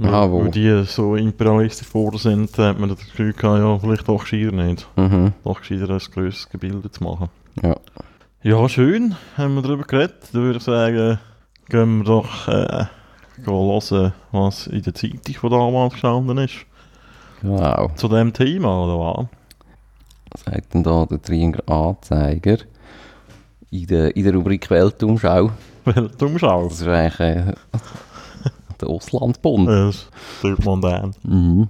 Ah, 0.00 0.30
wo? 0.30 0.44
Weil 0.44 0.50
die 0.52 0.84
so 0.84 1.16
imperialistisch 1.16 1.86
vor 1.88 2.16
sind, 2.18 2.56
hat 2.58 2.78
man 2.78 2.88
das 2.88 2.98
Gefühl 2.98 3.32
gehabt, 3.32 3.58
ja, 3.58 3.78
vielleicht 3.78 4.08
doch 4.08 4.20
gescheiter 4.20 4.52
nicht. 4.52 4.86
Mhm, 4.96 5.32
Doch 5.42 5.58
gescheiter 5.60 5.90
ein 5.90 5.98
grösseres 5.98 6.48
Gebilde 6.50 6.90
zu 6.90 7.02
machen. 7.04 7.28
ja. 7.62 7.76
Ja, 8.40 8.68
schön, 8.68 9.16
haben 9.36 9.56
wir 9.56 9.62
darüber 9.62 9.82
geredet. 9.82 10.14
Dann 10.32 10.42
würde 10.42 10.58
ich 10.58 10.64
sagen, 10.64 11.18
gehen 11.68 11.98
wir 11.98 12.04
doch 12.04 12.46
äh, 12.46 12.84
gehen 13.44 13.46
hören, 13.46 14.12
was 14.30 14.68
in 14.68 14.82
der 14.82 14.94
Zeitung 14.94 15.34
von 15.34 15.50
damals 15.50 15.94
gestanden 15.94 16.38
ist. 16.38 16.54
Genau. 17.42 17.90
Zu 17.96 18.06
dem 18.06 18.32
Thema, 18.32 18.84
oder 18.84 18.98
was? 19.00 19.26
Sagt 20.36 20.74
denn 20.74 20.82
da 20.82 21.06
der 21.06 21.20
Tringer 21.22 21.58
Anzeiger? 21.68 22.58
In 23.70 23.86
der, 23.86 24.16
in 24.16 24.24
der 24.24 24.34
Rubrik 24.34 24.68
Weltumschau. 24.70 25.50
Weltumschau. 25.84 26.68
Das 26.68 26.80
ist 26.80 26.86
eigentlich 26.88 27.20
äh, 27.20 27.52
der 28.80 28.88
Auslandbund. 28.88 29.68
Das 29.68 30.08
tut 30.40 30.64
man 30.64 30.80
dann. 30.80 31.14
Mhm. 31.22 31.68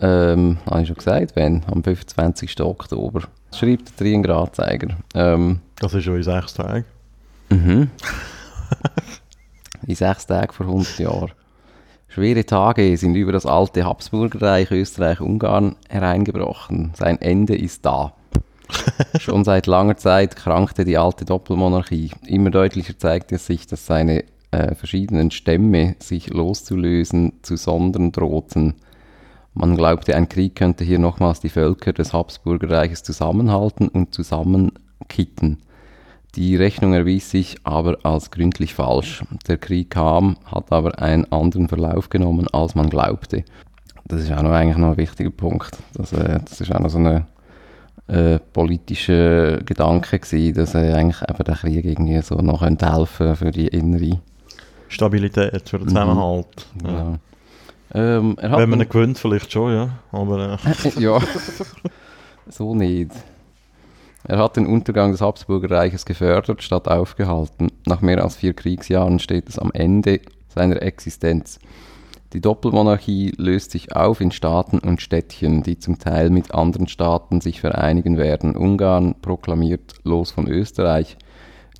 Ähm, 0.00 0.58
habe 0.66 0.82
ich 0.82 0.88
schon 0.88 0.96
gesagt, 0.96 1.36
wenn? 1.36 1.62
Am 1.66 1.82
25. 1.82 2.60
Oktober. 2.60 3.22
Schreibt 3.54 3.88
der 3.90 3.96
Tringer 3.96 4.30
Anzeiger. 4.36 4.96
Ähm, 5.14 5.60
Das 5.78 5.92
ist 5.94 6.04
schon 6.04 6.16
in 6.16 6.22
sechs 6.22 6.54
Tagen. 6.54 6.84
Mhm. 7.50 7.90
In 9.86 9.94
sechs 9.94 10.26
Tagen 10.26 10.52
vor 10.52 10.66
100 10.66 10.98
Jahren. 10.98 11.32
Schwere 12.12 12.44
Tage 12.44 12.96
sind 12.96 13.14
über 13.14 13.30
das 13.30 13.46
alte 13.46 13.84
Habsburgerreich 13.84 14.72
Österreich-Ungarn 14.72 15.76
hereingebrochen. 15.88 16.90
Sein 16.96 17.20
Ende 17.20 17.54
ist 17.54 17.86
da. 17.86 18.14
Schon 19.20 19.44
seit 19.44 19.68
langer 19.68 19.96
Zeit 19.96 20.34
krankte 20.34 20.84
die 20.84 20.98
alte 20.98 21.24
Doppelmonarchie. 21.24 22.10
Immer 22.26 22.50
deutlicher 22.50 22.98
zeigte 22.98 23.36
es 23.36 23.46
sich, 23.46 23.68
dass 23.68 23.86
seine 23.86 24.24
äh, 24.50 24.74
verschiedenen 24.74 25.30
Stämme 25.30 25.94
sich 26.00 26.30
loszulösen 26.30 27.34
zu 27.42 27.56
sondern 27.56 28.10
drohten. 28.10 28.74
Man 29.54 29.76
glaubte, 29.76 30.16
ein 30.16 30.28
Krieg 30.28 30.56
könnte 30.56 30.82
hier 30.82 30.98
nochmals 30.98 31.38
die 31.38 31.48
Völker 31.48 31.92
des 31.92 32.12
Habsburgerreiches 32.12 33.04
zusammenhalten 33.04 33.86
und 33.86 34.12
zusammenkitten. 34.12 35.58
Die 36.36 36.54
Rechnung 36.54 36.92
erwies 36.92 37.30
sich 37.30 37.56
aber 37.64 37.98
als 38.04 38.30
gründlich 38.30 38.74
falsch. 38.74 39.24
Der 39.48 39.56
Krieg 39.56 39.90
kam, 39.90 40.36
hat 40.44 40.70
aber 40.70 41.00
einen 41.00 41.30
anderen 41.32 41.68
Verlauf 41.68 42.08
genommen, 42.08 42.46
als 42.52 42.74
man 42.74 42.88
glaubte. 42.88 43.44
Das 44.06 44.22
ist 44.22 44.32
auch 44.32 44.42
noch 44.42 44.52
eigentlich 44.52 44.76
noch 44.76 44.92
ein 44.92 44.96
wichtiger 44.96 45.30
Punkt. 45.30 45.76
Das, 45.94 46.12
äh, 46.12 46.38
das 46.44 46.60
ist 46.60 46.72
auch 46.72 46.80
noch 46.80 46.90
so 46.90 46.98
ein 46.98 47.26
äh, 48.06 48.38
politischer 48.52 49.58
Gedanke 49.58 50.18
gewesen, 50.18 50.54
dass 50.54 50.74
äh, 50.74 50.92
eigentlich 50.92 51.22
eben 51.28 51.44
der 51.44 51.56
Krieg 51.56 51.84
irgendwie 51.84 52.20
so 52.22 52.36
noch 52.36 52.60
könnte 52.60 52.92
helfen 52.92 53.36
für 53.36 53.50
die 53.50 53.68
innere. 53.68 54.20
Stabilität 54.88 55.68
für 55.68 55.78
den 55.78 55.88
Zusammenhalt. 55.88 56.66
Ja. 56.84 56.90
Ja. 56.90 57.18
Ähm, 57.92 58.36
Wenn 58.40 58.70
man 58.70 58.80
ihn 58.80 58.88
gewinnt, 58.88 59.18
vielleicht 59.18 59.52
schon, 59.52 59.72
ja. 59.72 59.90
Aber 60.12 60.58
äh, 60.64 60.88
ja, 61.00 61.18
so 62.48 62.74
nicht. 62.74 63.12
Er 64.24 64.38
hat 64.38 64.56
den 64.56 64.66
Untergang 64.66 65.12
des 65.12 65.20
Habsburgerreiches 65.20 66.04
gefördert, 66.04 66.62
statt 66.62 66.88
aufgehalten. 66.88 67.68
Nach 67.86 68.00
mehr 68.00 68.22
als 68.22 68.36
vier 68.36 68.52
Kriegsjahren 68.52 69.18
steht 69.18 69.48
es 69.48 69.58
am 69.58 69.70
Ende 69.72 70.20
seiner 70.48 70.82
Existenz. 70.82 71.58
Die 72.32 72.40
Doppelmonarchie 72.40 73.32
löst 73.38 73.72
sich 73.72 73.96
auf 73.96 74.20
in 74.20 74.30
Staaten 74.30 74.78
und 74.78 75.00
Städtchen, 75.00 75.64
die 75.64 75.78
zum 75.78 75.98
Teil 75.98 76.30
mit 76.30 76.54
anderen 76.54 76.86
Staaten 76.86 77.40
sich 77.40 77.60
vereinigen 77.60 78.18
werden. 78.18 78.56
Ungarn 78.56 79.16
proklamiert 79.20 79.94
los 80.04 80.30
von 80.30 80.46
Österreich. 80.46 81.16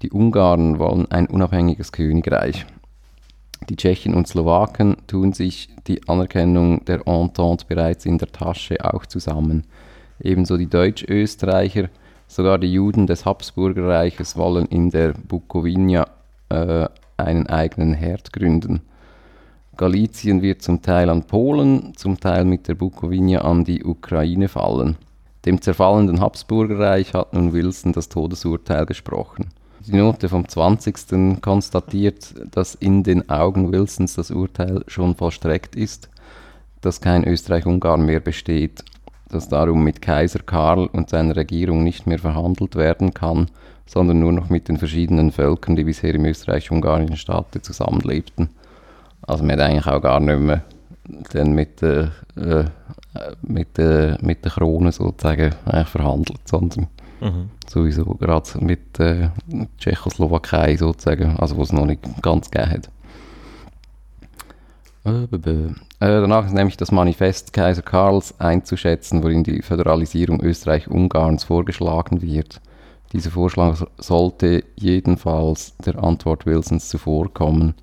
Die 0.02 0.10
Ungarn 0.10 0.80
wollen 0.80 1.08
ein 1.12 1.28
unabhängiges 1.28 1.92
Königreich. 1.92 2.66
Die 3.68 3.76
Tschechen 3.76 4.14
und 4.14 4.26
Slowaken 4.26 4.96
tun 5.06 5.32
sich 5.32 5.68
die 5.86 6.08
Anerkennung 6.08 6.84
der 6.84 7.06
Entente 7.06 7.66
bereits 7.68 8.04
in 8.06 8.18
der 8.18 8.32
Tasche 8.32 8.82
auch 8.82 9.06
zusammen. 9.06 9.66
Ebenso 10.18 10.56
die 10.56 10.68
Deutsch-Österreicher, 10.68 11.90
sogar 12.30 12.58
die 12.58 12.72
Juden 12.72 13.08
des 13.08 13.26
Habsburgerreiches 13.26 14.36
wollen 14.36 14.66
in 14.66 14.90
der 14.90 15.14
Bukowina 15.14 16.06
äh, 16.48 16.86
einen 17.16 17.48
eigenen 17.48 17.92
Herd 17.92 18.32
gründen. 18.32 18.82
Galizien 19.76 20.40
wird 20.40 20.62
zum 20.62 20.80
Teil 20.80 21.10
an 21.10 21.24
Polen, 21.24 21.92
zum 21.96 22.20
Teil 22.20 22.44
mit 22.44 22.68
der 22.68 22.76
Bukowina 22.76 23.40
an 23.40 23.64
die 23.64 23.82
Ukraine 23.82 24.48
fallen. 24.48 24.96
Dem 25.44 25.60
zerfallenden 25.60 26.20
Habsburgerreich 26.20 27.14
hat 27.14 27.32
nun 27.32 27.52
Wilson 27.52 27.92
das 27.92 28.08
Todesurteil 28.08 28.86
gesprochen. 28.86 29.48
Die 29.86 29.96
Note 29.96 30.28
vom 30.28 30.46
20. 30.46 31.40
konstatiert, 31.40 32.34
dass 32.52 32.76
in 32.76 33.02
den 33.02 33.28
Augen 33.28 33.72
Wilsons 33.72 34.14
das 34.14 34.30
Urteil 34.30 34.84
schon 34.86 35.16
vollstreckt 35.16 35.74
ist, 35.74 36.10
dass 36.80 37.00
kein 37.00 37.24
Österreich-Ungarn 37.24 38.04
mehr 38.04 38.20
besteht, 38.20 38.84
dass 39.30 39.48
darum 39.48 39.84
mit 39.84 40.02
Kaiser 40.02 40.40
Karl 40.40 40.86
und 40.86 41.10
seiner 41.10 41.36
Regierung 41.36 41.82
nicht 41.82 42.06
mehr 42.06 42.18
verhandelt 42.18 42.76
werden 42.76 43.14
kann, 43.14 43.46
sondern 43.86 44.20
nur 44.20 44.32
noch 44.32 44.50
mit 44.50 44.68
den 44.68 44.76
verschiedenen 44.76 45.32
Völkern, 45.32 45.76
die 45.76 45.84
bisher 45.84 46.14
im 46.14 46.24
österreich-ungarischen 46.24 47.16
Staate 47.16 47.62
zusammenlebten. 47.62 48.50
Also 49.22 49.44
man 49.44 49.52
hat 49.52 49.60
eigentlich 49.60 49.86
auch 49.86 50.00
gar 50.00 50.20
nicht 50.20 50.38
mehr 50.38 50.62
dann 51.32 51.52
mit 51.52 51.82
der, 51.82 52.12
äh, 52.36 52.64
mit 53.42 53.78
der, 53.78 54.18
mit 54.20 54.44
der 54.44 54.52
Krone 54.52 54.92
sozusagen 54.92 55.54
eigentlich 55.64 55.88
verhandelt, 55.88 56.40
sondern 56.46 56.86
mhm. 57.20 57.50
sowieso 57.68 58.04
gerade 58.14 58.48
mit 58.60 59.00
äh, 59.00 59.28
Tschechoslowakei 59.78 60.76
sozusagen, 60.76 61.36
also 61.38 61.56
wo 61.56 61.62
es 61.62 61.72
noch 61.72 61.86
nicht 61.86 62.02
ganz 62.22 62.50
gegeben 62.50 62.70
hat. 62.70 62.90
Äh. 65.04 65.24
Äh, 65.24 65.70
danach 65.98 66.46
ist 66.46 66.52
nämlich 66.54 66.76
das 66.76 66.92
Manifest 66.92 67.52
Kaiser 67.52 67.82
Karls 67.82 68.38
einzuschätzen, 68.38 69.22
worin 69.22 69.44
die 69.44 69.62
Föderalisierung 69.62 70.42
Österreich-Ungarns 70.42 71.44
vorgeschlagen 71.44 72.20
wird. 72.22 72.60
Dieser 73.12 73.30
Vorschlag 73.30 73.76
so- 73.76 73.86
sollte 73.98 74.62
jedenfalls 74.76 75.76
der 75.78 76.02
Antwort 76.02 76.46
Wilsons 76.46 76.88
zuvorkommen. 76.88 77.74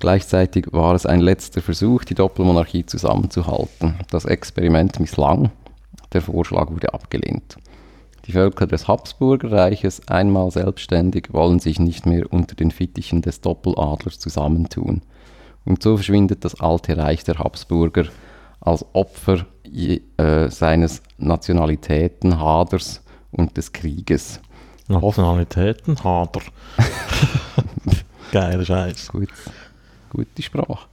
Gleichzeitig 0.00 0.66
war 0.72 0.94
es 0.94 1.06
ein 1.06 1.20
letzter 1.20 1.62
Versuch, 1.62 2.04
die 2.04 2.14
Doppelmonarchie 2.14 2.86
zusammenzuhalten. 2.86 3.94
Das 4.10 4.24
Experiment 4.24 5.00
misslang, 5.00 5.50
der 6.12 6.22
Vorschlag 6.22 6.70
wurde 6.70 6.92
abgelehnt. 6.92 7.56
Die 8.26 8.32
Völker 8.32 8.66
des 8.66 8.86
Habsburgerreiches, 8.86 10.06
einmal 10.08 10.50
selbstständig, 10.50 11.32
wollen 11.32 11.60
sich 11.60 11.78
nicht 11.80 12.04
mehr 12.04 12.30
unter 12.32 12.54
den 12.54 12.70
Fittichen 12.70 13.22
des 13.22 13.40
Doppeladlers 13.40 14.18
zusammentun. 14.18 15.02
Und 15.68 15.82
so 15.82 15.96
verschwindet 15.96 16.46
das 16.46 16.58
alte 16.60 16.96
Reich 16.96 17.24
der 17.24 17.38
Habsburger 17.38 18.06
als 18.60 18.86
Opfer 18.94 19.44
äh, 19.66 20.48
seines 20.48 21.02
Nationalitätenhaders 21.18 23.02
und 23.32 23.54
des 23.54 23.70
Krieges. 23.70 24.40
Nationalitäten, 24.88 26.02
Hader. 26.02 26.40
Geiler 28.32 28.64
Scheiß. 28.64 29.08
Gut, 29.08 29.28
gute 30.08 30.42
Sprache. 30.42 30.86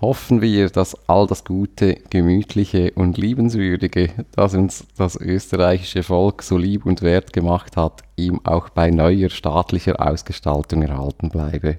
Hoffen 0.00 0.40
wir, 0.40 0.70
dass 0.70 0.96
all 1.08 1.26
das 1.26 1.44
Gute, 1.44 1.96
Gemütliche 2.10 2.92
und 2.92 3.18
Liebenswürdige, 3.18 4.10
das 4.36 4.54
uns 4.54 4.86
das 4.96 5.16
österreichische 5.16 6.04
Volk 6.04 6.44
so 6.44 6.56
lieb 6.56 6.86
und 6.86 7.02
wert 7.02 7.32
gemacht 7.32 7.76
hat, 7.76 8.02
ihm 8.14 8.40
auch 8.44 8.68
bei 8.68 8.90
neuer 8.90 9.30
staatlicher 9.30 10.00
Ausgestaltung 10.00 10.82
erhalten 10.82 11.30
bleibe. 11.30 11.78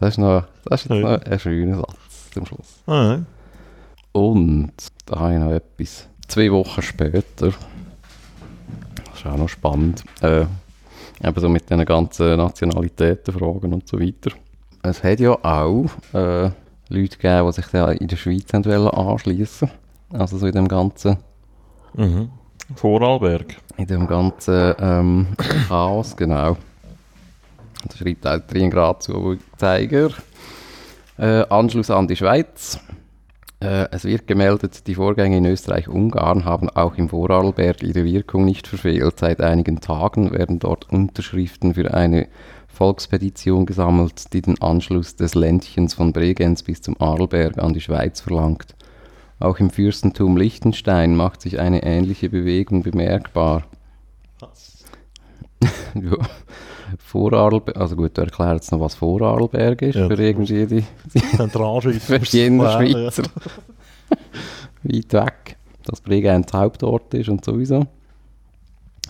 Das 0.00 0.10
ist, 0.10 0.18
noch, 0.18 0.44
das 0.64 0.82
ist 0.84 0.90
jetzt 0.90 1.02
noch 1.02 1.20
ein 1.22 1.38
schöner 1.38 1.76
Satz 1.78 2.30
zum 2.32 2.46
Schluss. 2.46 2.80
Ah, 2.86 2.92
ja. 3.12 3.22
Und 4.12 4.72
da 5.06 5.18
habe 5.20 5.34
ich 5.34 5.38
noch 5.38 5.52
etwas. 5.52 6.08
Zwei 6.26 6.50
Wochen 6.50 6.82
später, 6.82 7.22
das 7.48 7.54
ist 9.14 9.26
auch 9.26 9.36
noch 9.36 9.48
spannend, 9.48 10.04
äh, 10.22 10.46
Eben 11.22 11.38
so 11.38 11.50
mit 11.50 11.68
diesen 11.68 11.84
ganzen 11.84 12.36
Nationalitätenfragen 12.38 13.74
und 13.74 13.86
so 13.86 14.00
weiter. 14.00 14.30
Es 14.82 15.04
hat 15.04 15.20
ja 15.20 15.32
auch 15.32 15.84
äh, 16.14 16.44
Leute 16.88 17.18
gegeben, 17.18 17.46
die 17.46 17.52
sich 17.52 17.66
da 17.66 17.90
in 17.90 18.08
der 18.08 18.16
Schweiz 18.16 18.54
anschliessen 18.54 19.70
Also 20.10 20.38
so 20.38 20.46
in 20.46 20.54
dem 20.54 20.66
ganzen, 20.68 21.18
Mhm. 21.92 22.30
Vorarlberg. 22.74 23.56
in 23.76 23.86
dem 23.86 24.06
ganzen 24.06 24.74
ähm, 24.78 25.26
Chaos, 25.68 26.16
genau. 26.16 26.56
Da 27.88 27.96
schreibt 27.96 28.26
auch 28.26 28.40
Trien 28.46 28.70
Grad 28.70 29.02
zu 29.02 29.36
Zeiger. 29.56 30.10
Äh, 31.18 31.44
Anschluss 31.48 31.90
an 31.90 32.08
die 32.08 32.16
Schweiz. 32.16 32.78
Äh, 33.60 33.88
es 33.90 34.04
wird 34.04 34.26
gemeldet, 34.26 34.86
die 34.86 34.94
Vorgänge 34.94 35.36
in 35.36 35.44
Österreich-Ungarn 35.44 36.46
haben 36.46 36.70
auch 36.70 36.96
im 36.96 37.10
Vorarlberg 37.10 37.82
ihre 37.82 38.04
Wirkung 38.04 38.46
nicht 38.46 38.66
verfehlt. 38.66 39.18
Seit 39.18 39.40
einigen 39.40 39.80
Tagen 39.80 40.32
werden 40.32 40.58
dort 40.58 40.90
Unterschriften 40.90 41.74
für 41.74 41.92
eine 41.92 42.28
Volkspetition 42.68 43.66
gesammelt, 43.66 44.32
die 44.32 44.40
den 44.40 44.60
Anschluss 44.62 45.16
des 45.16 45.34
Ländchens 45.34 45.92
von 45.92 46.14
Bregenz 46.14 46.62
bis 46.62 46.80
zum 46.80 46.98
Arlberg 47.00 47.58
an 47.58 47.74
die 47.74 47.82
Schweiz 47.82 48.22
verlangt. 48.22 48.74
Auch 49.38 49.58
im 49.58 49.68
Fürstentum 49.70 50.38
Liechtenstein 50.38 51.14
macht 51.16 51.42
sich 51.42 51.58
eine 51.58 51.82
ähnliche 51.82 52.30
Bewegung 52.30 52.82
bemerkbar. 52.82 53.64
ja. 55.94 56.16
Vorarlberg, 56.98 57.76
also 57.76 57.96
gut, 57.96 58.16
du 58.16 58.22
erklärst 58.22 58.72
noch, 58.72 58.80
was 58.80 58.94
Vorarlberg 58.94 59.82
ist 59.82 59.94
Ja, 59.94 60.08
für 60.08 60.22
irgendwie 60.22 60.66
die, 60.66 60.84
die 61.14 62.00
für 62.00 62.16
jeden 62.16 62.60
Schweizer. 62.60 63.24
Weit 64.82 65.12
weg, 65.12 65.56
dass 65.84 66.00
Bregenz 66.00 66.52
Hauptort 66.52 67.14
ist 67.14 67.28
und 67.28 67.44
sowieso. 67.44 67.86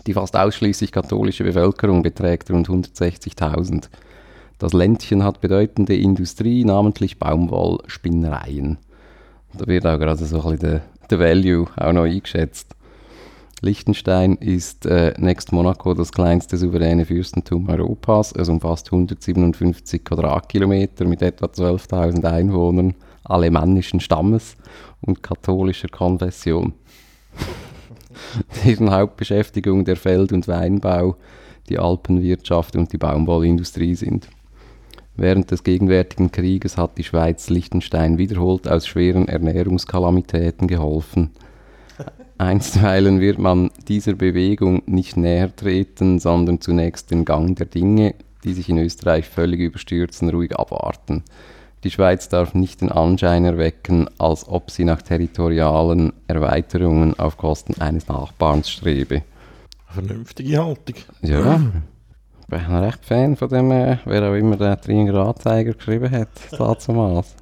Die 0.06 0.14
fast 0.14 0.36
ausschließlich 0.36 0.92
katholische 0.92 1.44
Bevölkerung 1.44 2.02
beträgt 2.02 2.50
rund 2.50 2.68
160.000. 2.68 3.88
Das 4.58 4.72
Ländchen 4.72 5.24
hat 5.24 5.40
bedeutende 5.40 5.96
Industrie, 5.96 6.64
namentlich 6.64 7.18
Baumwollspinnereien. 7.18 8.78
Da 9.54 9.66
wird 9.66 9.86
auch 9.86 9.98
gerade 9.98 10.24
so 10.24 10.36
ein 10.36 10.42
bisschen 10.42 10.58
der, 10.58 10.82
der 11.10 11.18
Value 11.18 11.66
auch 11.76 11.92
noch 11.92 12.04
eingeschätzt. 12.04 12.74
Liechtenstein 13.62 14.36
ist 14.36 14.86
äh, 14.86 15.12
nächst 15.18 15.52
Monaco 15.52 15.92
das 15.92 16.12
kleinste 16.12 16.56
souveräne 16.56 17.04
Fürstentum 17.04 17.68
Europas. 17.68 18.32
Es 18.32 18.48
umfasst 18.48 18.90
157 18.90 20.02
Quadratkilometer 20.02 21.04
mit 21.04 21.20
etwa 21.20 21.46
12.000 21.46 22.24
Einwohnern 22.24 22.94
alemannischen 23.24 24.00
Stammes 24.00 24.56
und 25.02 25.22
katholischer 25.22 25.88
Konfession. 25.88 26.72
Deren 28.64 28.90
Hauptbeschäftigung 28.90 29.84
der 29.84 29.96
Feld- 29.96 30.32
und 30.32 30.48
Weinbau, 30.48 31.16
die 31.68 31.78
Alpenwirtschaft 31.78 32.76
und 32.76 32.92
die 32.92 32.98
Baumwollindustrie 32.98 33.94
sind. 33.94 34.28
Während 35.16 35.50
des 35.50 35.64
gegenwärtigen 35.64 36.32
Krieges 36.32 36.78
hat 36.78 36.96
die 36.96 37.04
Schweiz 37.04 37.50
Liechtenstein 37.50 38.16
wiederholt 38.16 38.66
aus 38.66 38.86
schweren 38.86 39.28
Ernährungskalamitäten 39.28 40.66
geholfen. 40.66 41.30
Einstweilen 42.40 43.20
wird 43.20 43.38
man 43.38 43.70
dieser 43.86 44.14
Bewegung 44.14 44.82
nicht 44.86 45.18
näher 45.18 45.54
treten, 45.54 46.18
sondern 46.18 46.62
zunächst 46.62 47.10
den 47.10 47.26
Gang 47.26 47.54
der 47.54 47.66
Dinge, 47.66 48.14
die 48.44 48.54
sich 48.54 48.70
in 48.70 48.78
Österreich 48.78 49.28
völlig 49.28 49.60
überstürzen, 49.60 50.30
ruhig 50.30 50.56
abwarten. 50.56 51.22
Die 51.84 51.90
Schweiz 51.90 52.30
darf 52.30 52.54
nicht 52.54 52.80
den 52.80 52.90
Anschein 52.90 53.44
erwecken, 53.44 54.08
als 54.16 54.48
ob 54.48 54.70
sie 54.70 54.84
nach 54.84 55.02
territorialen 55.02 56.14
Erweiterungen 56.28 57.18
auf 57.18 57.36
Kosten 57.36 57.78
eines 57.78 58.08
Nachbarns 58.08 58.70
strebe. 58.70 59.22
Vernünftige 59.88 60.64
Haltung. 60.64 60.96
Ja, 61.20 61.60
ich 62.40 62.46
bin 62.46 62.58
ein 62.58 62.84
recht 62.84 63.04
Fan 63.04 63.36
von 63.36 63.50
dem, 63.50 63.70
äh, 63.70 63.98
wer 64.06 64.30
auch 64.30 64.34
immer 64.34 64.56
den 64.56 64.80
Triangel-Anzeiger 64.80 65.74
geschrieben 65.74 66.10
hat, 66.10 66.28
damals. 66.56 67.34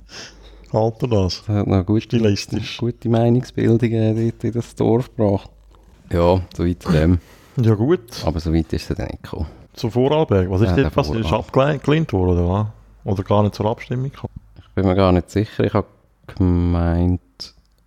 Halt 0.73 1.03
er 1.03 1.09
das. 1.09 1.43
Das 1.47 1.57
hat 1.57 1.67
noch 1.67 1.85
gut, 1.87 2.03
Stilistisch. 2.03 2.79
gute 2.79 3.09
Meinungsbildung 3.09 3.91
äh, 3.91 4.15
dort 4.31 4.45
in 4.45 4.53
das 4.53 4.75
Dorf 4.75 5.15
gebracht. 5.17 5.51
Ja, 6.13 6.41
so 6.57 6.67
weit 6.67 6.83
zu 6.83 6.93
dem. 6.93 7.19
Ja 7.61 7.75
gut. 7.75 8.25
Aber 8.25 8.39
so 8.41 8.53
weit 8.55 8.73
ist 8.73 8.91
es 8.91 8.97
dann 8.97 9.07
nicht 9.07 9.23
gekommen. 9.23 9.47
Zu 9.73 9.91
Vorarlberg. 9.91 10.51
Was 10.51 10.61
ist 10.61 10.71
Ja, 10.71 10.77
dort 10.77 10.95
passiert? 10.95 11.21
Ist 11.21 11.33
abgelehnt 11.33 12.13
worden, 12.13 12.39
oder 12.39 12.49
was? 12.49 12.67
Oder 13.05 13.23
gar 13.25 13.43
nicht 13.43 13.55
zur 13.55 13.67
Abstimmung 13.67 14.11
gekommen? 14.11 14.33
Ich 14.59 14.69
bin 14.75 14.87
mir 14.87 14.95
gar 14.95 15.13
nicht 15.13 15.31
sicher. 15.31 15.65
Ich 15.65 15.75
habe 15.75 15.87
gemeint, 16.27 17.21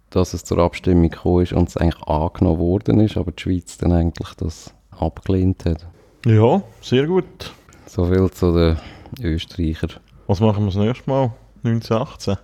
dass 0.10 0.34
es 0.34 0.44
zur 0.44 0.58
Abstimmung 0.60 1.10
gekommen 1.10 1.44
ist 1.44 1.54
und 1.54 1.70
es 1.70 1.78
eigentlich 1.78 2.02
angenommen 2.08 2.60
worden 2.60 3.00
ist, 3.00 3.18
aber 3.18 3.32
die 3.32 3.42
Schweiz 3.42 3.78
dann 3.78 3.92
eigentlich 3.94 4.34
das 4.38 4.74
abgelehnt 4.92 5.66
hat. 5.66 5.88
Ja, 6.26 6.62
sehr 6.82 7.08
gut. 7.08 7.54
So 7.86 8.06
viel 8.06 8.30
zu 8.32 8.52
den 8.54 8.78
Österreicher. 9.22 9.88
Was 10.28 10.40
machen 10.40 10.64
wir 10.64 10.68
das 10.72 10.76
nächste 10.76 11.10
Mal? 11.10 11.32
1918? 11.64 12.38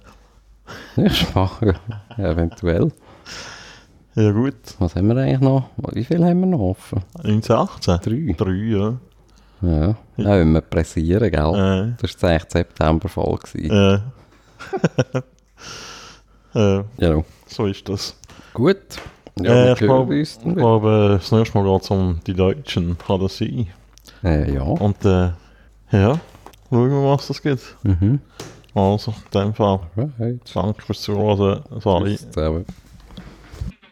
Ja, 0.96 1.50
eventuell. 2.18 2.92
Ja 4.16 4.32
gut. 4.32 4.56
Was 4.80 4.96
haben 4.96 5.08
wir 5.10 5.18
eigentlich 5.18 5.40
noch? 5.42 5.70
Wie 5.94 6.04
viel 6.04 6.24
haben 6.26 6.40
wir 6.40 6.48
noch 6.48 6.60
offen? 6.60 7.02
1918? 7.24 8.00
Drei. 8.02 8.34
Drei, 8.36 8.52
ja. 8.52 8.94
Ja, 9.62 9.88
ja 10.18 10.40
wenn 10.40 10.52
wir 10.54 10.62
pressieren, 10.62 11.32
gell? 11.32 11.54
Äh, 11.94 11.94
Das 12.02 12.22
war 12.22 12.30
eigentlich 12.32 12.46
September 12.52 13.08
voll. 13.10 13.38
Gewesen. 13.38 14.02
äh. 16.54 16.80
äh, 16.80 16.84
Ja, 16.98 17.24
so 17.48 17.66
ist 17.68 17.88
das. 17.90 18.16
gut. 18.54 18.78
Ja, 19.40 19.52
Äh, 19.52 19.74
ich 19.74 19.80
glaube, 19.80 20.16
wieder. 20.16 20.54
glaube, 20.56 21.20
das 21.20 21.32
nächste 21.32 21.58
Mal 21.58 21.72
geht 21.74 21.84
es 21.84 21.92
um 21.92 22.20
die 22.26 22.34
Deutschen. 22.34 22.98
Kann 22.98 23.20
das 23.22 23.38
sein? 23.38 23.68
Äh, 24.24 24.54
ja. 24.54 24.62
Und 24.64 25.04
äh, 25.06 25.30
ja, 25.92 26.20
schauen 26.70 26.90
wir, 26.90 27.04
was 27.04 27.28
das 27.28 27.42
gibt. 27.42 27.62
Mhm. 27.84 28.20
Also, 28.78 29.12
in 29.12 29.16
dem 29.40 29.54
Fall, 29.56 29.80
Right. 29.96 30.40
danke 30.54 30.84
fürs 30.84 31.02
Zuhören. 31.02 31.64
Sali. 31.82 32.12
Bis 32.12 32.30
dann. 32.30 32.64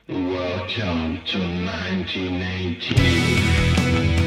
Welcome 0.08 1.20
to 1.26 1.40
1918. 1.40 4.25